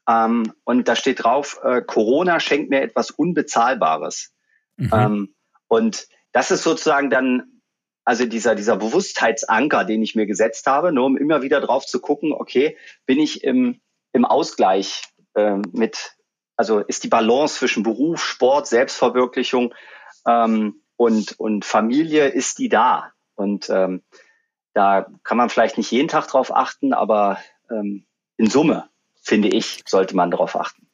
ähm, 0.09 0.53
und 0.63 0.87
da 0.87 0.95
steht 0.95 1.23
drauf, 1.23 1.59
äh, 1.63 1.81
Corona 1.81 2.39
schenkt 2.39 2.69
mir 2.69 2.81
etwas 2.81 3.11
Unbezahlbares. 3.11 4.33
Mhm. 4.77 4.89
Ähm, 4.93 5.35
und 5.67 6.07
das 6.31 6.51
ist 6.51 6.63
sozusagen 6.63 7.09
dann, 7.09 7.61
also 8.05 8.25
dieser, 8.25 8.55
dieser 8.55 8.77
Bewusstheitsanker, 8.77 9.85
den 9.85 10.01
ich 10.01 10.15
mir 10.15 10.25
gesetzt 10.25 10.65
habe, 10.65 10.91
nur 10.91 11.05
um 11.05 11.17
immer 11.17 11.43
wieder 11.43 11.61
drauf 11.61 11.85
zu 11.85 11.99
gucken, 11.99 12.33
okay, 12.33 12.75
bin 13.05 13.19
ich 13.19 13.43
im, 13.43 13.81
im 14.11 14.25
Ausgleich 14.25 15.03
äh, 15.35 15.57
mit, 15.73 16.15
also 16.59 16.79
ist 16.79 17.05
die 17.05 17.07
Balance 17.07 17.55
zwischen 17.55 17.83
Beruf, 17.83 18.21
Sport, 18.21 18.67
Selbstverwirklichung 18.67 19.73
ähm, 20.27 20.81
und, 20.97 21.39
und 21.39 21.63
Familie, 21.63 22.27
ist 22.27 22.59
die 22.59 22.67
da? 22.67 23.13
Und 23.35 23.69
ähm, 23.69 24.03
da 24.73 25.07
kann 25.23 25.37
man 25.37 25.49
vielleicht 25.49 25.77
nicht 25.77 25.89
jeden 25.89 26.09
Tag 26.09 26.27
drauf 26.27 26.53
achten, 26.53 26.93
aber 26.93 27.37
ähm, 27.71 28.05
in 28.35 28.49
Summe 28.49 28.89
finde 29.21 29.47
ich, 29.47 29.83
sollte 29.87 30.17
man 30.17 30.31
darauf 30.31 30.57
achten. 30.57 30.88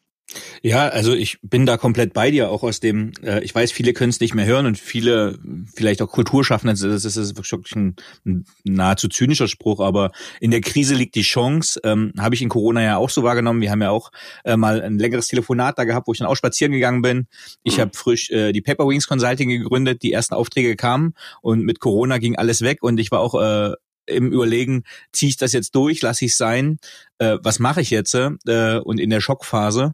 Ja, 0.62 0.88
also 0.88 1.14
ich 1.14 1.38
bin 1.44 1.66
da 1.66 1.78
komplett 1.78 2.14
bei 2.14 2.32
dir, 2.32 2.50
auch 2.50 2.64
aus 2.64 2.80
dem, 2.80 3.12
äh, 3.24 3.44
ich 3.44 3.54
weiß, 3.54 3.72
viele 3.72 3.94
können 3.94 4.10
es 4.10 4.20
nicht 4.20 4.34
mehr 4.34 4.46
hören 4.46 4.66
und 4.66 4.78
viele, 4.78 5.38
vielleicht 5.74 6.02
auch 6.02 6.10
Kulturschaffende, 6.10 6.74
das 6.74 6.82
ist, 6.82 7.06
das 7.06 7.18
ist 7.18 7.38
wirklich 7.38 7.76
ein, 7.76 7.96
ein, 8.26 8.46
nahezu 8.64 9.08
zynischer 9.08 9.48
Spruch, 9.48 9.80
aber 9.80 10.12
in 10.40 10.52
der 10.52 10.62
Krise 10.62 10.96
liegt 10.96 11.16
die 11.16 11.22
Chance, 11.22 11.80
ähm, 11.84 12.12
habe 12.18 12.34
ich 12.34 12.42
in 12.42 12.50
Corona 12.50 12.82
ja 12.82 12.98
auch 12.98 13.12
so 13.12 13.24
wahrgenommen. 13.24 13.62
Wir 13.62 13.72
haben 13.72 13.82
ja 13.82 13.92
auch 13.92 14.12
äh, 14.44 14.58
mal 14.58 14.82
ein 14.82 14.98
längeres 14.98 15.28
Telefonat 15.28 15.78
da 15.78 15.84
gehabt, 15.84 16.08
wo 16.08 16.14
ich 16.14 16.20
dann 16.20 16.28
auch 16.28 16.36
spazieren 16.36 16.72
gegangen 16.72 17.02
bin. 17.02 17.28
Ich 17.64 17.78
mhm. 17.78 17.82
habe 17.82 17.92
frisch 17.94 18.32
äh, 18.32 18.52
die 18.52 18.62
Paper 18.62 18.88
Wings 18.88 19.08
Consulting 19.08 19.50
gegründet, 19.50 20.02
die 20.02 20.12
ersten 20.12 20.34
Aufträge 20.34 20.76
kamen 20.76 21.14
und 21.42 21.62
mit 21.62 21.80
Corona 21.80 22.18
ging 22.18 22.36
alles 22.36 22.62
weg 22.62 22.82
und 22.82 23.00
ich 23.00 23.12
war 23.12 23.20
auch 23.20 23.36
äh, 23.36 23.74
im 24.08 24.32
Überlegen, 24.32 24.84
ziehe 25.12 25.30
ich 25.30 25.38
das 25.38 25.54
jetzt 25.54 25.76
durch, 25.76 26.02
lasse 26.02 26.26
ich 26.26 26.36
sein, 26.36 26.78
äh, 27.18 27.38
was 27.42 27.60
mache 27.60 27.82
ich 27.82 27.90
jetzt 27.90 28.14
äh, 28.16 28.80
und 28.84 29.00
in 29.00 29.10
der 29.10 29.22
Schockphase. 29.22 29.94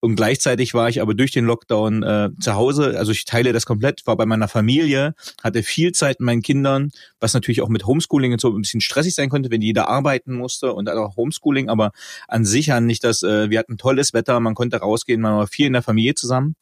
Und 0.00 0.14
gleichzeitig 0.14 0.74
war 0.74 0.88
ich 0.88 1.00
aber 1.02 1.14
durch 1.14 1.32
den 1.32 1.44
Lockdown 1.44 2.02
äh, 2.04 2.30
zu 2.38 2.54
Hause, 2.54 2.96
also 2.96 3.10
ich 3.10 3.24
teile 3.24 3.52
das 3.52 3.66
komplett, 3.66 4.06
war 4.06 4.16
bei 4.16 4.26
meiner 4.26 4.46
Familie, 4.46 5.14
hatte 5.42 5.64
viel 5.64 5.90
Zeit 5.92 6.20
mit 6.20 6.26
meinen 6.26 6.42
Kindern, 6.42 6.90
was 7.18 7.34
natürlich 7.34 7.62
auch 7.62 7.68
mit 7.68 7.84
Homeschooling 7.84 8.32
und 8.32 8.40
so 8.40 8.54
ein 8.54 8.62
bisschen 8.62 8.80
stressig 8.80 9.14
sein 9.14 9.28
konnte, 9.28 9.50
wenn 9.50 9.62
jeder 9.62 9.88
arbeiten 9.88 10.34
musste 10.34 10.72
und 10.72 10.88
auch 10.88 11.16
Homeschooling, 11.16 11.68
aber 11.68 11.90
an 12.28 12.44
sich 12.44 12.72
an 12.72 12.86
nicht 12.86 13.02
das, 13.02 13.24
äh, 13.24 13.50
wir 13.50 13.58
hatten 13.58 13.76
tolles 13.76 14.14
Wetter, 14.14 14.38
man 14.38 14.54
konnte 14.54 14.76
rausgehen, 14.76 15.20
man 15.20 15.36
war 15.36 15.46
viel 15.48 15.66
in 15.66 15.72
der 15.72 15.82
Familie 15.82 16.14
zusammen. 16.14 16.54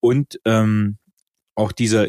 Und 0.00 0.40
ähm, 0.46 0.96
auch 1.58 1.72
diese, 1.72 2.06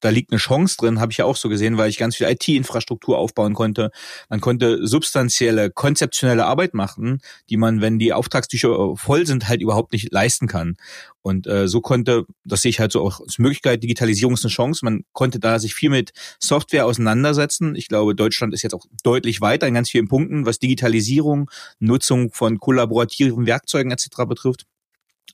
da 0.00 0.10
liegt 0.10 0.30
eine 0.30 0.38
Chance 0.38 0.76
drin, 0.78 1.00
habe 1.00 1.10
ich 1.10 1.18
ja 1.18 1.24
auch 1.24 1.36
so 1.36 1.48
gesehen, 1.48 1.78
weil 1.78 1.88
ich 1.88 1.96
ganz 1.96 2.16
viel 2.16 2.28
IT-Infrastruktur 2.28 3.16
aufbauen 3.16 3.54
konnte. 3.54 3.90
Man 4.28 4.40
konnte 4.40 4.86
substanzielle, 4.86 5.70
konzeptionelle 5.70 6.44
Arbeit 6.44 6.74
machen, 6.74 7.20
die 7.48 7.56
man, 7.56 7.80
wenn 7.80 7.98
die 7.98 8.12
Auftragstücher 8.12 8.94
voll 8.96 9.26
sind, 9.26 9.48
halt 9.48 9.62
überhaupt 9.62 9.92
nicht 9.92 10.12
leisten 10.12 10.46
kann. 10.46 10.76
Und 11.22 11.46
äh, 11.46 11.66
so 11.66 11.80
konnte, 11.80 12.26
das 12.44 12.60
sehe 12.60 12.70
ich 12.70 12.80
halt 12.80 12.92
so 12.92 13.02
auch 13.02 13.20
als 13.20 13.38
Möglichkeit, 13.38 13.82
Digitalisierung 13.82 14.34
ist 14.34 14.44
eine 14.44 14.52
Chance. 14.52 14.84
Man 14.84 15.04
konnte 15.12 15.40
da 15.40 15.58
sich 15.58 15.74
viel 15.74 15.90
mit 15.90 16.12
Software 16.38 16.84
auseinandersetzen. 16.84 17.74
Ich 17.76 17.88
glaube, 17.88 18.14
Deutschland 18.14 18.52
ist 18.52 18.62
jetzt 18.62 18.74
auch 18.74 18.84
deutlich 19.02 19.40
weiter 19.40 19.66
in 19.66 19.74
ganz 19.74 19.88
vielen 19.88 20.08
Punkten, 20.08 20.44
was 20.44 20.58
Digitalisierung, 20.58 21.50
Nutzung 21.78 22.32
von 22.32 22.58
kollaborativen 22.58 23.46
Werkzeugen 23.46 23.92
etc. 23.92 24.08
betrifft. 24.28 24.66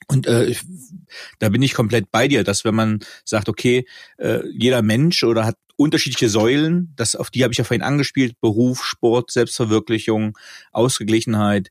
Und 0.07 0.27
äh, 0.27 0.53
da 1.39 1.49
bin 1.49 1.61
ich 1.61 1.73
komplett 1.73 2.11
bei 2.11 2.27
dir, 2.27 2.43
dass 2.43 2.63
wenn 2.63 2.75
man 2.75 2.99
sagt, 3.25 3.49
okay, 3.49 3.85
äh, 4.17 4.39
jeder 4.53 4.81
Mensch 4.81 5.23
oder 5.23 5.45
hat 5.45 5.57
unterschiedliche 5.75 6.29
Säulen, 6.29 6.93
das 6.95 7.15
auf 7.15 7.29
die 7.29 7.43
habe 7.43 7.53
ich 7.53 7.57
ja 7.57 7.63
vorhin 7.63 7.83
angespielt, 7.83 8.39
Beruf, 8.41 8.83
Sport, 8.83 9.31
Selbstverwirklichung, 9.31 10.37
Ausgeglichenheit, 10.71 11.69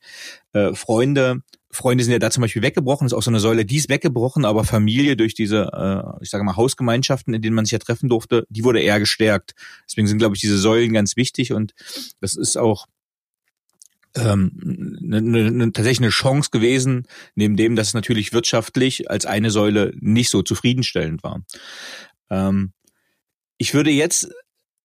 äh, 0.53 0.75
Freunde. 0.75 1.43
Freunde 1.71 2.05
sind 2.05 2.13
ja 2.13 2.19
da 2.19 2.31
zum 2.31 2.41
Beispiel 2.41 2.63
weggebrochen, 2.63 3.07
ist 3.07 3.13
auch 3.13 3.23
so 3.23 3.31
eine 3.31 3.41
Säule, 3.41 3.67
die 3.67 3.77
ist 3.77 3.91
weggebrochen, 3.91 4.45
aber 4.47 4.65
Familie 4.65 5.17
durch 5.17 5.35
diese, 5.35 5.71
äh, 5.75 6.23
ich 6.23 6.31
sage 6.31 6.45
mal, 6.45 6.57
Hausgemeinschaften, 6.57 7.35
in 7.35 7.43
denen 7.43 7.55
man 7.55 7.67
sich 7.67 7.73
ja 7.73 7.79
treffen 7.79 8.09
durfte, 8.09 8.47
die 8.49 8.65
wurde 8.65 8.81
eher 8.81 8.99
gestärkt. 8.99 9.55
Deswegen 9.87 10.07
sind, 10.07 10.19
glaube 10.19 10.37
ich, 10.37 10.41
diese 10.41 10.59
Säulen 10.59 10.93
ganz 10.93 11.17
wichtig 11.17 11.53
und 11.53 11.75
das 12.21 12.37
ist 12.37 12.57
auch 12.57 12.87
ähm, 14.17 14.53
ne, 15.01 15.21
ne, 15.21 15.51
ne, 15.51 15.73
tatsächlich 15.73 16.01
eine 16.01 16.11
Chance 16.11 16.51
gewesen, 16.51 17.07
neben 17.35 17.57
dem, 17.57 17.77
dass 17.77 17.89
es 17.89 17.95
natürlich 17.95 18.33
wirtschaftlich 18.33 19.11
als 19.11 19.27
eine 19.27 19.51
Säule 19.51 19.93
nicht 20.01 20.31
so 20.31 20.43
zufriedenstellend 20.43 21.23
war. 21.23 21.43
Ähm, 22.31 22.73
ich 23.59 23.75
würde 23.75 23.91
jetzt, 23.91 24.29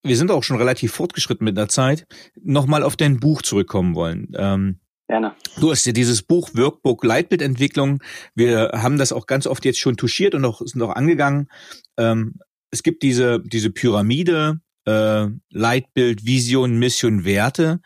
wir 0.02 0.16
sind 0.16 0.30
auch 0.30 0.42
schon 0.42 0.56
relativ 0.56 0.92
fortgeschritten 0.92 1.44
mit 1.44 1.56
der 1.56 1.68
Zeit, 1.68 2.06
nochmal 2.42 2.82
auf 2.82 2.96
dein 2.96 3.20
Buch 3.20 3.42
zurückkommen 3.42 3.94
wollen. 3.94 4.32
Ähm, 4.36 4.78
Gerne. 5.08 5.34
Du 5.60 5.70
hast 5.70 5.84
ja 5.84 5.92
dieses 5.92 6.22
Buch 6.22 6.50
Workbook 6.54 7.04
Leitbildentwicklung. 7.04 8.02
Wir 8.34 8.70
haben 8.72 8.96
das 8.96 9.12
auch 9.12 9.26
ganz 9.26 9.46
oft 9.46 9.64
jetzt 9.64 9.78
schon 9.78 9.96
touchiert 9.96 10.34
und 10.34 10.44
auch, 10.44 10.62
sind 10.64 10.80
auch 10.80 10.94
angegangen. 10.94 11.48
Ähm, 11.98 12.36
es 12.70 12.82
gibt 12.82 13.02
diese, 13.02 13.40
diese 13.40 13.70
Pyramide, 13.70 14.60
äh, 14.86 15.26
Leitbild, 15.50 16.24
Vision, 16.24 16.78
Mission, 16.78 17.24
Werte. 17.24 17.80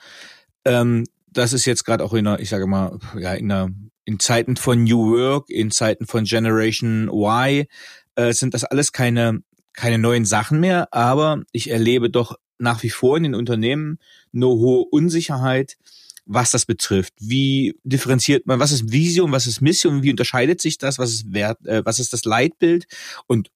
Ähm, 0.65 1.05
das 1.37 1.53
ist 1.53 1.65
jetzt 1.67 1.85
gerade 1.85 2.03
auch 2.03 2.15
in 2.15 2.27
einer, 2.27 2.41
ich 2.41 2.49
sage 2.49 2.67
mal, 2.67 2.99
ja, 3.19 3.35
in 3.35 3.51
einer, 3.51 3.71
in 4.05 4.19
Zeiten 4.19 4.57
von 4.57 4.85
New 4.85 5.13
Work, 5.13 5.51
in 5.51 5.71
Zeiten 5.71 6.07
von 6.07 6.25
Generation 6.25 7.09
Y, 7.09 7.67
äh, 8.15 8.33
sind 8.33 8.55
das 8.55 8.65
alles 8.65 8.93
keine, 8.93 9.43
keine 9.75 9.99
neuen 9.99 10.25
Sachen 10.25 10.61
mehr, 10.61 10.89
aber 10.93 11.43
ich 11.53 11.71
erlebe 11.71 12.11
doch 12.11 12.37
nach 12.59 12.83
wie 12.83 12.91
vor 12.91 13.17
in 13.17 13.25
den 13.25 13.35
Unternehmen 13.35 13.99
eine 14.35 14.47
hohe 14.47 14.87
Unsicherheit, 14.91 15.77
was 16.25 16.51
das 16.51 16.65
betrifft. 16.65 17.13
Wie 17.21 17.79
differenziert 17.85 18.47
man, 18.47 18.59
was 18.59 18.73
ist 18.73 18.91
Vision, 18.91 19.31
was 19.33 19.47
ist 19.47 19.61
Mission, 19.61 20.03
wie 20.03 20.11
unterscheidet 20.11 20.61
sich 20.61 20.79
das, 20.79 20.99
was 20.99 21.11
ist 21.11 21.35
Wert, 21.35 21.65
äh, 21.67 21.85
was 21.85 21.99
ist 21.99 22.13
das 22.13 22.25
Leitbild 22.25 22.87
und 23.27 23.51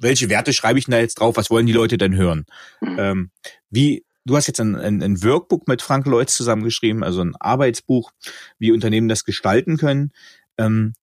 welche 0.00 0.28
Werte 0.28 0.52
schreibe 0.52 0.78
ich 0.78 0.86
da 0.86 0.98
jetzt 0.98 1.20
drauf, 1.20 1.36
was 1.36 1.50
wollen 1.50 1.66
die 1.66 1.72
Leute 1.72 1.98
denn 1.98 2.16
hören? 2.16 2.46
Mhm. 2.80 2.96
Ähm, 2.98 3.30
wie, 3.70 4.04
du 4.28 4.36
hast 4.36 4.46
jetzt 4.46 4.60
ein, 4.60 4.76
ein, 4.76 5.02
ein 5.02 5.22
Workbook 5.24 5.66
mit 5.66 5.82
Frank 5.82 6.06
Leutz 6.06 6.36
zusammengeschrieben, 6.36 7.02
also 7.02 7.22
ein 7.22 7.34
Arbeitsbuch, 7.36 8.12
wie 8.58 8.72
Unternehmen 8.72 9.08
das 9.08 9.24
gestalten 9.24 9.76
können. 9.76 10.12
Ähm, 10.58 10.94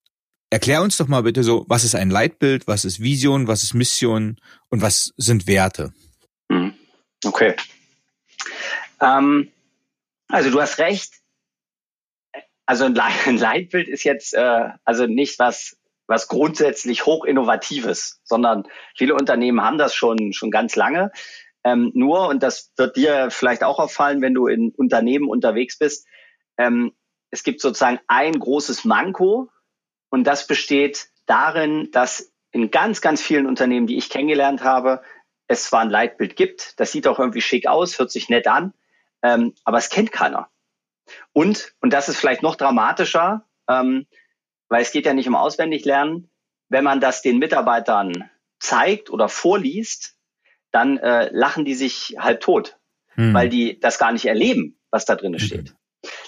erklär 0.50 0.82
uns 0.82 0.98
doch 0.98 1.08
mal 1.08 1.24
bitte 1.24 1.44
so, 1.44 1.66
was 1.68 1.84
ist 1.84 1.96
ein 1.96 2.10
Leitbild, 2.10 2.68
was 2.68 2.86
ist 2.86 3.02
Vision, 3.02 3.48
was 3.48 3.64
ist 3.64 3.74
Mission 3.74 4.38
und 4.70 4.82
was 4.82 5.14
sind 5.18 5.48
Werte? 5.48 5.94
Mhm. 6.50 6.74
Okay. 7.26 7.56
Ähm, 9.02 9.52
also 10.30 10.50
du 10.52 10.62
hast 10.62 10.78
recht. 10.78 11.14
Also 12.68 12.86
ein 12.86 12.96
Leitbild 12.96 13.88
ist 13.88 14.04
jetzt 14.04 14.34
äh, 14.34 14.70
also 14.86 15.08
nicht 15.08 15.40
was 15.40 15.78
was 16.08 16.28
grundsätzlich 16.28 17.06
hoch 17.06 17.26
innovatives, 17.26 18.22
sondern 18.24 18.68
viele 18.96 19.16
Unternehmen 19.16 19.62
haben 19.62 19.78
das 19.78 19.96
schon 19.96 20.34
schon 20.34 20.52
ganz 20.52 20.76
lange. 20.76 21.12
Ähm, 21.66 21.92
nur 21.96 22.30
und 22.30 22.44
das 22.44 22.72
wird 22.78 22.96
dir 22.96 23.32
vielleicht 23.32 23.64
auch 23.64 23.80
auffallen, 23.80 24.22
wenn 24.22 24.36
du 24.36 24.46
in 24.46 24.70
Unternehmen 24.70 25.28
unterwegs 25.28 25.80
bist. 25.80 26.08
Ähm, 26.58 26.94
es 27.32 27.44
gibt 27.44 27.60
sozusagen 27.60 28.00
ein 28.08 28.40
großes 28.40 28.86
Manko 28.86 29.50
und 30.10 30.26
das 30.26 30.46
besteht 30.46 31.10
darin, 31.26 31.90
dass 31.92 32.32
in 32.52 32.70
ganz 32.70 33.02
ganz 33.02 33.22
vielen 33.22 33.48
Unternehmen, 33.48 33.88
die 33.88 33.98
ich 33.98 34.12
kennengelernt 34.12 34.64
habe, 34.64 35.02
es 35.48 35.66
zwar 35.66 35.82
ein 35.82 35.90
Leitbild 35.90 36.36
gibt, 36.36 36.80
das 36.80 36.92
sieht 36.92 37.08
auch 37.08 37.18
irgendwie 37.20 37.42
schick 37.42 37.68
aus, 37.68 37.98
hört 37.98 38.12
sich 38.12 38.30
nett 38.30 38.48
an, 38.48 38.74
ähm, 39.24 39.56
aber 39.64 39.80
es 39.80 39.90
kennt 39.90 40.12
keiner. 40.12 40.50
Und, 41.34 41.74
und 41.82 41.94
das 41.94 42.10
ist 42.10 42.18
vielleicht 42.18 42.44
noch 42.44 42.56
dramatischer, 42.56 43.44
ähm, 43.68 44.06
weil 44.70 44.84
es 44.84 44.92
geht 44.92 45.08
ja 45.08 45.14
nicht 45.16 45.28
um 45.28 45.36
Auswendiglernen, 45.36 46.30
wenn 46.70 46.84
man 46.84 47.00
das 47.00 47.24
den 47.24 47.40
Mitarbeitern 47.40 48.30
zeigt 48.60 49.10
oder 49.10 49.30
vorliest, 49.30 50.15
dann 50.76 50.98
äh, 50.98 51.30
lachen 51.32 51.64
die 51.64 51.74
sich 51.74 52.18
halb 52.20 52.42
tot, 52.42 52.78
hm. 53.14 53.34
weil 53.34 53.48
die 53.48 53.80
das 53.80 53.98
gar 53.98 54.12
nicht 54.12 54.26
erleben, 54.26 54.78
was 54.92 55.06
da 55.06 55.16
drin 55.16 55.32
mhm. 55.32 55.40
steht. 55.40 55.74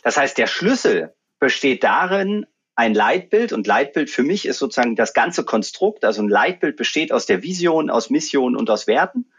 Das 0.03 0.15
heißt, 0.15 0.37
der 0.37 0.47
Schlüssel 0.47 1.13
besteht 1.37 1.83
darin, 1.83 2.45
ein 2.73 2.93
Leitbild 2.93 3.51
und 3.51 3.67
Leitbild 3.67 4.09
für 4.09 4.23
mich 4.23 4.45
ist 4.45 4.59
sozusagen 4.59 4.95
das 4.95 5.13
ganze 5.13 5.43
Konstrukt. 5.43 6.05
Also 6.05 6.21
ein 6.21 6.29
Leitbild 6.29 6.77
besteht 6.77 7.11
aus 7.11 7.25
der 7.25 7.43
Vision, 7.43 7.89
aus 7.89 8.09
Mission 8.09 8.55
und 8.55 8.69
aus 8.69 8.87
Werten. 8.87 9.33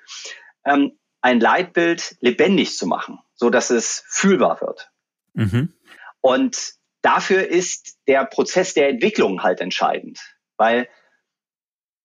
Ähm, 0.66 0.98
ein 1.22 1.40
Leitbild 1.40 2.16
lebendig 2.20 2.76
zu 2.76 2.86
machen, 2.86 3.18
so 3.34 3.48
dass 3.48 3.70
es 3.70 4.04
fühlbar 4.08 4.60
wird. 4.60 4.90
Mhm. 5.32 5.72
Und 6.20 6.74
dafür 7.00 7.48
ist 7.48 7.96
der 8.06 8.26
Prozess 8.26 8.74
der 8.74 8.90
Entwicklung 8.90 9.42
halt 9.42 9.62
entscheidend, 9.62 10.20
weil 10.58 10.86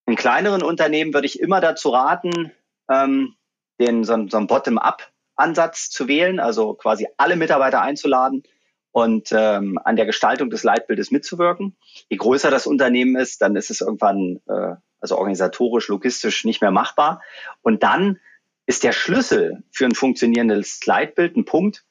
in 0.06 0.16
kleineren 0.16 0.64
Unternehmen 0.64 1.14
würde 1.14 1.28
ich 1.28 1.42
immer 1.42 1.60
dazu 1.60 1.90
raten, 1.90 2.54
ähm, 2.90 3.36
den 3.80 4.04
so, 4.04 4.28
so 4.28 4.38
einen 4.38 4.48
Bottom-up-Ansatz 4.48 5.90
zu 5.90 6.08
wählen, 6.08 6.40
also 6.40 6.74
quasi 6.74 7.08
alle 7.18 7.36
Mitarbeiter 7.36 7.82
einzuladen 7.82 8.44
und 8.92 9.30
ähm, 9.32 9.80
an 9.84 9.96
der 9.96 10.06
Gestaltung 10.06 10.50
des 10.50 10.64
Leitbildes 10.64 11.12
mitzuwirken. 11.12 11.76
Je 12.10 12.18
größer 12.18 12.52
das 12.52 12.68
Unternehmen 12.68 13.16
ist, 13.16 13.42
dann 13.42 13.56
ist 13.56 13.72
es 13.72 13.82
irgendwann 13.82 14.40
äh, 14.48 14.76
also 15.00 15.18
organisatorisch, 15.18 15.90
logistisch 15.90 16.46
nicht 16.46 16.62
mehr 16.62 16.72
machbar. 16.72 17.22
Und 17.62 17.84
dann 17.84 18.20
ist 18.66 18.84
der 18.84 18.94
Schlüssel 18.94 19.64
für 19.72 19.86
ein 19.86 19.96
funktionierendes 19.96 20.86
Leitbild 20.86 21.36
ein 21.36 21.44
Punkt, 21.44 21.84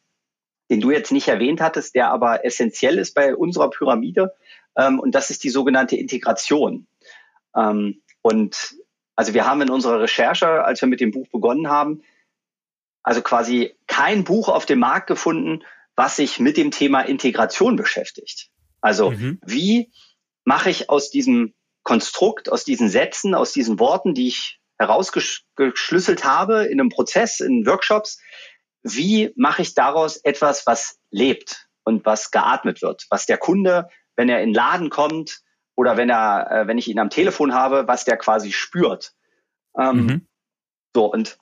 den 0.71 0.81
du 0.81 0.91
jetzt 0.91 1.13
nicht 1.13 1.29
erwähnt 1.29 1.61
hattest, 1.61 1.95
der 1.95 2.11
aber 2.11 2.47
essentiell 2.47 2.99
ist 2.99 3.15
bei 3.15 3.37
unserer 3.37 3.69
Pyramide. 3.69 4.35
Ähm, 4.77 4.99
und 4.99 5.15
das 5.15 5.29
ist 5.29 5.45
die 5.45 5.51
sogenannte 5.51 5.97
Integration. 5.97 6.87
Ähm, 7.55 8.01
und 8.23 8.77
also 9.17 9.35
wir 9.35 9.47
haben 9.47 9.61
in 9.63 9.71
unserer 9.71 10.01
Recherche, 10.01 10.65
als 10.65 10.81
wir 10.81 10.89
mit 10.89 11.01
dem 11.01 11.11
Buch 11.11 11.29
begonnen 11.29 11.69
haben, 11.69 12.03
also 13.03 13.23
quasi 13.23 13.77
kein 13.87 14.25
Buch 14.25 14.49
auf 14.49 14.67
dem 14.67 14.79
Markt 14.79 15.07
gefunden, 15.07 15.65
was 15.97 16.17
sich 16.17 16.39
mit 16.39 16.57
dem 16.57 16.71
Thema 16.71 17.03
Integration 17.03 17.77
beschäftigt. 17.77 18.49
Also 18.81 19.11
mhm. 19.11 19.39
wie 19.45 19.93
mache 20.45 20.71
ich 20.71 20.89
aus 20.89 21.11
diesem 21.11 21.55
Konstrukt, 21.83 22.51
aus 22.51 22.65
diesen 22.65 22.89
Sätzen, 22.89 23.35
aus 23.35 23.53
diesen 23.53 23.79
Worten, 23.79 24.15
die 24.15 24.29
ich 24.29 24.61
herausgeschlüsselt 24.79 26.25
habe 26.25 26.65
in 26.65 26.81
einem 26.81 26.89
Prozess, 26.89 27.41
in 27.41 27.67
Workshops, 27.67 28.21
wie 28.83 29.33
mache 29.37 29.63
ich 29.63 29.75
daraus 29.75 30.17
etwas, 30.17 30.67
was 30.67 30.99
lebt 31.11 31.69
und 31.85 32.05
was 32.05 32.31
geatmet 32.31 32.83
wird, 32.83 33.07
was 33.11 33.27
der 33.27 33.39
Kunde, 33.39 33.89
wenn 34.17 34.29
er 34.29 34.41
in 34.41 34.51
den 34.51 34.55
Laden 34.55 34.91
kommt 34.91 35.43
oder 35.83 35.97
wenn 35.97 36.11
er, 36.11 36.49
äh, 36.49 36.67
wenn 36.69 36.79
ich 36.79 36.87
ihn 36.87 37.01
am 37.01 37.11
Telefon 37.11 37.53
habe, 37.53 37.89
was 37.89 38.05
der 38.05 38.17
quasi 38.17 38.53
spürt. 38.53 39.15
Ähm, 39.77 40.07
mhm. 40.07 40.27
So 40.95 41.13
und 41.13 41.39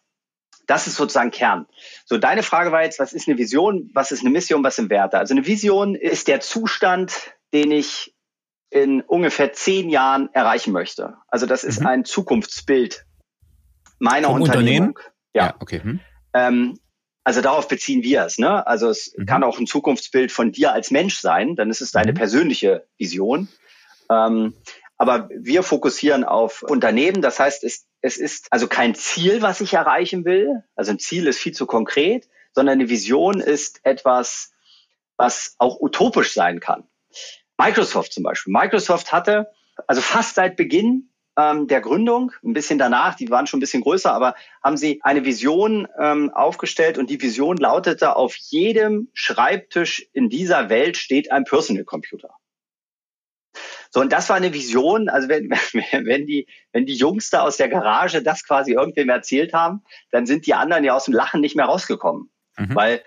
das 0.67 0.87
ist 0.87 0.97
sozusagen 0.97 1.31
Kern. 1.31 1.67
So, 2.07 2.17
deine 2.17 2.43
Frage 2.43 2.73
war 2.73 2.83
jetzt, 2.83 2.99
was 2.99 3.13
ist 3.13 3.29
eine 3.29 3.37
Vision, 3.37 3.91
was 3.93 4.13
ist 4.13 4.21
eine 4.21 4.31
Mission, 4.31 4.65
was 4.65 4.77
sind 4.77 4.89
Werte? 4.89 5.19
Also 5.19 5.35
eine 5.35 5.47
Vision 5.47 5.95
ist 5.95 6.27
der 6.27 6.41
Zustand, 6.41 7.35
den 7.53 7.71
ich 7.71 8.17
in 8.71 9.03
ungefähr 9.03 9.53
zehn 9.53 9.91
Jahren 9.91 10.31
erreichen 10.33 10.73
möchte. 10.73 11.19
Also 11.29 11.45
das 11.45 11.63
ist 11.63 11.81
mhm. 11.81 11.87
ein 11.87 12.05
Zukunftsbild 12.07 13.05
meiner 13.99 14.29
Vom 14.29 14.41
Unternehmung. 14.41 14.99
Ja. 15.35 15.49
ja, 15.49 15.55
okay. 15.61 15.83
Hm. 15.83 16.01
Ähm, 16.33 16.79
also 17.25 17.43
darauf 17.43 17.69
beziehen 17.69 18.03
wir 18.03 18.25
es. 18.25 18.39
Ne? 18.39 18.67
Also 18.67 18.89
es 18.89 19.13
mhm. 19.19 19.27
kann 19.27 19.45
auch 19.45 19.59
ein 19.59 19.67
Zukunftsbild 19.67 20.33
von 20.33 20.51
dir 20.51 20.73
als 20.73 20.91
Mensch 20.91 21.19
sein, 21.19 21.57
dann 21.57 21.69
ist 21.69 21.83
es 21.83 21.93
deine 21.93 22.13
mhm. 22.13 22.17
persönliche 22.17 22.87
Vision. 22.97 23.49
Ähm, 24.11 24.55
aber 24.99 25.31
wir 25.35 25.63
fokussieren 25.63 26.25
auf 26.25 26.63
Unternehmen. 26.63 27.23
Das 27.23 27.41
heißt, 27.41 27.65
es, 27.65 27.87
es 28.03 28.19
ist 28.19 28.49
also 28.51 28.69
kein 28.69 28.95
Ziel, 28.95 29.41
was 29.41 29.63
ich 29.63 29.73
erreichen 29.73 30.27
will. 30.27 30.63
Also 30.75 30.91
ein 30.91 30.99
Ziel 30.99 31.27
ist 31.27 31.39
viel 31.39 31.53
zu 31.53 31.65
konkret, 31.67 32.29
sondern 32.53 32.75
eine 32.75 32.91
Vision 32.91 33.41
ist 33.41 33.81
etwas, 33.85 34.53
was 35.17 35.55
auch 35.59 35.81
utopisch 35.81 36.35
sein 36.35 36.61
kann. 36.61 36.85
Microsoft 37.57 38.13
zum 38.13 38.25
Beispiel. 38.25 38.53
Microsoft 38.53 39.13
hatte 39.13 39.51
also 39.87 40.01
fast 40.01 40.35
seit 40.35 40.57
Beginn 40.57 41.11
ähm, 41.39 41.67
der 41.67 41.81
Gründung, 41.81 42.33
ein 42.45 42.53
bisschen 42.53 42.79
danach, 42.79 43.15
die 43.15 43.31
waren 43.31 43.47
schon 43.47 43.59
ein 43.59 43.61
bisschen 43.61 43.83
größer, 43.83 44.13
aber 44.13 44.35
haben 44.63 44.77
sie 44.77 45.01
eine 45.03 45.25
Vision 45.25 45.89
ähm, 45.99 46.31
aufgestellt 46.35 46.99
und 46.99 47.11
die 47.11 47.23
Vision 47.23 47.57
lautete, 47.57 48.17
auf 48.17 48.35
jedem 48.37 49.09
Schreibtisch 49.15 50.07
in 50.13 50.29
dieser 50.29 50.69
Welt 50.69 50.97
steht 50.97 51.31
ein 51.33 51.45
Personal 51.45 51.85
Computer. 51.85 52.31
So, 53.91 54.01
und 54.01 54.13
das 54.13 54.29
war 54.29 54.37
eine 54.37 54.55
Vision, 54.55 55.09
also 55.09 55.29
wenn, 55.29 55.51
wenn, 56.07 56.27
die, 56.27 56.47
wenn 56.73 56.87
die 56.87 56.95
Jungs 56.95 57.31
da 57.31 57.43
aus 57.43 57.57
der 57.57 57.69
Garage 57.69 58.23
das 58.23 58.45
quasi 58.45 58.73
irgendwem 58.73 59.09
erzählt 59.09 59.53
haben, 59.53 59.83
dann 60.13 60.27
sind 60.27 60.47
die 60.47 60.55
anderen 60.55 60.85
ja 60.85 60.95
aus 60.95 61.05
dem 61.05 61.15
Lachen 61.15 61.41
nicht 61.41 61.57
mehr 61.57 61.67
rausgekommen. 61.67 62.31
Mhm. 62.57 62.75
Weil, 62.75 63.03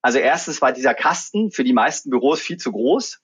also 0.00 0.18
erstens 0.18 0.62
war 0.62 0.72
dieser 0.72 0.94
Kasten 0.94 1.50
für 1.50 1.64
die 1.64 1.72
meisten 1.72 2.10
Büros 2.10 2.40
viel 2.40 2.56
zu 2.56 2.70
groß, 2.70 3.20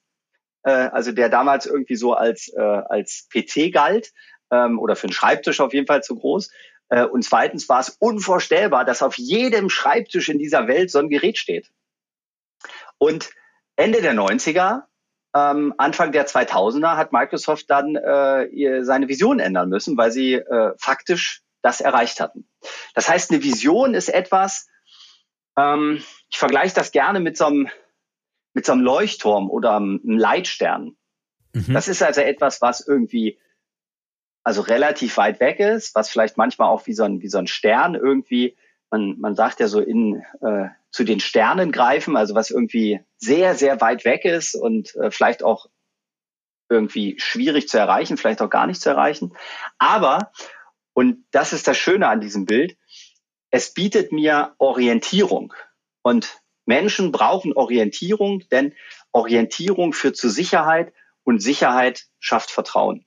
äh, 0.63 0.71
also 0.71 1.13
der 1.13 1.29
damals 1.29 1.65
irgendwie 1.65 1.95
so 1.95 2.13
als, 2.13 2.49
äh, 2.49 2.61
als 2.61 3.29
PC 3.33 3.71
galt 3.71 4.11
ähm, 4.51 4.77
oder 4.77 4.97
für 4.97 5.07
einen 5.07 5.13
Schreibtisch 5.13 5.61
auf 5.61 5.73
jeden 5.73 5.87
Fall 5.87 6.03
zu 6.03 6.15
groß. 6.15 6.51
Äh, 6.89 7.05
und 7.05 7.23
zweitens 7.23 7.69
war 7.69 7.79
es 7.79 7.89
unvorstellbar, 7.89 8.83
dass 8.83 9.01
auf 9.01 9.17
jedem 9.17 9.69
Schreibtisch 9.69 10.27
in 10.27 10.37
dieser 10.37 10.67
Welt 10.67 10.91
so 10.91 10.99
ein 10.99 11.09
Gerät 11.09 11.37
steht. 11.37 11.71
Und 12.97 13.29
Ende 13.77 14.01
der 14.01 14.13
90er, 14.13 14.83
ähm, 15.35 15.73
Anfang 15.77 16.13
der 16.13 16.27
2000er 16.27 16.95
hat 16.95 17.11
Microsoft 17.11 17.69
dann 17.69 17.95
äh, 17.95 18.83
seine 18.83 19.09
Vision 19.09 19.39
ändern 19.39 19.69
müssen, 19.69 19.97
weil 19.97 20.11
sie 20.11 20.35
äh, 20.35 20.73
faktisch 20.77 21.41
das 21.61 21.81
erreicht 21.81 22.21
hatten. 22.21 22.47
Das 22.93 23.09
heißt, 23.09 23.31
eine 23.31 23.43
Vision 23.43 23.93
ist 23.93 24.09
etwas, 24.09 24.67
ähm, 25.57 26.01
ich 26.29 26.37
vergleiche 26.37 26.75
das 26.75 26.91
gerne 26.91 27.19
mit 27.19 27.37
so 27.37 27.45
einem 27.45 27.69
mit 28.53 28.65
so 28.65 28.71
einem 28.71 28.81
Leuchtturm 28.81 29.49
oder 29.49 29.75
einem 29.75 29.99
Leitstern. 30.05 30.95
Mhm. 31.51 31.73
Das 31.73 31.89
ist 31.89 32.01
also 32.01 32.21
etwas, 32.21 32.61
was 32.61 32.79
irgendwie 32.79 33.37
also 34.43 34.61
relativ 34.61 35.17
weit 35.17 35.41
weg 35.41 35.59
ist, 35.59 35.93
was 35.93 36.09
vielleicht 36.09 36.37
manchmal 36.37 36.69
auch 36.69 36.87
wie 36.87 36.93
so 36.93 37.03
ein, 37.03 37.21
wie 37.21 37.27
so 37.27 37.37
ein 37.37 37.47
Stern 37.47 37.95
irgendwie, 37.95 38.55
man, 38.91 39.19
man 39.19 39.35
sagt 39.35 39.59
ja 39.59 39.67
so 39.67 39.81
in 39.81 40.23
äh, 40.41 40.69
zu 40.95 41.03
den 41.03 41.19
Sternen 41.19 41.73
greifen, 41.73 42.15
also 42.15 42.35
was 42.35 42.51
irgendwie 42.51 43.01
sehr, 43.17 43.55
sehr 43.55 43.81
weit 43.81 44.05
weg 44.05 44.23
ist 44.23 44.55
und 44.55 44.95
äh, 44.95 45.11
vielleicht 45.11 45.43
auch 45.43 45.65
irgendwie 46.69 47.19
schwierig 47.19 47.67
zu 47.67 47.77
erreichen, 47.77 48.15
vielleicht 48.15 48.41
auch 48.41 48.49
gar 48.49 48.65
nicht 48.65 48.79
zu 48.79 48.91
erreichen. 48.91 49.35
Aber, 49.77 50.31
und 50.93 51.25
das 51.31 51.51
ist 51.51 51.67
das 51.67 51.77
Schöne 51.77 52.07
an 52.07 52.21
diesem 52.21 52.45
Bild, 52.45 52.77
es 53.49 53.73
bietet 53.73 54.13
mir 54.13 54.55
Orientierung. 54.57 55.53
Und 56.01 56.41
Menschen 56.65 57.11
brauchen 57.11 57.51
Orientierung, 57.51 58.47
denn 58.49 58.73
Orientierung 59.11 59.91
führt 59.91 60.15
zu 60.15 60.29
Sicherheit 60.29 60.93
und 61.25 61.41
Sicherheit 61.41 62.05
schafft 62.19 62.51
Vertrauen. 62.51 63.05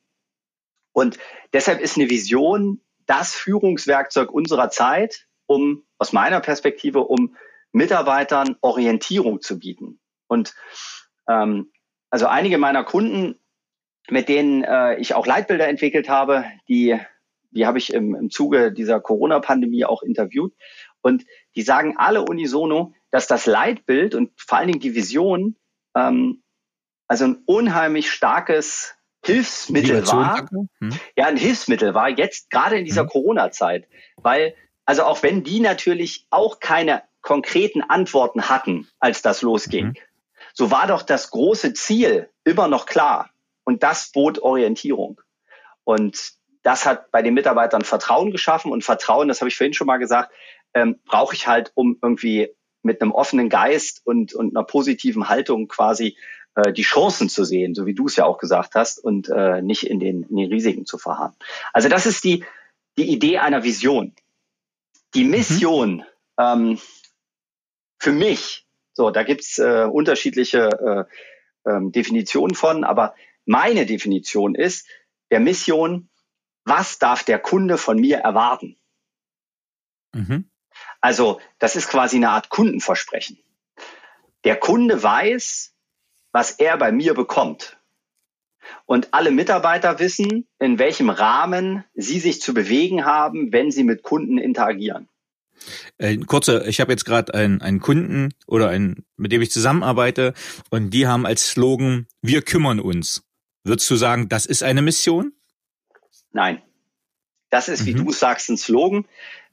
Und 0.93 1.19
deshalb 1.55 1.81
ist 1.81 1.97
eine 1.97 2.11
Vision 2.11 2.83
das 3.07 3.35
Führungswerkzeug 3.35 4.31
unserer 4.31 4.69
Zeit, 4.69 5.27
um 5.47 5.87
aus 5.97 6.13
meiner 6.13 6.41
Perspektive, 6.41 7.01
um 7.01 7.35
Mitarbeitern 7.73 8.57
Orientierung 8.61 9.41
zu 9.41 9.59
bieten. 9.59 10.01
Und 10.27 10.55
ähm, 11.29 11.73
also 12.11 12.27
einige 12.27 12.59
meiner 12.59 12.85
Kunden, 12.85 13.39
mit 14.09 14.29
denen 14.29 14.65
äh, 14.65 14.97
ich 14.97 15.15
auch 15.15 15.27
Leitbilder 15.27 15.69
entwickelt 15.69 16.09
habe, 16.09 16.45
die, 16.69 16.99
die 17.51 17.67
habe 17.67 17.79
ich 17.79 17.93
im, 17.93 18.15
im 18.15 18.31
Zuge 18.31 18.73
dieser 18.73 19.01
Corona-Pandemie 19.01 19.85
auch 19.85 20.03
interviewt. 20.03 20.55
Und 21.01 21.25
die 21.55 21.63
sagen 21.63 21.97
alle 21.97 22.23
unisono, 22.23 22.95
dass 23.11 23.27
das 23.27 23.47
Leitbild 23.47 24.15
und 24.15 24.33
vor 24.37 24.59
allen 24.59 24.69
Dingen 24.69 24.81
die 24.81 24.95
Vision 24.95 25.57
ähm, 25.95 26.43
also 27.07 27.25
ein 27.25 27.43
unheimlich 27.47 28.11
starkes 28.11 28.95
Hilfsmittel 29.25 30.07
war. 30.07 30.49
Hm. 30.51 30.93
Ja, 31.17 31.27
ein 31.27 31.37
Hilfsmittel 31.37 31.95
war 31.95 32.09
jetzt 32.09 32.51
gerade 32.51 32.79
in 32.79 32.85
dieser 32.85 33.03
hm. 33.03 33.09
Corona-Zeit, 33.09 33.89
weil 34.17 34.55
also 34.85 35.05
auch 35.05 35.23
wenn 35.23 35.43
die 35.45 35.61
natürlich 35.61 36.27
auch 36.31 36.61
keine 36.61 37.03
konkreten 37.29 37.83
Antworten 37.83 38.49
hatten, 38.49 38.89
als 39.01 39.21
das 39.21 39.43
losging, 39.43 39.89
hm. 39.89 39.97
so 40.55 40.71
war 40.71 40.87
doch 40.87 41.03
das 41.03 41.31
große 41.31 41.75
Ziel 41.75 42.31
immer 42.43 42.69
noch 42.69 42.87
klar 42.87 43.29
und 43.65 43.83
das 43.83 44.13
bot 44.13 44.39
Orientierung. 44.39 45.21
Und 45.85 46.33
das 46.63 46.87
hat 46.87 47.11
bei 47.11 47.21
den 47.21 47.35
Mitarbeitern 47.35 47.83
Vertrauen 47.83 48.31
geschaffen 48.31 48.73
und 48.73 48.83
Vertrauen, 48.83 49.29
das 49.29 49.43
habe 49.43 49.51
ich 49.51 49.59
vorhin 49.59 49.75
schon 49.75 49.87
mal 49.87 49.99
gesagt, 49.99 50.33
ähm, 50.73 51.01
brauche 51.05 51.35
ich 51.35 51.47
halt, 51.47 51.71
um 51.75 51.99
irgendwie 52.01 52.49
mit 52.81 53.03
einem 53.03 53.13
offenen 53.13 53.51
Geist 53.51 54.01
und, 54.05 54.33
und 54.33 54.57
einer 54.57 54.65
positiven 54.65 55.29
Haltung 55.29 55.69
quasi 55.69 56.17
äh, 56.55 56.73
die 56.73 56.81
Chancen 56.81 57.29
zu 57.29 57.45
sehen, 57.45 57.75
so 57.75 57.85
wie 57.85 57.95
du 57.95 58.07
es 58.07 58.17
ja 58.17 58.25
auch 58.25 58.39
gesagt 58.39 58.75
hast, 58.75 59.05
und 59.05 59.29
äh, 59.29 59.61
nicht 59.61 59.83
in 59.83 60.01
den, 60.01 60.23
in 60.23 60.37
den 60.37 60.49
Risiken 60.49 60.87
zu 60.87 60.97
verharren. 60.97 61.37
Also 61.75 61.91
das 61.91 62.07
ist 62.07 62.25
die, 62.25 62.47
die 62.97 63.13
Idee 63.13 63.37
einer 63.37 63.65
Vision. 63.65 64.15
Die 65.13 65.25
mhm. 65.25 65.31
Mission 65.31 65.97
mhm. 65.97 66.03
ähm, 66.39 66.79
für 67.99 68.13
mich, 68.13 68.67
so, 68.93 69.11
da 69.11 69.23
gibt's 69.23 69.59
äh, 69.59 69.87
unterschiedliche 69.91 71.07
äh, 71.65 71.71
äh, 71.71 71.91
Definitionen 71.91 72.55
von, 72.55 72.85
aber 72.85 73.15
meine 73.47 73.87
Definition 73.87 74.55
ist 74.55 74.87
der 75.31 75.41
Mission, 75.41 76.09
was 76.65 76.99
darf 76.99 77.25
der 77.25 77.39
Kunde 77.39 77.79
von 77.79 77.99
mir 77.99 78.19
erwarten? 78.19 78.77
Mhm. 80.13 80.51
Also 81.01 81.41
das 81.59 81.77
ist 81.77 81.89
quasi 81.89 82.17
eine 82.17 82.31
Art 82.31 82.49
Kundenversprechen. 82.49 83.39
Der 84.45 84.57
Kunde 84.57 85.03
weiß, 85.03 85.75
was 86.33 86.53
er 86.53 86.77
bei 86.77 86.93
mir 86.93 87.15
bekommt. 87.15 87.79
Und 88.85 89.15
alle 89.15 89.31
Mitarbeiter 89.31 89.99
wissen, 89.99 90.47
in 90.59 90.79
welchem 90.79 91.11
Rahmen 91.11 91.85
sie 91.95 92.21
sich 92.21 92.41
zu 92.41 92.53
bewegen 92.53 93.05
haben, 93.05 93.53
wenn 93.53 93.71
sie 93.71 93.85
mit 93.85 94.03
Kunden 94.03 94.39
interagieren. 94.39 95.09
Äh, 95.99 96.17
kurze, 96.19 96.65
ich 96.67 96.81
habe 96.81 96.93
jetzt 96.93 97.05
gerade 97.05 97.35
einen, 97.35 97.61
einen 97.61 97.81
Kunden 97.81 98.35
oder 98.47 98.69
einen, 98.69 99.05
mit 99.17 99.33
dem 99.33 99.43
ich 99.43 99.51
zusammenarbeite 99.51 100.35
und 100.71 100.91
die 100.91 101.07
haben 101.07 101.27
als 101.27 101.51
Slogan, 101.51 102.07
wir 102.23 102.43
kümmern 102.43 102.81
uns. 102.81 103.25
Würdest 103.65 103.91
du 103.91 103.97
sagen, 103.97 104.29
das 104.29 104.47
ist 104.47 104.63
eine 104.63 104.83
Mission? 104.83 105.33
Nein. 106.33 106.63
Das 107.51 107.69
ist, 107.69 107.87
wie 107.87 107.95
mhm. 107.95 108.07
du 108.07 108.13
sagst, 108.13 108.51
ein 108.51 108.59
Slogan. 108.59 109.07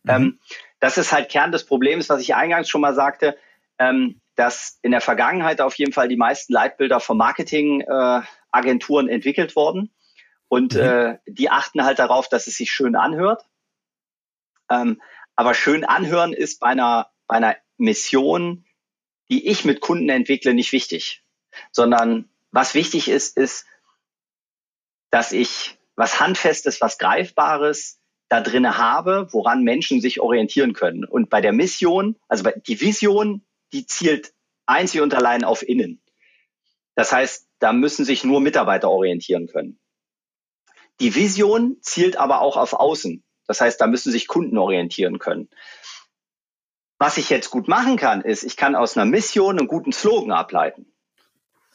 Mhm. 0.04 0.10
Ähm, 0.10 0.40
das 0.80 0.98
ist 0.98 1.12
halt 1.12 1.30
Kern 1.30 1.52
des 1.52 1.66
Problems, 1.66 2.10
was 2.10 2.22
ich 2.22 2.36
eingangs 2.36 2.70
schon 2.70 2.82
mal 2.82 2.94
sagte. 2.94 3.38
Ähm, 3.80 4.22
dass 4.36 4.80
in 4.82 4.92
der 4.92 5.02
Vergangenheit 5.02 5.62
auf 5.62 5.76
jeden 5.76 5.94
Fall 5.94 6.08
die 6.08 6.18
meisten 6.18 6.54
Leitbilder 6.54 7.00
von 7.00 7.18
Marketingagenturen 7.18 9.10
äh, 9.10 9.14
entwickelt 9.14 9.56
wurden. 9.56 9.94
Und 10.48 10.74
mhm. 10.74 10.80
äh, 10.80 11.18
die 11.26 11.50
achten 11.50 11.84
halt 11.84 12.00
darauf, 12.00 12.30
dass 12.30 12.48
es 12.48 12.56
sich 12.56 12.72
schön 12.72 12.96
anhört. 12.96 13.44
Ähm, 14.70 15.02
aber 15.36 15.54
schön 15.54 15.84
anhören 15.84 16.34
ist 16.34 16.60
bei 16.60 16.68
einer, 16.68 17.12
bei 17.28 17.36
einer 17.36 17.58
Mission, 17.78 18.66
die 19.30 19.48
ich 19.48 19.66
mit 19.66 19.82
Kunden 19.82 20.10
entwickle, 20.10 20.54
nicht 20.54 20.72
wichtig. 20.72 21.24
Sondern 21.72 22.30
was 22.52 22.74
wichtig 22.74 23.08
ist, 23.08 23.38
ist, 23.38 23.66
dass 25.10 25.32
ich 25.32 25.78
was 25.96 26.20
Handfestes, 26.20 26.82
was 26.82 26.98
Greifbares 26.98 28.00
da 28.28 28.42
drinne 28.42 28.78
habe, 28.78 29.28
woran 29.32 29.64
Menschen 29.64 30.02
sich 30.02 30.20
orientieren 30.20 30.74
können. 30.74 31.06
Und 31.06 31.30
bei 31.30 31.42
der 31.42 31.54
Mission, 31.54 32.18
also 32.28 32.50
die 32.68 32.82
Vision 32.82 33.46
die 33.76 33.86
zielt 33.86 34.34
einzig 34.66 35.02
und 35.02 35.14
allein 35.14 35.44
auf 35.44 35.62
innen. 35.68 36.02
Das 36.96 37.12
heißt, 37.12 37.50
da 37.60 37.74
müssen 37.74 38.06
sich 38.06 38.24
nur 38.24 38.40
Mitarbeiter 38.40 38.90
orientieren 38.90 39.48
können. 39.48 39.82
Die 41.02 41.14
Vision 41.14 41.78
zielt 41.82 42.16
aber 42.16 42.40
auch 42.40 42.56
auf 42.56 42.72
außen. 42.72 43.25
Das 43.48 43.62
heißt, 43.62 43.80
da 43.80 43.88
müssen 43.88 44.12
sich 44.12 44.28
Kunden 44.28 44.58
orientieren 44.58 45.20
können. 45.20 45.50
Was 46.98 47.18
ich 47.18 47.30
jetzt 47.30 47.50
gut 47.50 47.68
machen 47.68 47.98
kann, 47.98 48.22
ist, 48.22 48.44
ich 48.44 48.56
kann 48.58 48.76
aus 48.76 48.96
einer 48.96 49.06
Mission 49.06 49.60
einen 49.60 49.68
guten 49.68 49.92
Slogan 49.92 50.32
ableiten. 50.32 50.86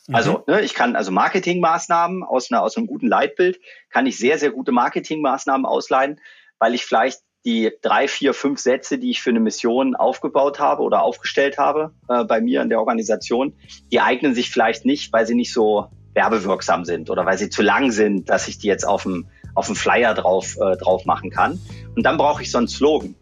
Mhm. 0.06 0.14
Also 0.14 0.44
ne, 0.46 0.62
ich 0.62 0.74
kann 0.74 0.96
also 0.96 1.12
Marketingmaßnahmen 1.12 2.22
aus, 2.22 2.50
einer, 2.50 2.62
aus 2.62 2.76
einem 2.76 2.86
guten 2.86 3.06
Leitbild, 3.06 3.60
kann 3.90 4.06
ich 4.06 4.18
sehr, 4.18 4.38
sehr 4.38 4.50
gute 4.50 4.72
Marketingmaßnahmen 4.72 5.66
ausleiten, 5.66 6.20
weil 6.58 6.74
ich 6.74 6.84
vielleicht 6.84 7.20
die 7.44 7.70
drei, 7.80 8.06
vier, 8.06 8.34
fünf 8.34 8.60
Sätze, 8.60 8.98
die 8.98 9.10
ich 9.10 9.22
für 9.22 9.30
eine 9.30 9.40
Mission 9.40 9.96
aufgebaut 9.96 10.58
habe 10.58 10.82
oder 10.82 11.02
aufgestellt 11.02 11.56
habe 11.56 11.94
äh, 12.08 12.24
bei 12.24 12.40
mir 12.40 12.60
in 12.60 12.68
der 12.68 12.80
Organisation, 12.80 13.54
die 13.90 14.00
eignen 14.00 14.34
sich 14.34 14.50
vielleicht 14.50 14.84
nicht, 14.84 15.12
weil 15.12 15.26
sie 15.26 15.34
nicht 15.34 15.52
so 15.52 15.90
werbewirksam 16.12 16.84
sind 16.84 17.08
oder 17.08 17.24
weil 17.24 17.38
sie 17.38 17.48
zu 17.48 17.62
lang 17.62 17.92
sind, 17.92 18.28
dass 18.28 18.48
ich 18.48 18.58
die 18.58 18.66
jetzt 18.66 18.84
auf 18.84 19.04
dem, 19.04 19.28
auf 19.55 19.66
dem 19.66 19.76
Flyer 19.76 20.14
drauf, 20.14 20.57
äh, 20.61 20.76
drauf 20.76 21.05
machen 21.05 21.30
kann. 21.30 21.61
Und 21.96 22.05
dann 22.05 22.16
brauche 22.16 22.42
ich 22.42 22.51
so 22.51 22.59
einen 22.59 22.68
Slogan. 22.68 23.14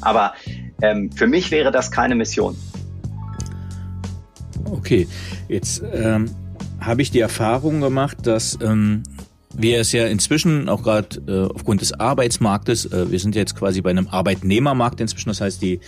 Aber 0.00 0.34
ähm, 0.82 1.10
für 1.12 1.26
mich 1.26 1.50
wäre 1.50 1.70
das 1.70 1.90
keine 1.90 2.14
Mission. 2.14 2.56
Okay, 4.64 5.06
jetzt 5.48 5.82
ähm, 5.92 6.30
habe 6.80 7.02
ich 7.02 7.10
die 7.10 7.20
Erfahrung 7.20 7.80
gemacht, 7.80 8.18
dass 8.26 8.58
ähm, 8.60 9.02
wir 9.58 9.80
es 9.80 9.92
ja 9.92 10.06
inzwischen 10.06 10.68
auch 10.68 10.82
gerade 10.82 11.20
äh, 11.26 11.54
aufgrund 11.54 11.80
des 11.80 11.92
Arbeitsmarktes, 11.92 12.86
äh, 12.86 13.10
wir 13.10 13.18
sind 13.18 13.34
jetzt 13.34 13.56
quasi 13.56 13.80
bei 13.80 13.90
einem 13.90 14.08
Arbeitnehmermarkt 14.08 15.00
inzwischen, 15.00 15.30
das 15.30 15.40
heißt, 15.40 15.62
die 15.62 15.80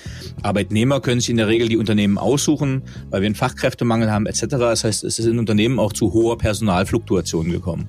Arbeitnehmer 0.42 1.01
können 1.01 1.20
sich 1.20 1.30
in 1.30 1.36
der 1.36 1.49
Regel 1.49 1.68
die 1.68 1.76
Unternehmen 1.76 2.18
aussuchen, 2.18 2.82
weil 3.11 3.20
wir 3.20 3.26
einen 3.26 3.34
Fachkräftemangel 3.34 4.11
haben 4.11 4.26
etc. 4.26 4.46
Das 4.49 4.84
heißt, 4.84 5.05
es 5.05 5.18
ist 5.18 5.26
in 5.26 5.38
Unternehmen 5.38 5.78
auch 5.78 5.92
zu 5.92 6.12
hoher 6.12 6.38
Personalfluktuation 6.38 7.51
gekommen. 7.51 7.88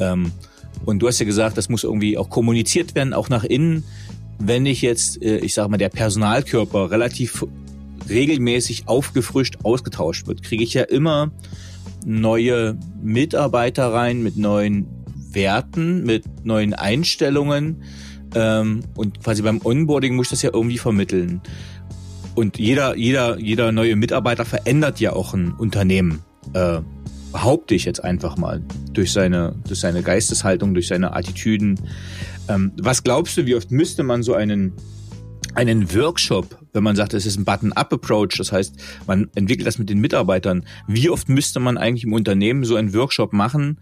Ähm, 0.00 0.32
und 0.84 0.98
du 1.00 1.08
hast 1.08 1.18
ja 1.18 1.26
gesagt, 1.26 1.56
das 1.56 1.68
muss 1.68 1.84
irgendwie 1.84 2.18
auch 2.18 2.30
kommuniziert 2.30 2.94
werden, 2.94 3.12
auch 3.12 3.28
nach 3.28 3.44
innen. 3.44 3.84
Wenn 4.38 4.66
ich 4.66 4.82
jetzt, 4.82 5.22
äh, 5.22 5.38
ich 5.38 5.54
sage 5.54 5.70
mal, 5.70 5.76
der 5.76 5.88
Personalkörper 5.88 6.90
relativ 6.90 7.44
regelmäßig 8.08 8.86
aufgefrischt, 8.86 9.58
ausgetauscht 9.62 10.26
wird, 10.26 10.42
kriege 10.42 10.62
ich 10.62 10.74
ja 10.74 10.82
immer 10.82 11.30
neue 12.04 12.76
Mitarbeiter 13.02 13.92
rein 13.92 14.22
mit 14.22 14.36
neuen 14.36 14.86
Werten, 15.30 16.04
mit 16.04 16.44
neuen 16.44 16.74
Einstellungen. 16.74 17.82
Ähm, 18.34 18.82
und 18.94 19.22
quasi 19.22 19.42
beim 19.42 19.60
Onboarding 19.62 20.14
muss 20.14 20.26
ich 20.26 20.30
das 20.30 20.42
ja 20.42 20.50
irgendwie 20.52 20.78
vermitteln. 20.78 21.40
Und 22.34 22.58
jeder, 22.58 22.96
jeder, 22.96 23.38
jeder 23.38 23.72
neue 23.72 23.96
Mitarbeiter 23.96 24.44
verändert 24.44 25.00
ja 25.00 25.12
auch 25.12 25.34
ein 25.34 25.52
Unternehmen. 25.52 26.22
Behaupte 27.34 27.74
ich 27.74 27.84
jetzt 27.84 28.04
einfach 28.04 28.36
mal 28.36 28.62
durch 28.92 29.12
seine, 29.12 29.56
durch 29.66 29.80
seine 29.80 30.04
Geisteshaltung, 30.04 30.72
durch 30.72 30.86
seine 30.86 31.16
Attitüden. 31.16 31.80
Ähm, 32.48 32.70
was 32.80 33.02
glaubst 33.02 33.36
du, 33.36 33.44
wie 33.44 33.56
oft 33.56 33.72
müsste 33.72 34.04
man 34.04 34.22
so 34.22 34.34
einen 34.34 34.72
einen 35.56 35.92
Workshop, 35.92 36.58
wenn 36.72 36.84
man 36.84 36.94
sagt, 36.94 37.12
es 37.12 37.26
ist 37.26 37.36
ein 37.36 37.44
Button-up-Approach, 37.44 38.36
das 38.38 38.52
heißt, 38.52 38.76
man 39.08 39.30
entwickelt 39.34 39.66
das 39.66 39.78
mit 39.78 39.90
den 39.90 39.98
Mitarbeitern. 39.98 40.64
Wie 40.86 41.10
oft 41.10 41.28
müsste 41.28 41.58
man 41.58 41.76
eigentlich 41.76 42.04
im 42.04 42.12
Unternehmen 42.12 42.64
so 42.64 42.76
einen 42.76 42.94
Workshop 42.94 43.32
machen, 43.32 43.80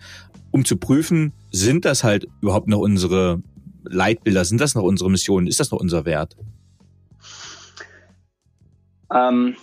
um 0.51 0.65
zu 0.65 0.79
prüfen, 0.79 1.35
sind 1.51 1.85
das 1.85 2.05
halt 2.05 2.27
überhaupt 2.41 2.69
noch 2.69 2.79
unsere 2.79 3.43
Leitbilder, 3.85 4.47
sind 4.47 4.63
das 4.63 4.75
noch 4.75 4.83
unsere 4.83 5.11
Missionen, 5.11 5.47
ist 5.47 5.61
das 5.61 5.71
noch 5.71 5.81
unser 5.81 6.07
Wert? 6.07 6.37
Ähm, 9.15 9.57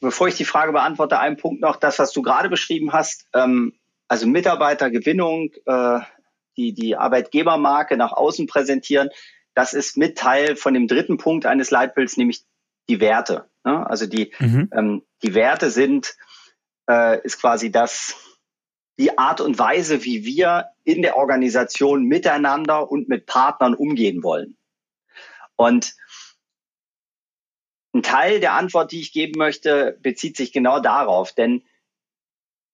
bevor 0.00 0.28
ich 0.28 0.34
die 0.34 0.44
Frage 0.44 0.72
beantworte, 0.72 1.18
ein 1.18 1.36
Punkt 1.36 1.60
noch, 1.60 1.76
das, 1.76 1.98
was 1.98 2.12
du 2.12 2.22
gerade 2.22 2.48
beschrieben 2.48 2.92
hast, 2.92 3.26
ähm, 3.34 3.74
also 4.08 4.26
Mitarbeitergewinnung, 4.26 5.50
äh, 5.66 6.00
die, 6.56 6.72
die 6.72 6.96
Arbeitgebermarke 6.96 7.96
nach 7.96 8.12
außen 8.12 8.46
präsentieren, 8.46 9.10
das 9.54 9.72
ist 9.72 9.96
mit 9.96 10.18
Teil 10.18 10.56
von 10.56 10.74
dem 10.74 10.86
dritten 10.86 11.16
Punkt 11.16 11.46
eines 11.46 11.70
Leitbilds, 11.70 12.16
nämlich 12.16 12.44
die 12.88 13.00
Werte. 13.00 13.48
Ne? 13.64 13.88
Also 13.88 14.06
die, 14.06 14.32
mhm. 14.38 14.70
ähm, 14.72 15.02
die 15.22 15.34
Werte 15.34 15.70
sind, 15.70 16.16
äh, 16.88 17.20
ist 17.22 17.40
quasi 17.40 17.70
das, 17.70 18.14
die 18.98 19.18
Art 19.18 19.40
und 19.40 19.58
Weise, 19.58 20.04
wie 20.04 20.24
wir 20.24 20.66
in 20.84 21.02
der 21.02 21.16
Organisation 21.16 22.04
miteinander 22.04 22.90
und 22.90 23.08
mit 23.08 23.26
Partnern 23.26 23.74
umgehen 23.74 24.22
wollen. 24.22 24.56
Und 25.56 25.94
ein 27.92 28.02
Teil 28.02 28.40
der 28.40 28.54
Antwort, 28.54 28.92
die 28.92 29.00
ich 29.00 29.12
geben 29.12 29.38
möchte, 29.38 29.98
bezieht 30.00 30.36
sich 30.36 30.52
genau 30.52 30.80
darauf. 30.80 31.32
Denn 31.32 31.64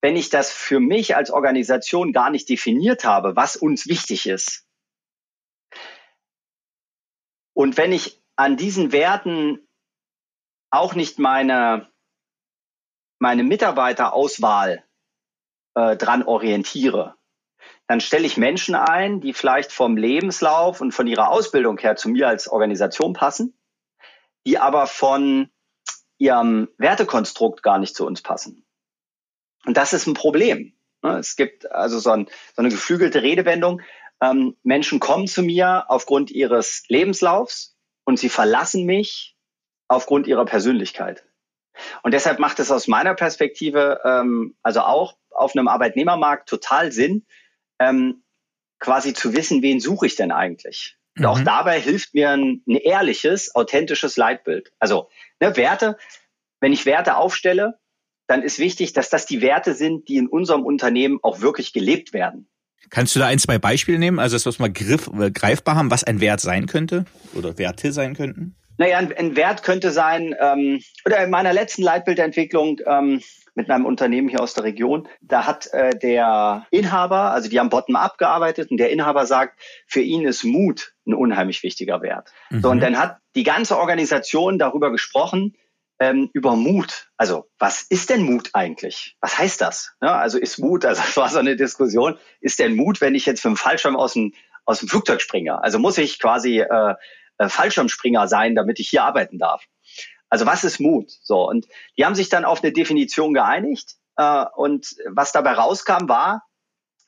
wenn 0.03 0.17
ich 0.17 0.29
das 0.29 0.53
für 0.53 0.79
mich 0.79 1.17
als 1.17 1.31
Organisation 1.31 2.13
gar 2.13 2.31
nicht 2.31 2.49
definiert 2.49 3.05
habe, 3.05 3.35
was 3.35 3.57
uns 3.57 3.87
wichtig 3.87 4.27
ist, 4.27 4.67
und 7.55 7.79
wenn 7.79 7.93
ich 7.93 8.23
an 8.37 8.59
diesen 8.59 8.93
Werten 8.93 9.67
auch 10.71 10.95
nicht 10.95 11.19
meine, 11.19 11.91
meine 13.19 13.45
Mitarbeiterauswahl 13.45 14.85
äh, 15.75 15.97
dran 15.97 16.23
orientiere, 16.23 17.17
dann 17.87 18.01
stelle 18.01 18.27
ich 18.27 18.37
Menschen 18.37 18.75
ein, 18.75 19.23
die 19.23 19.33
vielleicht 19.33 19.73
vom 19.73 19.97
Lebenslauf 19.97 20.83
und 20.83 20.93
von 20.93 21.07
ihrer 21.07 21.31
Ausbildung 21.31 21.79
her 21.79 21.97
zu 21.97 22.11
mir 22.11 22.29
als 22.29 22.47
Organisation 22.47 23.15
passen, 23.15 23.56
die 24.47 24.59
aber 24.59 24.87
von 24.87 25.51
ihrem 26.19 26.69
Wertekonstrukt 26.79 27.63
gar 27.63 27.79
nicht 27.79 27.95
zu 27.95 28.07
uns 28.07 28.23
passen. 28.23 28.65
Und 29.67 29.77
das 29.77 29.93
ist 29.93 30.07
ein 30.07 30.15
Problem. 30.15 30.73
Ne? 31.03 31.19
Es 31.19 31.37
gibt 31.37 31.71
also 31.71 31.99
so, 31.99 32.11
ein, 32.11 32.27
so 32.55 32.63
eine 32.63 32.71
geflügelte 32.71 33.23
Redewendung. 33.23 33.83
Ähm, 34.23 34.57
Menschen 34.63 35.01
kommen 35.01 35.27
zu 35.27 35.43
mir 35.43 35.85
aufgrund 35.89 36.31
ihres 36.31 36.85
Lebenslaufs 36.89 37.77
und 38.05 38.19
sie 38.19 38.29
verlassen 38.29 38.85
mich 38.87 39.37
aufgrund 39.89 40.27
ihrer 40.27 40.47
Persönlichkeit. 40.47 41.27
Und 42.03 42.15
deshalb 42.15 42.39
macht 42.39 42.59
es 42.59 42.71
aus 42.71 42.89
meiner 42.89 43.15
Perspektive 43.15 44.01
ähm, 44.05 44.57
also 44.63 44.81
auch 44.81 45.19
auf 45.31 45.55
einem 45.55 45.69
Arbeitnehmermarkt 45.69 46.49
total 46.49 46.93
Sinn, 46.93 47.27
ähm, 47.79 48.23
quasi 48.79 49.13
zu 49.13 49.35
wissen, 49.35 49.61
wen 49.61 49.81
suche 49.81 50.07
ich 50.07 50.17
denn 50.17 50.33
eigentlich. 50.33 50.97
Und 51.17 51.23
mhm. 51.23 51.29
auch 51.29 51.41
dabei 51.41 51.81
hilft 51.81 52.15
mir 52.15 52.31
ein, 52.31 52.63
ein, 52.67 52.77
ehrliches, 52.77 53.55
authentisches 53.55 54.17
Leitbild. 54.17 54.73
Also 54.79 55.09
ne, 55.41 55.57
Werte, 55.57 55.97
wenn 56.61 56.73
ich 56.73 56.87
Werte 56.87 57.17
aufstelle, 57.17 57.79
dann 58.27 58.43
ist 58.43 58.59
wichtig, 58.59 58.93
dass 58.93 59.09
das 59.09 59.27
die 59.27 59.41
Werte 59.41 59.75
sind, 59.75 60.09
die 60.09 60.17
in 60.17 60.27
unserem 60.27 60.65
Unternehmen 60.65 61.19
auch 61.23 61.41
wirklich 61.41 61.73
gelebt 61.73 62.13
werden. 62.13 62.49
Kannst 62.91 63.15
du 63.15 63.19
da 63.19 63.27
ein, 63.27 63.39
zwei 63.39 63.59
Beispiele 63.59 63.99
nehmen, 63.99 64.19
also 64.19 64.37
dass 64.37 64.47
wir 64.47 64.51
es 64.51 64.59
mal 64.59 64.73
griff, 64.73 65.11
äh, 65.19 65.31
greifbar 65.31 65.77
haben, 65.77 65.91
was 65.91 66.05
ein 66.05 66.21
Wert 66.21 66.41
sein 66.41 66.67
könnte 66.67 67.05
oder 67.35 67.59
Werte 67.59 67.93
sein 67.93 68.15
könnten? 68.15 68.55
Naja, 68.79 68.99
ein, 68.99 69.13
ein 69.17 69.37
Wert 69.37 69.63
könnte 69.63 69.91
sein, 69.91 70.35
ähm, 70.39 70.83
oder 71.05 71.23
in 71.23 71.31
meiner 71.31 71.53
letzten 71.53 71.83
Leitbildentwicklung 71.83 72.81
ähm, 72.87 73.23
mit 73.55 73.71
einem 73.71 73.87
Unternehmen 73.87 74.29
hier 74.29 74.41
aus 74.41 74.55
der 74.55 74.65
Region, 74.65 75.09
da 75.23 75.47
hat 75.47 75.73
äh, 75.73 75.99
der 75.99 76.67
Inhaber, 76.71 77.31
also 77.33 77.49
die 77.49 77.59
haben 77.59 77.71
bottom-up 77.71 78.19
gearbeitet 78.19 78.71
und 78.71 78.77
der 78.77 78.91
Inhaber 78.91 79.25
sagt, 79.27 79.59
für 79.87 80.03
ihn 80.03 80.27
ist 80.27 80.45
Mut 80.45 80.95
ein 81.07 81.15
unheimlich 81.15 81.63
wichtiger 81.63 82.03
Wert. 82.03 82.33
Mhm. 82.51 82.61
So, 82.61 82.71
und 82.71 82.81
dann 82.81 82.99
hat 82.99 83.19
die 83.35 83.45
ganze 83.45 83.79
Organisation 83.79 84.59
darüber 84.59 84.93
gesprochen, 84.93 85.57
ähm, 85.99 86.29
über 86.35 86.55
Mut. 86.55 87.09
Also 87.17 87.49
was 87.59 87.83
ist 87.83 88.11
denn 88.11 88.23
Mut 88.23 88.51
eigentlich? 88.53 89.17
Was 89.21 89.39
heißt 89.39 89.61
das? 89.63 89.97
Ja, 90.03 90.19
also 90.19 90.39
ist 90.39 90.59
Mut, 90.59 90.85
also 90.85 91.01
das 91.01 91.17
war 91.17 91.29
so 91.31 91.39
eine 91.39 91.57
Diskussion, 91.57 92.19
ist 92.41 92.59
denn 92.59 92.77
Mut, 92.77 93.01
wenn 93.01 93.15
ich 93.15 93.25
jetzt 93.25 93.43
mit 93.45 93.55
dem 93.55 93.57
Fallschirm 93.57 93.97
aus 93.97 94.13
dem, 94.13 94.35
aus 94.67 94.81
dem 94.81 94.89
Flugzeug 94.89 95.23
springe? 95.23 95.63
Also 95.63 95.79
muss 95.79 95.97
ich 95.97 96.19
quasi 96.19 96.61
äh, 96.61 96.95
äh, 97.39 97.49
Fallschirmspringer 97.49 98.29
sein, 98.29 98.55
damit 98.55 98.81
ich 98.81 98.89
hier 98.89 99.05
arbeiten 99.05 99.39
darf. 99.39 99.65
Also 100.29 100.47
was 100.47 100.65
ist 100.65 100.81
Mut? 100.81 101.11
So 101.23 101.49
und 101.49 101.67
die 101.97 102.05
haben 102.05 102.15
sich 102.15 102.29
dann 102.29 102.45
auf 102.45 102.63
eine 102.63 102.73
Definition 102.73 103.35
geeinigt 103.35 103.95
äh, 104.17 104.45
und 104.55 104.97
was 105.09 105.33
dabei 105.33 105.53
rauskam 105.53 106.09
war, 106.09 106.43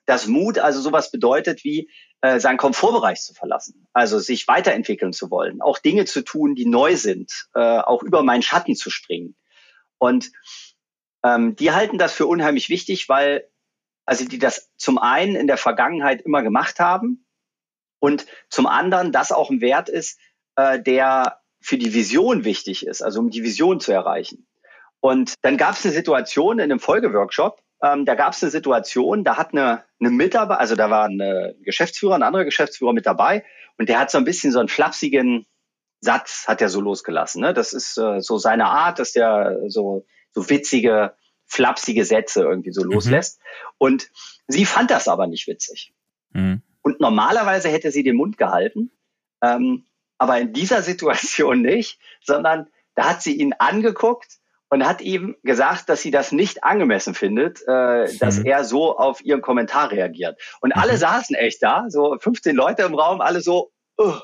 dass 0.06 0.26
Mut 0.26 0.58
also 0.58 0.80
sowas 0.80 1.10
bedeutet 1.10 1.64
wie 1.64 1.90
äh, 2.20 2.40
seinen 2.40 2.56
Komfortbereich 2.56 3.20
zu 3.20 3.34
verlassen, 3.34 3.86
also 3.92 4.18
sich 4.18 4.48
weiterentwickeln 4.48 5.12
zu 5.12 5.30
wollen, 5.30 5.60
auch 5.60 5.78
Dinge 5.78 6.04
zu 6.04 6.22
tun, 6.22 6.54
die 6.54 6.66
neu 6.66 6.96
sind, 6.96 7.48
äh, 7.54 7.60
auch 7.60 8.02
über 8.02 8.22
meinen 8.22 8.42
Schatten 8.42 8.74
zu 8.74 8.90
springen. 8.90 9.36
Und 9.98 10.30
ähm, 11.24 11.56
die 11.56 11.72
halten 11.72 11.98
das 11.98 12.12
für 12.12 12.26
unheimlich 12.26 12.68
wichtig, 12.68 13.08
weil 13.08 13.48
also 14.06 14.24
die 14.24 14.38
das 14.38 14.70
zum 14.78 14.96
einen 14.96 15.36
in 15.36 15.46
der 15.46 15.58
Vergangenheit 15.58 16.22
immer 16.22 16.42
gemacht 16.42 16.80
haben 16.80 17.26
und 18.00 18.26
zum 18.48 18.66
anderen 18.66 19.12
das 19.12 19.32
auch 19.32 19.50
ein 19.50 19.60
Wert 19.60 19.88
ist, 19.88 20.18
äh, 20.56 20.80
der 20.80 21.40
für 21.60 21.78
die 21.78 21.94
Vision 21.94 22.44
wichtig 22.44 22.86
ist, 22.86 23.02
also 23.02 23.20
um 23.20 23.30
die 23.30 23.42
Vision 23.42 23.80
zu 23.80 23.92
erreichen. 23.92 24.46
Und 25.00 25.34
dann 25.42 25.56
gab 25.56 25.74
es 25.74 25.84
eine 25.84 25.94
Situation 25.94 26.58
in 26.58 26.64
einem 26.64 26.80
Folgeworkshop, 26.80 27.60
ähm, 27.82 28.04
da 28.04 28.14
gab 28.14 28.32
es 28.32 28.42
eine 28.42 28.50
Situation, 28.50 29.24
da 29.24 29.36
hat 29.36 29.52
eine, 29.52 29.84
eine 30.00 30.10
Mitarbeiter, 30.10 30.60
also 30.60 30.76
da 30.76 30.90
war 30.90 31.06
ein 31.06 31.54
Geschäftsführer, 31.62 32.16
ein 32.16 32.22
anderer 32.22 32.44
Geschäftsführer 32.44 32.92
mit 32.92 33.06
dabei 33.06 33.44
und 33.76 33.88
der 33.88 33.98
hat 34.00 34.10
so 34.10 34.18
ein 34.18 34.24
bisschen 34.24 34.52
so 34.52 34.58
einen 34.58 34.68
flapsigen 34.68 35.46
Satz 36.00 36.44
hat 36.46 36.62
er 36.62 36.68
so 36.68 36.80
losgelassen. 36.80 37.42
Ne? 37.42 37.54
Das 37.54 37.72
ist 37.72 37.98
äh, 37.98 38.20
so 38.20 38.38
seine 38.38 38.66
Art, 38.66 38.98
dass 38.98 39.12
der 39.12 39.58
so, 39.66 40.06
so 40.30 40.48
witzige, 40.48 41.14
flapsige 41.46 42.04
Sätze 42.04 42.42
irgendwie 42.42 42.72
so 42.72 42.84
mhm. 42.84 42.92
loslässt. 42.92 43.40
Und 43.78 44.10
sie 44.46 44.64
fand 44.64 44.90
das 44.90 45.08
aber 45.08 45.26
nicht 45.26 45.46
witzig. 45.48 45.92
Und 46.88 47.00
normalerweise 47.00 47.68
hätte 47.68 47.90
sie 47.90 48.02
den 48.02 48.16
Mund 48.16 48.38
gehalten, 48.38 48.90
ähm, 49.44 49.84
aber 50.16 50.38
in 50.38 50.54
dieser 50.54 50.80
Situation 50.90 51.60
nicht, 51.60 52.00
sondern 52.22 52.70
da 52.94 53.10
hat 53.10 53.20
sie 53.22 53.36
ihn 53.36 53.52
angeguckt 53.58 54.38
und 54.70 54.86
hat 54.86 55.02
ihm 55.02 55.36
gesagt, 55.42 55.90
dass 55.90 56.00
sie 56.00 56.10
das 56.10 56.32
nicht 56.32 56.64
angemessen 56.64 57.12
findet, 57.12 57.60
äh, 57.68 58.16
dass 58.16 58.38
mhm. 58.38 58.46
er 58.46 58.64
so 58.64 58.96
auf 58.96 59.22
ihren 59.22 59.42
Kommentar 59.42 59.90
reagiert. 59.90 60.40
Und 60.62 60.72
alle 60.72 60.94
mhm. 60.94 60.96
saßen 60.96 61.36
echt 61.36 61.62
da, 61.62 61.84
so 61.90 62.16
15 62.18 62.56
Leute 62.56 62.84
im 62.84 62.94
Raum, 62.94 63.20
alle 63.20 63.42
so, 63.42 63.70
uh, 64.00 64.14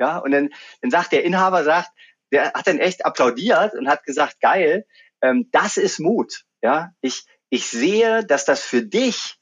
ja, 0.00 0.18
und 0.18 0.32
dann, 0.32 0.48
dann 0.82 0.90
sagt 0.90 1.12
der 1.12 1.22
Inhaber, 1.22 1.62
sagt, 1.62 1.90
der 2.32 2.54
hat 2.54 2.66
dann 2.66 2.80
echt 2.80 3.06
applaudiert 3.06 3.74
und 3.74 3.88
hat 3.88 4.02
gesagt, 4.02 4.40
geil, 4.40 4.84
ähm, 5.22 5.48
das 5.52 5.76
ist 5.76 6.00
Mut, 6.00 6.42
ja, 6.60 6.90
ich, 7.02 7.24
ich 7.50 7.68
sehe, 7.68 8.26
dass 8.26 8.44
das 8.44 8.64
für 8.64 8.82
dich 8.82 9.38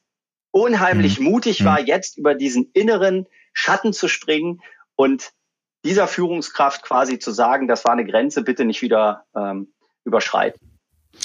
unheimlich 0.53 1.19
mhm. 1.19 1.25
mutig 1.25 1.59
mhm. 1.59 1.65
war, 1.65 1.79
jetzt 1.81 2.17
über 2.17 2.35
diesen 2.35 2.69
inneren 2.73 3.27
Schatten 3.51 3.91
zu 3.91 4.07
springen 4.07 4.61
und 4.95 5.31
dieser 5.83 6.07
Führungskraft 6.07 6.83
quasi 6.83 7.19
zu 7.19 7.31
sagen, 7.31 7.67
das 7.67 7.83
war 7.83 7.91
eine 7.91 8.05
Grenze, 8.05 8.43
bitte 8.43 8.63
nicht 8.63 8.81
wieder 8.81 9.25
ähm, 9.35 9.73
überschreiten. 10.05 10.59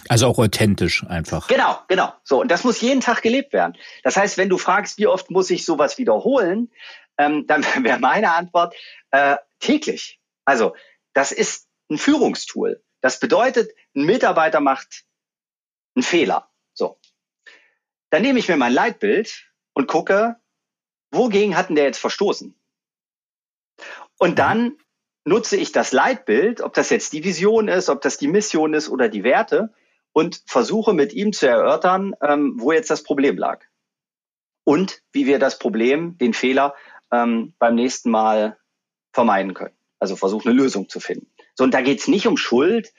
Also 0.09 0.27
auch 0.27 0.39
authentisch 0.39 1.05
einfach. 1.07 1.47
Genau, 1.49 1.79
genau. 1.89 2.13
So, 2.25 2.41
und 2.41 2.51
das 2.51 2.65
muss 2.65 2.81
jeden 2.81 3.01
Tag 3.01 3.23
gelebt 3.23 3.53
werden. 3.53 3.77
Das 4.03 4.17
heißt, 4.17 4.37
wenn 4.37 4.49
du 4.49 4.59
fragst, 4.59 4.99
wie 4.99 5.07
oft 5.07 5.31
muss 5.31 5.51
ich 5.51 5.65
sowas 5.65 5.99
wiederholen, 5.99 6.71
ähm, 7.17 7.47
dann 7.47 7.63
wäre 7.83 7.99
meine 7.99 8.33
Antwort 8.33 8.75
äh, 9.11 9.37
täglich. 9.61 10.21
Also, 10.45 10.75
das 11.13 11.33
ist 11.33 11.69
ein 11.91 11.99
Führungstool. 11.99 12.83
Das 13.01 13.21
bedeutet, 13.21 13.71
ein 13.95 14.05
Mitarbeiter 14.05 14.61
macht 14.61 15.05
einen 15.95 16.03
Fehler. 16.03 16.48
Dann 18.11 18.23
nehme 18.23 18.39
ich 18.39 18.49
mir 18.49 18.57
mein 18.57 18.73
Leitbild 18.73 19.47
und 19.75 19.87
gucke, 19.87 20.37
wogegen 21.11 21.57
hatten 21.57 21.75
der 21.75 21.85
jetzt 21.85 21.99
verstoßen? 21.99 22.55
Und 24.19 24.31
mhm. 24.31 24.37
dann 24.37 24.79
nutze 25.25 25.57
ich 25.57 25.73
das 25.73 25.93
Leitbild, 25.93 26.61
ob 26.61 26.75
das 26.75 26.91
jetzt 26.91 27.13
die 27.13 27.25
Vision 27.25 27.69
ist, 27.69 27.89
ob 27.89 28.01
das 28.01 28.19
die 28.19 28.29
Mission 28.29 28.75
ist 28.75 28.89
oder 28.89 29.09
die 29.09 29.25
Werte 29.25 29.73
und 30.13 30.43
versuche 30.47 30.95
mit 30.95 31.13
ihm 31.13 31.33
zu 31.33 31.47
erörtern, 31.47 32.15
ähm, 32.23 32.55
wo 32.57 32.73
jetzt 32.73 32.91
das 32.91 33.03
Problem 33.03 33.37
lag. 33.37 33.65
Und 34.65 35.03
wie 35.13 35.27
wir 35.27 35.39
das 35.39 35.59
Problem, 35.59 36.19
den 36.19 36.35
Fehler 36.35 36.75
ähm, 37.13 37.55
beim 37.59 37.75
nächsten 37.75 38.11
Mal 38.11 38.59
vermeiden 39.13 39.55
können. 39.55 39.75
Also 39.99 40.17
versuche 40.17 40.49
eine 40.49 40.59
Lösung 40.59 40.89
zu 40.89 41.01
finden. 41.01 41.31
So, 41.55 41.65
und 41.65 41.73
da 41.73 41.81
geht 41.81 42.01
es 42.01 42.09
nicht 42.09 42.27
um 42.27 42.37
Schuld, 42.37 42.93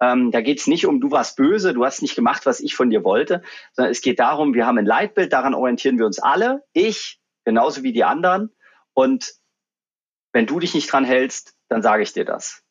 ähm, 0.00 0.30
da 0.30 0.40
geht 0.40 0.60
es 0.60 0.66
nicht 0.66 0.86
um, 0.86 1.00
du 1.00 1.10
warst 1.10 1.36
böse, 1.36 1.72
du 1.72 1.84
hast 1.84 2.02
nicht 2.02 2.14
gemacht, 2.14 2.46
was 2.46 2.60
ich 2.60 2.74
von 2.74 2.90
dir 2.90 3.04
wollte, 3.04 3.42
sondern 3.72 3.92
es 3.92 4.00
geht 4.00 4.18
darum, 4.18 4.54
wir 4.54 4.66
haben 4.66 4.78
ein 4.78 4.86
Leitbild, 4.86 5.32
daran 5.32 5.54
orientieren 5.54 5.98
wir 5.98 6.06
uns 6.06 6.18
alle, 6.18 6.64
ich 6.72 7.20
genauso 7.44 7.82
wie 7.82 7.92
die 7.92 8.04
anderen. 8.04 8.50
Und 8.92 9.34
wenn 10.32 10.46
du 10.46 10.58
dich 10.58 10.74
nicht 10.74 10.90
dran 10.92 11.04
hältst, 11.04 11.54
dann 11.68 11.82
sage 11.82 12.02
ich 12.02 12.12
dir 12.12 12.24
das. 12.24 12.62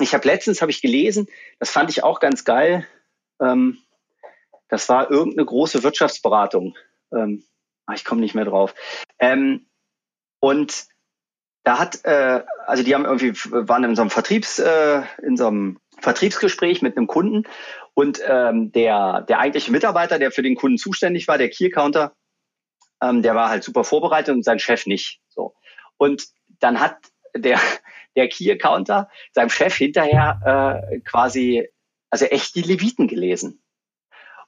Ich 0.00 0.14
habe 0.14 0.26
letztens 0.26 0.60
habe 0.60 0.70
ich 0.70 0.82
gelesen, 0.82 1.28
das 1.58 1.70
fand 1.70 1.90
ich 1.90 2.04
auch 2.04 2.20
ganz 2.20 2.44
geil. 2.44 2.86
Ähm, 3.40 3.78
das 4.68 4.88
war 4.88 5.10
irgendeine 5.10 5.46
große 5.46 5.82
Wirtschaftsberatung. 5.82 6.76
Ähm, 7.12 7.44
ah, 7.86 7.94
ich 7.94 8.04
komme 8.04 8.20
nicht 8.20 8.34
mehr 8.34 8.44
drauf. 8.44 8.74
Ähm, 9.18 9.66
und 10.40 10.86
da 11.66 11.80
hat, 11.80 12.04
äh, 12.04 12.44
also 12.68 12.84
die 12.84 12.94
haben 12.94 13.04
irgendwie, 13.04 13.32
waren 13.50 13.82
in 13.82 13.96
so 13.96 14.02
einem 14.02 14.10
Vertriebs, 14.10 14.60
äh, 14.60 15.02
in 15.20 15.36
so 15.36 15.48
einem 15.48 15.80
Vertriebsgespräch 15.98 16.80
mit 16.80 16.96
einem 16.96 17.08
Kunden 17.08 17.42
und 17.92 18.20
ähm, 18.24 18.70
der, 18.70 19.22
der 19.22 19.40
eigentliche 19.40 19.72
Mitarbeiter, 19.72 20.20
der 20.20 20.30
für 20.30 20.42
den 20.42 20.54
Kunden 20.54 20.78
zuständig 20.78 21.26
war, 21.26 21.38
der 21.38 21.50
Key 21.50 21.70
Counter, 21.70 22.14
ähm, 23.02 23.20
der 23.20 23.34
war 23.34 23.48
halt 23.48 23.64
super 23.64 23.82
vorbereitet 23.82 24.32
und 24.32 24.44
sein 24.44 24.60
Chef 24.60 24.86
nicht. 24.86 25.20
So. 25.28 25.56
Und 25.96 26.28
dann 26.60 26.78
hat 26.78 26.98
der, 27.36 27.58
der 28.14 28.28
Key 28.28 28.48
Accounter 28.52 29.10
seinem 29.32 29.50
Chef 29.50 29.74
hinterher 29.74 30.86
äh, 30.92 31.00
quasi, 31.00 31.68
also 32.10 32.26
echt 32.26 32.54
die 32.54 32.62
Leviten 32.62 33.08
gelesen. 33.08 33.60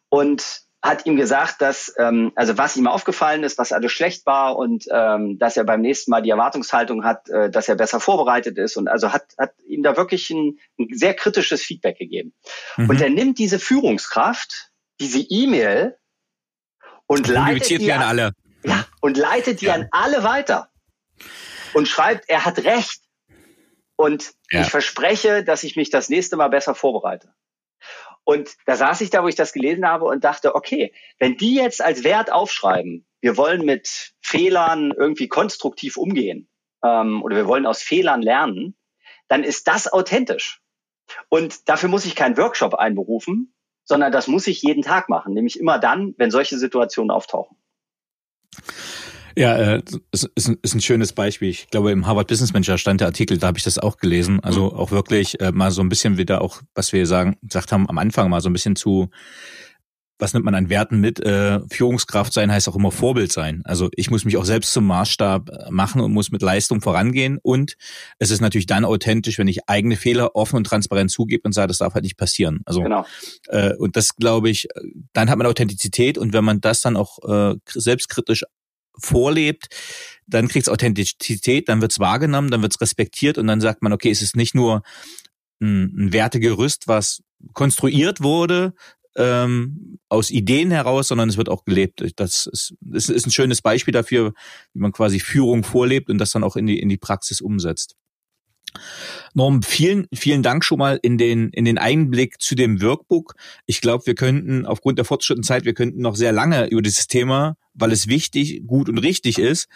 Und 0.08 0.62
hat 0.80 1.06
ihm 1.06 1.16
gesagt, 1.16 1.60
dass, 1.60 1.92
ähm, 1.98 2.32
also 2.36 2.56
was 2.56 2.76
ihm 2.76 2.86
aufgefallen 2.86 3.42
ist, 3.42 3.58
was 3.58 3.72
alles 3.72 3.90
schlecht 3.90 4.26
war 4.26 4.56
und 4.56 4.84
ähm, 4.92 5.38
dass 5.38 5.56
er 5.56 5.64
beim 5.64 5.80
nächsten 5.80 6.10
Mal 6.10 6.22
die 6.22 6.30
Erwartungshaltung 6.30 7.04
hat, 7.04 7.28
äh, 7.30 7.50
dass 7.50 7.68
er 7.68 7.74
besser 7.74 7.98
vorbereitet 7.98 8.58
ist 8.58 8.76
und 8.76 8.86
also 8.86 9.12
hat, 9.12 9.26
hat 9.38 9.52
ihm 9.66 9.82
da 9.82 9.96
wirklich 9.96 10.30
ein, 10.30 10.58
ein 10.78 10.88
sehr 10.92 11.14
kritisches 11.14 11.62
Feedback 11.62 11.98
gegeben. 11.98 12.32
Mhm. 12.76 12.90
Und 12.90 13.00
er 13.00 13.10
nimmt 13.10 13.38
diese 13.38 13.58
Führungskraft, 13.58 14.70
diese 15.00 15.18
E-Mail 15.18 15.96
und 17.06 17.26
leitet 17.26 17.80
die 17.80 17.92
an, 17.92 18.02
alle. 18.02 18.32
Ja, 18.64 18.86
und 19.00 19.16
leitet 19.16 19.60
die 19.60 19.66
ja. 19.66 19.74
an 19.74 19.88
alle 19.90 20.22
weiter 20.22 20.70
und 21.74 21.88
schreibt, 21.88 22.28
er 22.28 22.44
hat 22.44 22.58
recht. 22.60 23.02
Und 23.96 24.32
ja. 24.52 24.60
ich 24.60 24.68
verspreche, 24.68 25.42
dass 25.42 25.64
ich 25.64 25.74
mich 25.74 25.90
das 25.90 26.08
nächste 26.08 26.36
Mal 26.36 26.48
besser 26.48 26.76
vorbereite. 26.76 27.34
Und 28.28 28.58
da 28.66 28.76
saß 28.76 29.00
ich 29.00 29.08
da, 29.08 29.22
wo 29.22 29.28
ich 29.28 29.36
das 29.36 29.54
gelesen 29.54 29.88
habe 29.88 30.04
und 30.04 30.22
dachte, 30.22 30.54
okay, 30.54 30.92
wenn 31.18 31.38
die 31.38 31.54
jetzt 31.54 31.82
als 31.82 32.04
Wert 32.04 32.30
aufschreiben, 32.30 33.06
wir 33.22 33.38
wollen 33.38 33.64
mit 33.64 34.12
Fehlern 34.20 34.92
irgendwie 34.94 35.28
konstruktiv 35.28 35.96
umgehen 35.96 36.46
ähm, 36.84 37.22
oder 37.22 37.36
wir 37.36 37.46
wollen 37.46 37.64
aus 37.64 37.80
Fehlern 37.80 38.20
lernen, 38.20 38.76
dann 39.28 39.44
ist 39.44 39.66
das 39.66 39.90
authentisch. 39.90 40.60
Und 41.30 41.70
dafür 41.70 41.88
muss 41.88 42.04
ich 42.04 42.14
keinen 42.14 42.36
Workshop 42.36 42.74
einberufen, 42.74 43.54
sondern 43.84 44.12
das 44.12 44.26
muss 44.26 44.46
ich 44.46 44.60
jeden 44.60 44.82
Tag 44.82 45.08
machen, 45.08 45.32
nämlich 45.32 45.58
immer 45.58 45.78
dann, 45.78 46.14
wenn 46.18 46.30
solche 46.30 46.58
Situationen 46.58 47.10
auftauchen. 47.10 47.56
Ja, 49.36 49.56
äh, 49.56 49.82
ist, 50.12 50.30
ist, 50.34 50.48
ist 50.62 50.74
ein 50.74 50.80
schönes 50.80 51.12
Beispiel. 51.12 51.50
Ich 51.50 51.68
glaube, 51.68 51.90
im 51.90 52.06
Harvard 52.06 52.28
Business 52.28 52.52
Manager 52.52 52.78
stand 52.78 53.00
der 53.00 53.08
Artikel, 53.08 53.38
da 53.38 53.48
habe 53.48 53.58
ich 53.58 53.64
das 53.64 53.78
auch 53.78 53.96
gelesen. 53.96 54.40
Also 54.40 54.70
mhm. 54.70 54.76
auch 54.76 54.90
wirklich 54.90 55.40
äh, 55.40 55.52
mal 55.52 55.70
so 55.70 55.82
ein 55.82 55.88
bisschen 55.88 56.18
wieder 56.18 56.40
auch, 56.40 56.62
was 56.74 56.92
wir 56.92 57.06
sagen, 57.06 57.36
gesagt 57.42 57.72
haben 57.72 57.88
am 57.88 57.98
Anfang, 57.98 58.30
mal 58.30 58.40
so 58.40 58.48
ein 58.48 58.52
bisschen 58.52 58.76
zu, 58.76 59.10
was 60.18 60.34
nimmt 60.34 60.44
man 60.44 60.54
an 60.54 60.68
Werten 60.68 61.00
mit? 61.00 61.20
Äh, 61.20 61.60
Führungskraft 61.70 62.32
sein 62.32 62.50
heißt 62.50 62.68
auch 62.68 62.76
immer 62.76 62.90
Vorbild 62.90 63.32
sein. 63.32 63.62
Also 63.64 63.88
ich 63.94 64.10
muss 64.10 64.24
mich 64.24 64.36
auch 64.36 64.44
selbst 64.44 64.72
zum 64.72 64.86
Maßstab 64.86 65.70
machen 65.70 66.00
und 66.00 66.12
muss 66.12 66.30
mit 66.30 66.42
Leistung 66.42 66.80
vorangehen. 66.80 67.38
Und 67.42 67.74
es 68.18 68.30
ist 68.30 68.40
natürlich 68.40 68.66
dann 68.66 68.84
authentisch, 68.84 69.38
wenn 69.38 69.48
ich 69.48 69.68
eigene 69.68 69.96
Fehler 69.96 70.34
offen 70.34 70.56
und 70.56 70.64
transparent 70.64 71.10
zugebe 71.10 71.42
und 71.44 71.52
sage, 71.52 71.68
das 71.68 71.78
darf 71.78 71.94
halt 71.94 72.04
nicht 72.04 72.16
passieren. 72.16 72.60
Also 72.64 72.82
genau. 72.82 73.06
äh, 73.46 73.74
und 73.74 73.96
das 73.96 74.16
glaube 74.16 74.50
ich, 74.50 74.66
dann 75.12 75.30
hat 75.30 75.38
man 75.38 75.46
Authentizität 75.46 76.18
und 76.18 76.32
wenn 76.32 76.44
man 76.44 76.60
das 76.60 76.80
dann 76.82 76.96
auch 76.96 77.18
äh, 77.22 77.54
selbstkritisch 77.68 78.44
vorlebt, 79.00 79.68
dann 80.26 80.48
kriegt 80.48 80.66
es 80.66 80.72
Authentizität, 80.72 81.68
dann 81.68 81.80
wird 81.80 81.92
es 81.92 81.98
wahrgenommen, 81.98 82.50
dann 82.50 82.62
wird 82.62 82.74
es 82.74 82.80
respektiert 82.80 83.38
und 83.38 83.46
dann 83.46 83.60
sagt 83.60 83.82
man, 83.82 83.92
okay, 83.92 84.10
es 84.10 84.22
ist 84.22 84.36
nicht 84.36 84.54
nur 84.54 84.82
ein, 85.60 85.94
ein 85.96 86.12
Wertegerüst, 86.12 86.88
was 86.88 87.22
konstruiert 87.52 88.20
wurde, 88.20 88.74
ähm, 89.16 89.98
aus 90.08 90.30
Ideen 90.30 90.70
heraus, 90.70 91.08
sondern 91.08 91.28
es 91.28 91.36
wird 91.36 91.48
auch 91.48 91.64
gelebt. 91.64 92.04
Das 92.16 92.46
ist, 92.46 92.74
das 92.80 93.08
ist 93.08 93.26
ein 93.26 93.32
schönes 93.32 93.60
Beispiel 93.62 93.92
dafür, 93.92 94.32
wie 94.72 94.80
man 94.80 94.92
quasi 94.92 95.18
Führung 95.18 95.64
vorlebt 95.64 96.08
und 96.08 96.18
das 96.18 96.30
dann 96.30 96.44
auch 96.44 96.56
in 96.56 96.66
die, 96.66 96.78
in 96.78 96.88
die 96.88 96.98
Praxis 96.98 97.40
umsetzt. 97.40 97.96
Norm, 99.34 99.62
vielen, 99.62 100.06
vielen 100.14 100.42
Dank 100.42 100.64
schon 100.64 100.78
mal 100.78 100.98
in 101.02 101.18
den, 101.18 101.50
in 101.50 101.64
den 101.64 101.78
Einblick 101.78 102.40
zu 102.40 102.54
dem 102.54 102.82
Workbook. 102.82 103.34
Ich 103.66 103.80
glaube, 103.80 104.06
wir 104.06 104.14
könnten 104.14 104.66
aufgrund 104.66 104.98
der 104.98 105.04
fortgeschrittenen 105.04 105.44
Zeit, 105.44 105.64
wir 105.64 105.74
könnten 105.74 106.00
noch 106.00 106.16
sehr 106.16 106.32
lange 106.32 106.66
über 106.68 106.82
dieses 106.82 107.06
Thema, 107.06 107.56
weil 107.74 107.92
es 107.92 108.08
wichtig, 108.08 108.62
gut 108.66 108.88
und 108.88 108.98
richtig 108.98 109.38
ist, 109.38 109.68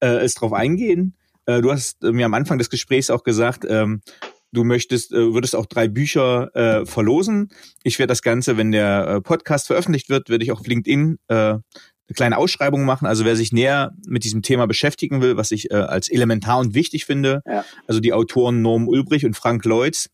äh, 0.00 0.06
es 0.06 0.34
drauf 0.34 0.52
eingehen. 0.52 1.14
Äh, 1.46 1.60
du 1.60 1.72
hast 1.72 2.02
äh, 2.04 2.12
mir 2.12 2.26
am 2.26 2.34
Anfang 2.34 2.58
des 2.58 2.70
Gesprächs 2.70 3.10
auch 3.10 3.22
gesagt, 3.22 3.64
ähm, 3.68 4.00
du 4.52 4.64
möchtest, 4.64 5.12
äh, 5.12 5.34
würdest 5.34 5.54
auch 5.56 5.66
drei 5.66 5.88
Bücher 5.88 6.54
äh, 6.54 6.86
verlosen. 6.86 7.50
Ich 7.82 7.98
werde 7.98 8.12
das 8.12 8.22
Ganze, 8.22 8.56
wenn 8.56 8.72
der 8.72 9.06
äh, 9.06 9.20
Podcast 9.20 9.66
veröffentlicht 9.66 10.08
wird, 10.08 10.30
werde 10.30 10.44
ich 10.44 10.52
auch 10.52 10.60
auf 10.60 10.66
LinkedIn 10.66 11.18
äh, 11.28 11.56
eine 12.08 12.14
kleine 12.14 12.38
Ausschreibung 12.38 12.84
machen. 12.84 13.06
Also 13.06 13.24
wer 13.24 13.36
sich 13.36 13.52
näher 13.52 13.92
mit 14.06 14.24
diesem 14.24 14.42
Thema 14.42 14.66
beschäftigen 14.66 15.22
will, 15.22 15.36
was 15.36 15.50
ich 15.50 15.70
äh, 15.70 15.74
als 15.74 16.08
elementar 16.08 16.58
und 16.58 16.74
wichtig 16.74 17.06
finde, 17.06 17.42
ja. 17.46 17.64
also 17.86 18.00
die 18.00 18.12
Autoren 18.12 18.62
Norm 18.62 18.88
Ulbrich 18.88 19.24
und 19.24 19.34
Frank 19.34 19.64
Leutz, 19.64 20.10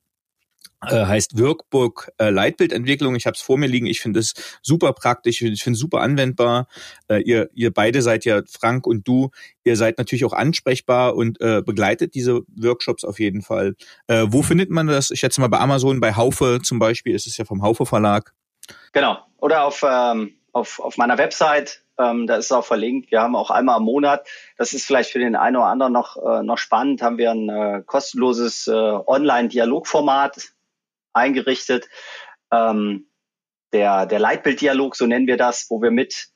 äh, 0.87 1.05
heißt 1.05 1.39
Workbook 1.39 2.11
äh, 2.19 2.31
Leitbildentwicklung. 2.31 3.15
Ich 3.15 3.27
habe 3.27 3.35
es 3.35 3.43
vor 3.43 3.59
mir 3.59 3.67
liegen. 3.67 3.87
Ich 3.87 4.01
finde 4.01 4.21
es 4.21 4.33
super 4.63 4.93
praktisch. 4.93 5.43
Ich 5.43 5.63
finde 5.63 5.75
es 5.75 5.81
super 5.81 6.01
anwendbar. 6.01 6.69
Äh, 7.09 7.23
ihr, 7.23 7.51
ihr 7.55 7.71
beide 7.73 8.01
seid 8.01 8.25
ja, 8.25 8.41
Frank 8.49 8.87
und 8.87 9.07
du, 9.07 9.31
ihr 9.65 9.77
seid 9.77 9.99
natürlich 9.99 10.25
auch 10.25 10.33
ansprechbar 10.33 11.17
und 11.17 11.41
äh, 11.41 11.63
begleitet 11.63 12.15
diese 12.15 12.41
Workshops 12.57 13.05
auf 13.05 13.21
jeden 13.21 13.43
Fall. 13.43 13.75
Äh, 14.07 14.27
wo 14.29 14.43
findet 14.43 14.71
man 14.71 14.87
das? 14.87 15.11
Ich 15.11 15.21
schätze 15.21 15.41
mal 15.41 15.49
bei 15.49 15.59
Amazon, 15.59 16.01
bei 16.01 16.15
Haufe 16.15 16.61
zum 16.63 16.79
Beispiel. 16.79 17.15
Ist 17.15 17.27
es 17.27 17.37
ja 17.37 17.45
vom 17.45 17.63
Haufe 17.63 17.85
Verlag. 17.85 18.33
Genau. 18.93 19.19
Oder 19.37 19.65
auf 19.65 19.85
ähm, 19.87 20.40
auf, 20.53 20.81
auf 20.81 20.97
meiner 20.97 21.19
Website. 21.19 21.83
Ähm, 21.99 22.27
da 22.27 22.37
ist 22.37 22.47
es 22.47 22.53
auch 22.53 22.65
verlinkt. 22.65 23.11
Wir 23.11 23.21
haben 23.21 23.37
auch 23.37 23.51
einmal 23.51 23.79
im 23.79 23.85
Monat, 23.85 24.27
das 24.57 24.73
ist 24.73 24.87
vielleicht 24.87 25.11
für 25.11 25.19
den 25.19 25.37
einen 25.37 25.57
oder 25.57 25.67
anderen 25.67 25.93
noch, 25.93 26.17
äh, 26.17 26.43
noch 26.43 26.59
spannend, 26.59 27.03
haben 27.03 27.19
wir 27.19 27.31
ein 27.31 27.49
äh, 27.49 27.83
kostenloses 27.85 28.67
äh, 28.67 28.73
Online-Dialogformat 28.73 30.53
eingerichtet. 31.13 31.89
Ähm, 32.53 33.07
der, 33.73 34.07
der 34.07 34.19
Leitbilddialog, 34.19 34.97
so 34.97 35.07
nennen 35.07 35.27
wir 35.27 35.37
das, 35.37 35.67
wo 35.69 35.81
wir 35.83 35.91
mit 35.91 36.29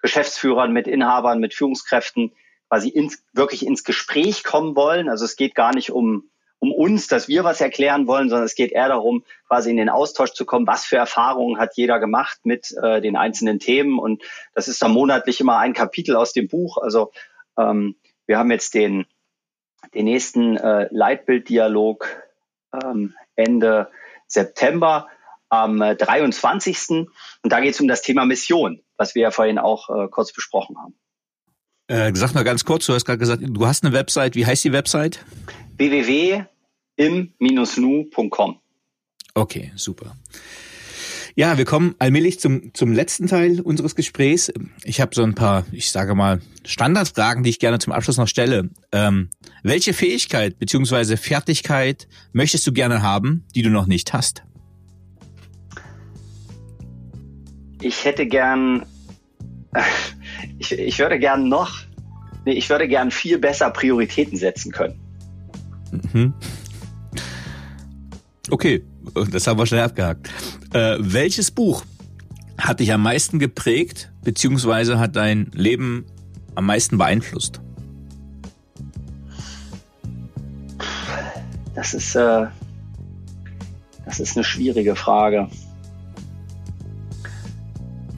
Geschäftsführern, 0.00 0.72
mit 0.72 0.88
Inhabern, 0.88 1.38
mit 1.38 1.54
Führungskräften 1.54 2.32
quasi 2.68 2.88
ins, 2.88 3.22
wirklich 3.32 3.66
ins 3.66 3.84
Gespräch 3.84 4.44
kommen 4.44 4.74
wollen. 4.76 5.08
Also 5.08 5.24
es 5.24 5.36
geht 5.36 5.54
gar 5.54 5.74
nicht 5.74 5.90
um 5.90 6.30
um 6.60 6.72
uns, 6.72 7.08
dass 7.08 7.26
wir 7.26 7.42
was 7.42 7.60
erklären 7.60 8.06
wollen, 8.06 8.28
sondern 8.28 8.44
es 8.44 8.54
geht 8.54 8.70
eher 8.70 8.88
darum, 8.88 9.24
quasi 9.48 9.70
in 9.70 9.78
den 9.78 9.88
Austausch 9.88 10.32
zu 10.32 10.44
kommen, 10.44 10.66
was 10.66 10.84
für 10.84 10.96
Erfahrungen 10.96 11.58
hat 11.58 11.76
jeder 11.76 11.98
gemacht 11.98 12.40
mit 12.44 12.72
äh, 12.82 13.00
den 13.00 13.16
einzelnen 13.16 13.58
Themen. 13.58 13.98
Und 13.98 14.22
das 14.54 14.68
ist 14.68 14.80
dann 14.82 14.92
monatlich 14.92 15.40
immer 15.40 15.58
ein 15.58 15.72
Kapitel 15.72 16.14
aus 16.16 16.32
dem 16.32 16.48
Buch. 16.48 16.76
Also 16.76 17.10
ähm, 17.58 17.96
wir 18.26 18.38
haben 18.38 18.50
jetzt 18.50 18.74
den, 18.74 19.06
den 19.94 20.04
nächsten 20.04 20.58
äh, 20.58 20.86
Leitbilddialog 20.90 22.06
ähm, 22.72 23.14
Ende 23.36 23.90
September 24.26 25.08
am 25.48 25.80
äh, 25.80 25.96
23. 25.96 26.90
Und 26.90 27.08
da 27.42 27.60
geht 27.60 27.74
es 27.74 27.80
um 27.80 27.88
das 27.88 28.02
Thema 28.02 28.26
Mission, 28.26 28.82
was 28.98 29.14
wir 29.14 29.22
ja 29.22 29.30
vorhin 29.30 29.58
auch 29.58 29.88
äh, 29.88 30.08
kurz 30.08 30.32
besprochen 30.32 30.78
haben. 30.78 30.94
Äh, 31.90 32.12
sag 32.14 32.34
mal 32.34 32.44
ganz 32.44 32.64
kurz, 32.64 32.86
du 32.86 32.94
hast 32.94 33.04
gerade 33.04 33.18
gesagt, 33.18 33.42
du 33.44 33.66
hast 33.66 33.84
eine 33.84 33.92
Website. 33.92 34.36
Wie 34.36 34.46
heißt 34.46 34.62
die 34.62 34.72
Website? 34.72 35.24
www.im-nu.com. 35.76 36.46
Okay, 39.34 39.72
super. 39.74 40.14
Ja, 41.34 41.58
wir 41.58 41.64
kommen 41.64 41.96
allmählich 41.98 42.38
zum, 42.38 42.72
zum 42.74 42.92
letzten 42.92 43.26
Teil 43.26 43.60
unseres 43.60 43.96
Gesprächs. 43.96 44.52
Ich 44.84 45.00
habe 45.00 45.16
so 45.16 45.24
ein 45.24 45.34
paar, 45.34 45.66
ich 45.72 45.90
sage 45.90 46.14
mal, 46.14 46.40
Standardfragen, 46.64 47.42
die 47.42 47.50
ich 47.50 47.58
gerne 47.58 47.80
zum 47.80 47.92
Abschluss 47.92 48.18
noch 48.18 48.28
stelle. 48.28 48.70
Ähm, 48.92 49.30
welche 49.64 49.92
Fähigkeit 49.92 50.60
beziehungsweise 50.60 51.16
Fertigkeit 51.16 52.06
möchtest 52.32 52.64
du 52.68 52.72
gerne 52.72 53.02
haben, 53.02 53.44
die 53.56 53.62
du 53.62 53.70
noch 53.70 53.86
nicht 53.86 54.12
hast? 54.12 54.44
Ich 57.82 58.04
hätte 58.04 58.26
gern 58.26 58.86
ich, 60.58 60.72
ich 60.72 60.98
würde 60.98 61.18
gern 61.18 61.48
noch, 61.48 61.78
nee, 62.44 62.52
ich 62.52 62.68
würde 62.70 62.88
gern 62.88 63.10
viel 63.10 63.38
besser 63.38 63.70
Prioritäten 63.70 64.36
setzen 64.36 64.72
können. 64.72 65.00
Mhm. 66.12 66.34
Okay, 68.50 68.84
das 69.30 69.46
haben 69.46 69.58
wir 69.58 69.66
schnell 69.66 69.82
abgehakt. 69.82 70.30
Äh, 70.72 70.96
welches 70.98 71.50
Buch 71.50 71.84
hat 72.58 72.80
dich 72.80 72.92
am 72.92 73.02
meisten 73.02 73.38
geprägt, 73.38 74.12
beziehungsweise 74.22 74.98
hat 74.98 75.16
dein 75.16 75.50
Leben 75.54 76.06
am 76.54 76.66
meisten 76.66 76.98
beeinflusst? 76.98 77.60
Das 81.74 81.94
ist, 81.94 82.14
äh, 82.14 82.46
das 84.04 84.20
ist 84.20 84.36
eine 84.36 84.44
schwierige 84.44 84.96
Frage. 84.96 85.48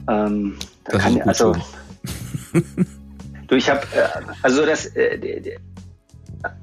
Ähm, 0.09 0.57
da 0.85 0.97
kann, 0.97 1.21
also, 1.21 1.55
du, 3.47 3.55
ich 3.55 3.69
habe, 3.69 3.81
äh, 3.95 4.07
also 4.41 4.65
das, 4.65 4.85
äh, 4.95 5.57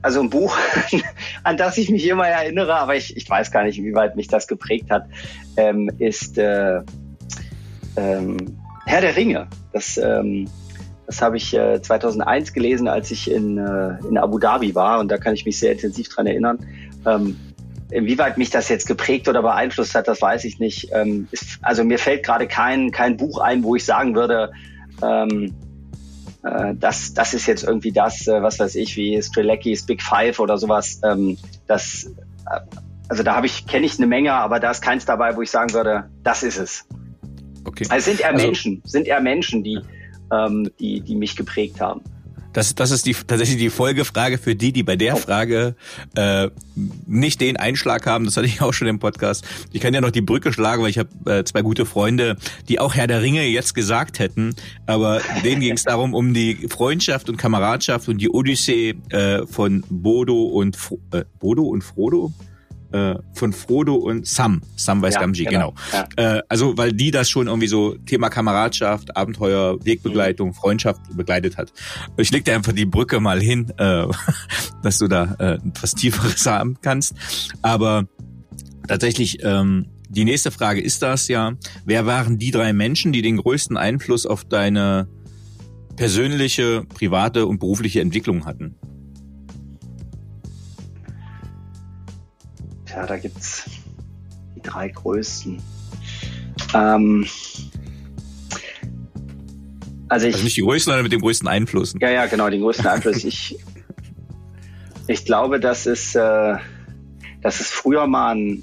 also 0.03 0.21
ein 0.21 0.31
Buch, 0.31 0.57
an 1.45 1.57
das 1.57 1.79
ich 1.79 1.91
mich 1.91 2.07
immer 2.07 2.29
erinnere, 2.29 2.75
aber 2.75 2.97
ich, 2.97 3.17
ich 3.17 3.29
weiß 3.29 3.51
gar 3.51 3.65
nicht, 3.65 3.83
wie 3.83 3.95
weit 3.95 4.17
mich 4.17 4.29
das 4.29 4.47
geprägt 4.47 4.91
hat, 4.91 5.07
ähm, 5.57 5.91
ist 5.99 6.39
äh, 6.39 6.81
ähm, 7.97 8.59
Herr 8.87 9.01
der 9.01 9.17
Ringe. 9.17 9.49
Das, 9.73 9.97
ähm, 9.97 10.49
das 11.07 11.23
habe 11.23 11.37
ich 11.37 11.55
äh, 11.55 11.81
2001 11.81 12.53
gelesen, 12.53 12.89
als 12.89 13.11
ich 13.11 13.31
in, 13.31 13.59
in 13.59 14.19
Abu 14.19 14.39
Dhabi 14.39 14.75
war 14.75 15.01
und 15.01 15.11
da 15.11 15.19
kann 15.19 15.35
ich 15.35 15.45
mich 15.45 15.59
sehr 15.59 15.73
intensiv 15.73 16.09
dran 16.09 16.27
erinnern. 16.27 16.59
Inwieweit 17.91 18.39
mich 18.39 18.51
das 18.51 18.69
jetzt 18.69 18.87
geprägt 18.87 19.27
oder 19.29 19.43
beeinflusst 19.43 19.97
hat, 19.97 20.07
das 20.07 20.23
weiß 20.23 20.45
ich 20.45 20.61
nicht. 20.61 20.93
Also 21.63 21.83
mir 21.83 21.99
fällt 21.99 22.25
gerade 22.25 22.47
kein, 22.47 22.93
kein 22.93 23.17
Buch 23.17 23.41
ein, 23.41 23.65
wo 23.65 23.75
ich 23.75 23.85
sagen 23.85 24.15
würde, 24.15 24.53
äh, 26.43 26.75
das, 26.75 27.15
das 27.15 27.35
ist 27.35 27.47
jetzt 27.47 27.65
irgendwie 27.65 27.93
das, 27.93 28.27
äh, 28.27 28.43
was 28.43 28.59
weiß 28.59 28.75
ich, 28.77 28.97
wie 28.97 29.21
Strelecki's 29.21 29.85
Big 29.87 30.03
Five 30.03 30.41
oder 30.41 30.59
sowas. 30.59 31.01
Ähm, 31.05 31.37
das, 31.67 32.05
äh, 32.51 32.61
also 33.09 33.23
da 33.23 33.37
habe 33.37 33.47
ich, 33.47 33.67
kenne 33.67 33.87
ich 33.87 33.99
eine 33.99 34.07
Menge, 34.07 34.33
aber 34.33 34.61
da 34.61 34.71
ist 34.71 34.81
keins 34.83 35.05
dabei, 35.05 35.37
wo 35.37 35.43
ich 35.43 35.51
sagen 35.51 35.73
würde, 35.73 36.09
das 36.23 36.43
ist 36.43 36.59
es. 36.59 36.87
Okay. 37.65 37.85
Also 37.89 37.97
es 37.97 38.05
sind 38.05 38.21
eher 38.21 38.33
also, 38.33 38.47
Menschen, 38.47 38.83
sind 38.85 39.07
eher 39.07 39.21
Menschen, 39.21 39.63
die, 39.63 39.81
ähm, 40.33 40.71
die, 40.79 41.01
die 41.01 41.17
mich 41.17 41.37
geprägt 41.37 41.81
haben. 41.81 42.03
Das, 42.53 42.75
das 42.75 42.91
ist 42.91 43.07
die, 43.07 43.15
tatsächlich 43.15 43.59
die 43.59 43.71
Folgefrage 43.71 44.39
für 44.39 44.55
die, 44.55 44.73
die 44.73 44.83
bei 44.83 44.97
der 44.97 45.15
oh. 45.15 45.19
Frage 45.19 45.77
äh, 46.17 46.49
nicht 47.07 47.41
den 47.41 47.57
Einschlag 47.57 48.07
haben. 48.07 48.25
Das 48.25 48.37
hatte 48.37 48.47
ich 48.47 48.61
auch 48.61 48.73
schon 48.73 48.89
im 48.89 48.99
Podcast. 48.99 49.45
Ich 49.73 49.81
kann 49.81 49.95
ja 49.95 50.01
noch 50.01 50.11
die 50.11 50.21
Brücke 50.21 50.53
schlagen, 50.53 50.83
weil 50.83 50.91
ich 50.91 50.99
habe 50.99 51.09
äh, 51.27 51.45
zwei 51.45 51.63
gute 51.63 51.87
Freunde, 51.87 52.37
die 52.69 52.79
auch 52.79 52.95
Herr 52.95 53.07
der 53.07 53.23
Ringe 53.23 53.45
jetzt 53.47 53.75
gesagt 53.75 54.19
hätten. 54.19 54.55
Aber 54.87 55.21
denen 55.45 55.61
ging 55.61 55.75
es 55.75 55.85
darum, 55.85 56.15
um 56.15 56.35
die 56.35 56.69
Freundschaft 56.69 57.29
und 57.29 57.37
Kameradschaft 57.37 58.09
und 58.09 58.19
die 58.19 58.31
Odyssee 58.31 58.95
äh, 59.11 59.47
von 59.47 59.85
Bodo 59.89 60.43
und 60.45 60.77
äh, 61.13 61.25
Bodo 61.39 61.63
und 61.63 61.83
Frodo 61.83 62.33
äh, 62.93 63.15
von 63.35 63.53
Frodo 63.53 63.95
und 63.95 64.27
Sam. 64.27 64.63
Sam 64.77 65.03
weiß 65.03 65.15
ja, 65.15 65.21
Gamgee, 65.21 65.45
genau. 65.45 65.75
genau. 65.91 66.07
Ja. 66.17 66.37
Äh, 66.37 66.43
also, 66.49 66.77
weil 66.77 66.93
die 66.93 67.11
das 67.11 67.29
schon 67.31 67.47
irgendwie 67.47 67.69
so 67.69 67.95
Thema 67.95 68.29
Kameradschaft, 68.29 69.17
Abenteuer, 69.17 69.85
Wegbegleitung, 69.85 70.49
mhm. 70.49 70.55
Freundschaft 70.55 71.01
begleitet 71.17 71.57
hat. 71.57 71.73
Ich 72.17 72.31
leg 72.31 72.45
dir 72.45 72.55
einfach 72.55 72.73
die 72.73 72.87
Brücke 72.87 73.21
mal 73.21 73.41
hin, 73.41 73.73
äh, 73.79 74.07
dass 74.83 74.99
du 74.99 75.09
da 75.09 75.37
äh, 75.39 75.55
etwas 75.67 75.95
Tieferes 75.95 76.47
haben 76.47 76.79
kannst. 76.83 77.15
Aber 77.63 78.07
tatsächlich, 78.89 79.39
ähm, 79.43 79.87
die 80.09 80.25
nächste 80.25 80.51
Frage 80.51 80.81
ist 80.81 81.03
das 81.03 81.29
ja, 81.29 81.53
wer 81.85 82.05
waren 82.05 82.37
die 82.37 82.51
drei 82.51 82.73
Menschen, 82.73 83.13
die 83.13 83.23
den 83.23 83.37
größten 83.37 83.77
Einfluss 83.77 84.27
auf 84.27 84.45
deine 84.45 85.09
persönliche, 85.95 86.85
private 86.93 87.47
und 87.47 87.61
berufliche 87.61 88.01
Entwicklung 88.01 88.45
hatten? 88.45 88.75
Tja, 93.01 93.07
da 93.07 93.17
gibt's 93.17 93.65
die 94.55 94.61
drei 94.61 94.89
größten. 94.89 95.63
Ähm, 96.75 97.27
also, 100.09 100.27
ich, 100.27 100.35
also 100.35 100.45
nicht 100.45 100.57
die 100.57 100.63
größten, 100.63 100.91
sondern 100.91 101.05
mit 101.05 101.13
dem 101.13 101.23
größten 101.23 101.49
Einfluss. 101.49 101.95
Ja, 101.99 102.11
ja, 102.11 102.27
genau, 102.27 102.51
den 102.51 102.61
größten 102.61 102.87
Einfluss. 102.87 103.25
ich, 103.25 103.59
ich 105.07 105.25
glaube, 105.25 105.61
dass 105.61 105.87
es, 105.87 106.15
äh, 106.15 106.57
dass 107.41 107.61
es 107.61 107.71
früher 107.71 108.07
mal 108.07 108.35
ein, 108.35 108.63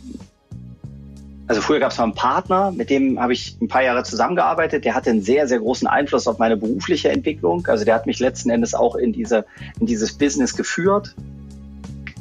also 1.47 1.61
früher 1.61 1.79
gab 1.79 1.91
es 1.91 1.97
mal 1.97 2.03
einen 2.03 2.13
Partner, 2.13 2.71
mit 2.71 2.91
dem 2.91 3.19
habe 3.19 3.33
ich 3.33 3.57
ein 3.59 3.67
paar 3.67 3.81
Jahre 3.81 4.03
zusammengearbeitet. 4.03 4.85
Der 4.85 4.93
hatte 4.93 5.09
einen 5.09 5.23
sehr, 5.23 5.47
sehr 5.47 5.59
großen 5.59 5.87
Einfluss 5.87 6.27
auf 6.27 6.37
meine 6.37 6.57
berufliche 6.57 7.09
Entwicklung. 7.09 7.65
Also 7.65 7.85
der 7.85 7.95
hat 7.95 8.05
mich 8.05 8.19
letzten 8.19 8.51
Endes 8.51 8.75
auch 8.75 8.95
in 8.95 9.13
diese, 9.13 9.45
in 9.79 9.87
dieses 9.87 10.15
Business 10.15 10.55
geführt. 10.55 11.15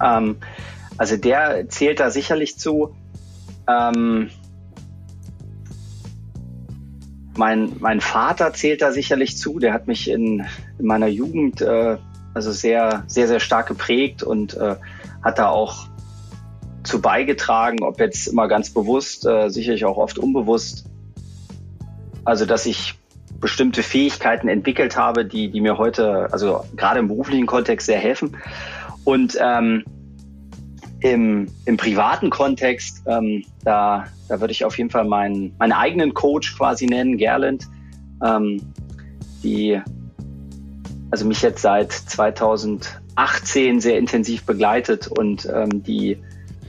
Ähm, 0.03 0.37
also 0.99 1.17
der 1.17 1.69
zählt 1.69 2.01
da 2.01 2.11
sicherlich 2.11 2.59
zu. 2.59 2.95
Ähm, 3.69 4.31
mein, 7.37 7.77
mein 7.81 8.01
Vater 8.01 8.53
zählt 8.53 8.83
da 8.83 8.93
sicherlich 8.93 9.37
zu. 9.37 9.59
Der 9.59 9.73
hat 9.73 9.87
mich 9.87 10.11
in, 10.11 10.47
in 10.79 10.87
meiner 10.87 11.09
Jugend 11.09 11.61
äh, 11.61 11.99
also 12.35 12.53
sehr, 12.53 13.05
sehr, 13.07 13.29
sehr 13.29 13.41
stark 13.41 13.69
geprägt 13.69 14.23
und 14.23 14.55
äh, 14.57 14.77
hat 15.23 15.39
da 15.39 15.49
auch 15.49 15.89
zu 16.83 17.01
beigetragen, 17.01 17.83
ob 17.83 17.99
jetzt 17.99 18.29
immer 18.29 18.49
ganz 18.49 18.71
bewusst, 18.71 19.27
äh, 19.27 19.49
sicherlich 19.49 19.85
auch 19.85 19.97
oft 19.97 20.19
unbewusst. 20.19 20.87
Also, 22.25 22.47
dass 22.47 22.67
ich 22.67 22.95
bestimmte 23.41 23.83
Fähigkeiten 23.83 24.49
entwickelt 24.49 24.97
habe, 24.97 25.25
die, 25.25 25.51
die 25.51 25.61
mir 25.61 25.79
heute, 25.79 26.33
also 26.33 26.65
gerade 26.77 27.01
im 27.01 27.09
beruflichen 27.09 27.47
Kontext 27.47 27.87
sehr 27.87 27.99
helfen. 27.99 28.37
Und 29.05 29.37
ähm, 29.41 29.85
im, 31.13 31.47
im 31.65 31.77
privaten 31.77 32.31
Kontext, 32.31 33.03
ähm, 33.07 33.45
da, 33.65 34.07
da 34.29 34.41
würde 34.41 34.53
ich 34.53 34.65
auf 34.65 34.79
jeden 34.79 34.91
Fall 34.91 35.05
meinen, 35.05 35.55
meinen 35.59 35.73
eigenen 35.73 36.15
Coach 36.15 36.57
quasi 36.57 36.87
nennen, 36.87 37.19
Gerland, 37.19 37.67
ähm, 38.25 38.61
die 39.43 39.81
also 41.11 41.25
mich 41.25 41.43
jetzt 41.43 41.63
seit 41.63 41.93
2018 41.93 43.81
sehr 43.81 43.99
intensiv 43.99 44.45
begleitet 44.45 45.07
und 45.07 45.49
ähm, 45.53 45.83
die, 45.83 46.19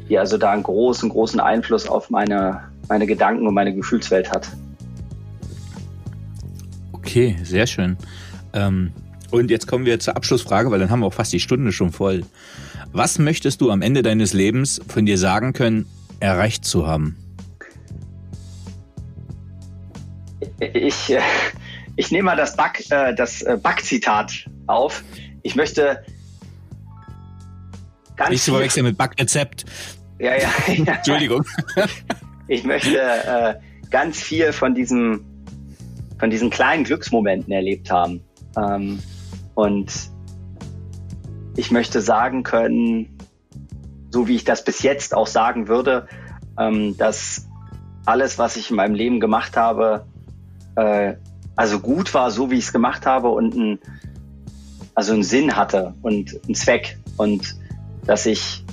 die 0.10 0.18
also 0.18 0.38
da 0.38 0.52
einen 0.52 0.64
großen, 0.64 1.10
großen 1.10 1.40
Einfluss 1.40 1.88
auf 1.88 2.10
meine, 2.10 2.62
meine 2.88 3.08
Gedanken 3.08 3.48
und 3.48 3.54
meine 3.54 3.74
Gefühlswelt 3.74 4.32
hat. 4.32 4.50
Okay, 6.94 7.38
sehr 7.44 7.68
schön. 7.68 7.98
Ähm, 8.54 8.92
und 9.32 9.52
jetzt 9.52 9.68
kommen 9.68 9.86
wir 9.86 10.00
zur 10.00 10.16
Abschlussfrage, 10.16 10.72
weil 10.72 10.80
dann 10.80 10.90
haben 10.90 11.02
wir 11.02 11.08
auch 11.08 11.14
fast 11.14 11.34
die 11.34 11.40
Stunde 11.40 11.72
schon 11.72 11.92
voll. 11.92 12.24
Was 12.92 13.20
möchtest 13.20 13.62
du 13.62 13.72
am 13.72 13.82
Ende 13.82 14.02
deines 14.02 14.34
Lebens 14.34 14.82
von 14.88 15.06
dir 15.06 15.18
sagen 15.18 15.54
können, 15.54 15.86
erreicht 16.20 16.66
zu 16.66 16.88
haben? 16.88 17.18
Ich, 20.60 21.12
äh, 21.12 21.22
ich 21.96 22.12
nehme 22.12 22.24
mal 22.24 22.38
das 22.38 22.56
Back, 22.56 22.84
äh, 22.90 23.14
das 23.14 23.42
äh, 23.42 23.58
Back-Zitat 23.62 24.48
auf. 24.68 25.04
Ich 25.44 25.56
möchte 25.56 26.04
ganz 28.16 28.32
Nicht 28.32 28.44
zu 28.44 28.52
verwechseln 28.52 28.86
mit 28.86 28.98
Backrezept. 28.98 29.66
Ja, 30.20 30.36
ja, 30.36 30.50
ja. 30.74 30.94
Entschuldigung. 30.94 31.46
Ich 32.48 32.64
möchte 32.64 33.00
äh, 33.00 33.56
ganz 33.90 34.22
viel 34.22 34.54
von 34.54 34.74
diesem, 34.74 35.26
von 36.20 36.30
diesen 36.30 36.50
kleinen 36.50 36.84
Glücksmomenten 36.84 37.52
erlebt 37.52 37.92
haben. 37.92 38.22
Ähm, 38.58 39.00
und 39.56 39.92
ich 41.58 41.72
möchte 41.72 42.00
sagen 42.02 42.44
können, 42.44 43.18
so 44.12 44.28
wie 44.28 44.36
ich 44.36 44.46
das 44.46 44.64
bis 44.64 44.84
jetzt 44.84 45.14
auch 45.14 45.28
sagen 45.28 45.68
würde, 45.68 46.08
ähm, 46.58 46.96
dass 46.98 47.48
alles, 48.06 48.38
was 48.38 48.56
ich 48.56 48.70
in 48.70 48.78
meinem 48.78 48.96
Leben 48.96 49.20
gemacht 49.20 49.58
habe, 49.58 50.06
äh, 50.76 51.16
also 51.56 51.80
gut 51.80 52.14
war, 52.14 52.32
so 52.32 52.52
wie 52.52 52.56
ich 52.56 52.66
es 52.66 52.74
gemacht 52.74 53.06
habe 53.06 53.30
und 53.30 53.56
ein, 53.56 53.80
also 54.94 55.14
einen 55.14 55.24
Sinn 55.24 55.56
hatte 55.56 55.96
und 56.04 56.40
einen 56.46 56.56
Zweck 56.56 56.98
und 57.18 57.56
dass 58.06 58.26
ich 58.26 58.64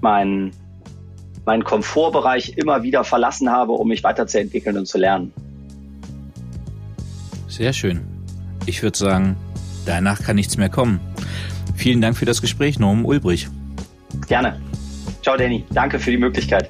meinen 0.00 0.52
meinen 1.44 1.64
Komfortbereich 1.64 2.58
immer 2.58 2.82
wieder 2.82 3.04
verlassen 3.04 3.50
habe, 3.50 3.72
um 3.72 3.88
mich 3.88 4.04
weiterzuentwickeln 4.04 4.76
und 4.76 4.86
zu 4.86 4.98
lernen. 4.98 5.32
Sehr 7.48 7.72
schön. 7.72 8.02
Ich 8.66 8.82
würde 8.82 8.98
sagen, 8.98 9.34
danach 9.88 10.22
kann 10.22 10.36
nichts 10.36 10.56
mehr 10.56 10.68
kommen. 10.68 11.00
Vielen 11.74 12.00
Dank 12.00 12.16
für 12.16 12.26
das 12.26 12.40
Gespräch, 12.40 12.78
Norman 12.78 13.04
Ulbrich. 13.04 13.48
Gerne. 14.26 14.60
Ciao, 15.22 15.36
Danny. 15.36 15.64
Danke 15.70 15.98
für 15.98 16.10
die 16.10 16.18
Möglichkeit. 16.18 16.68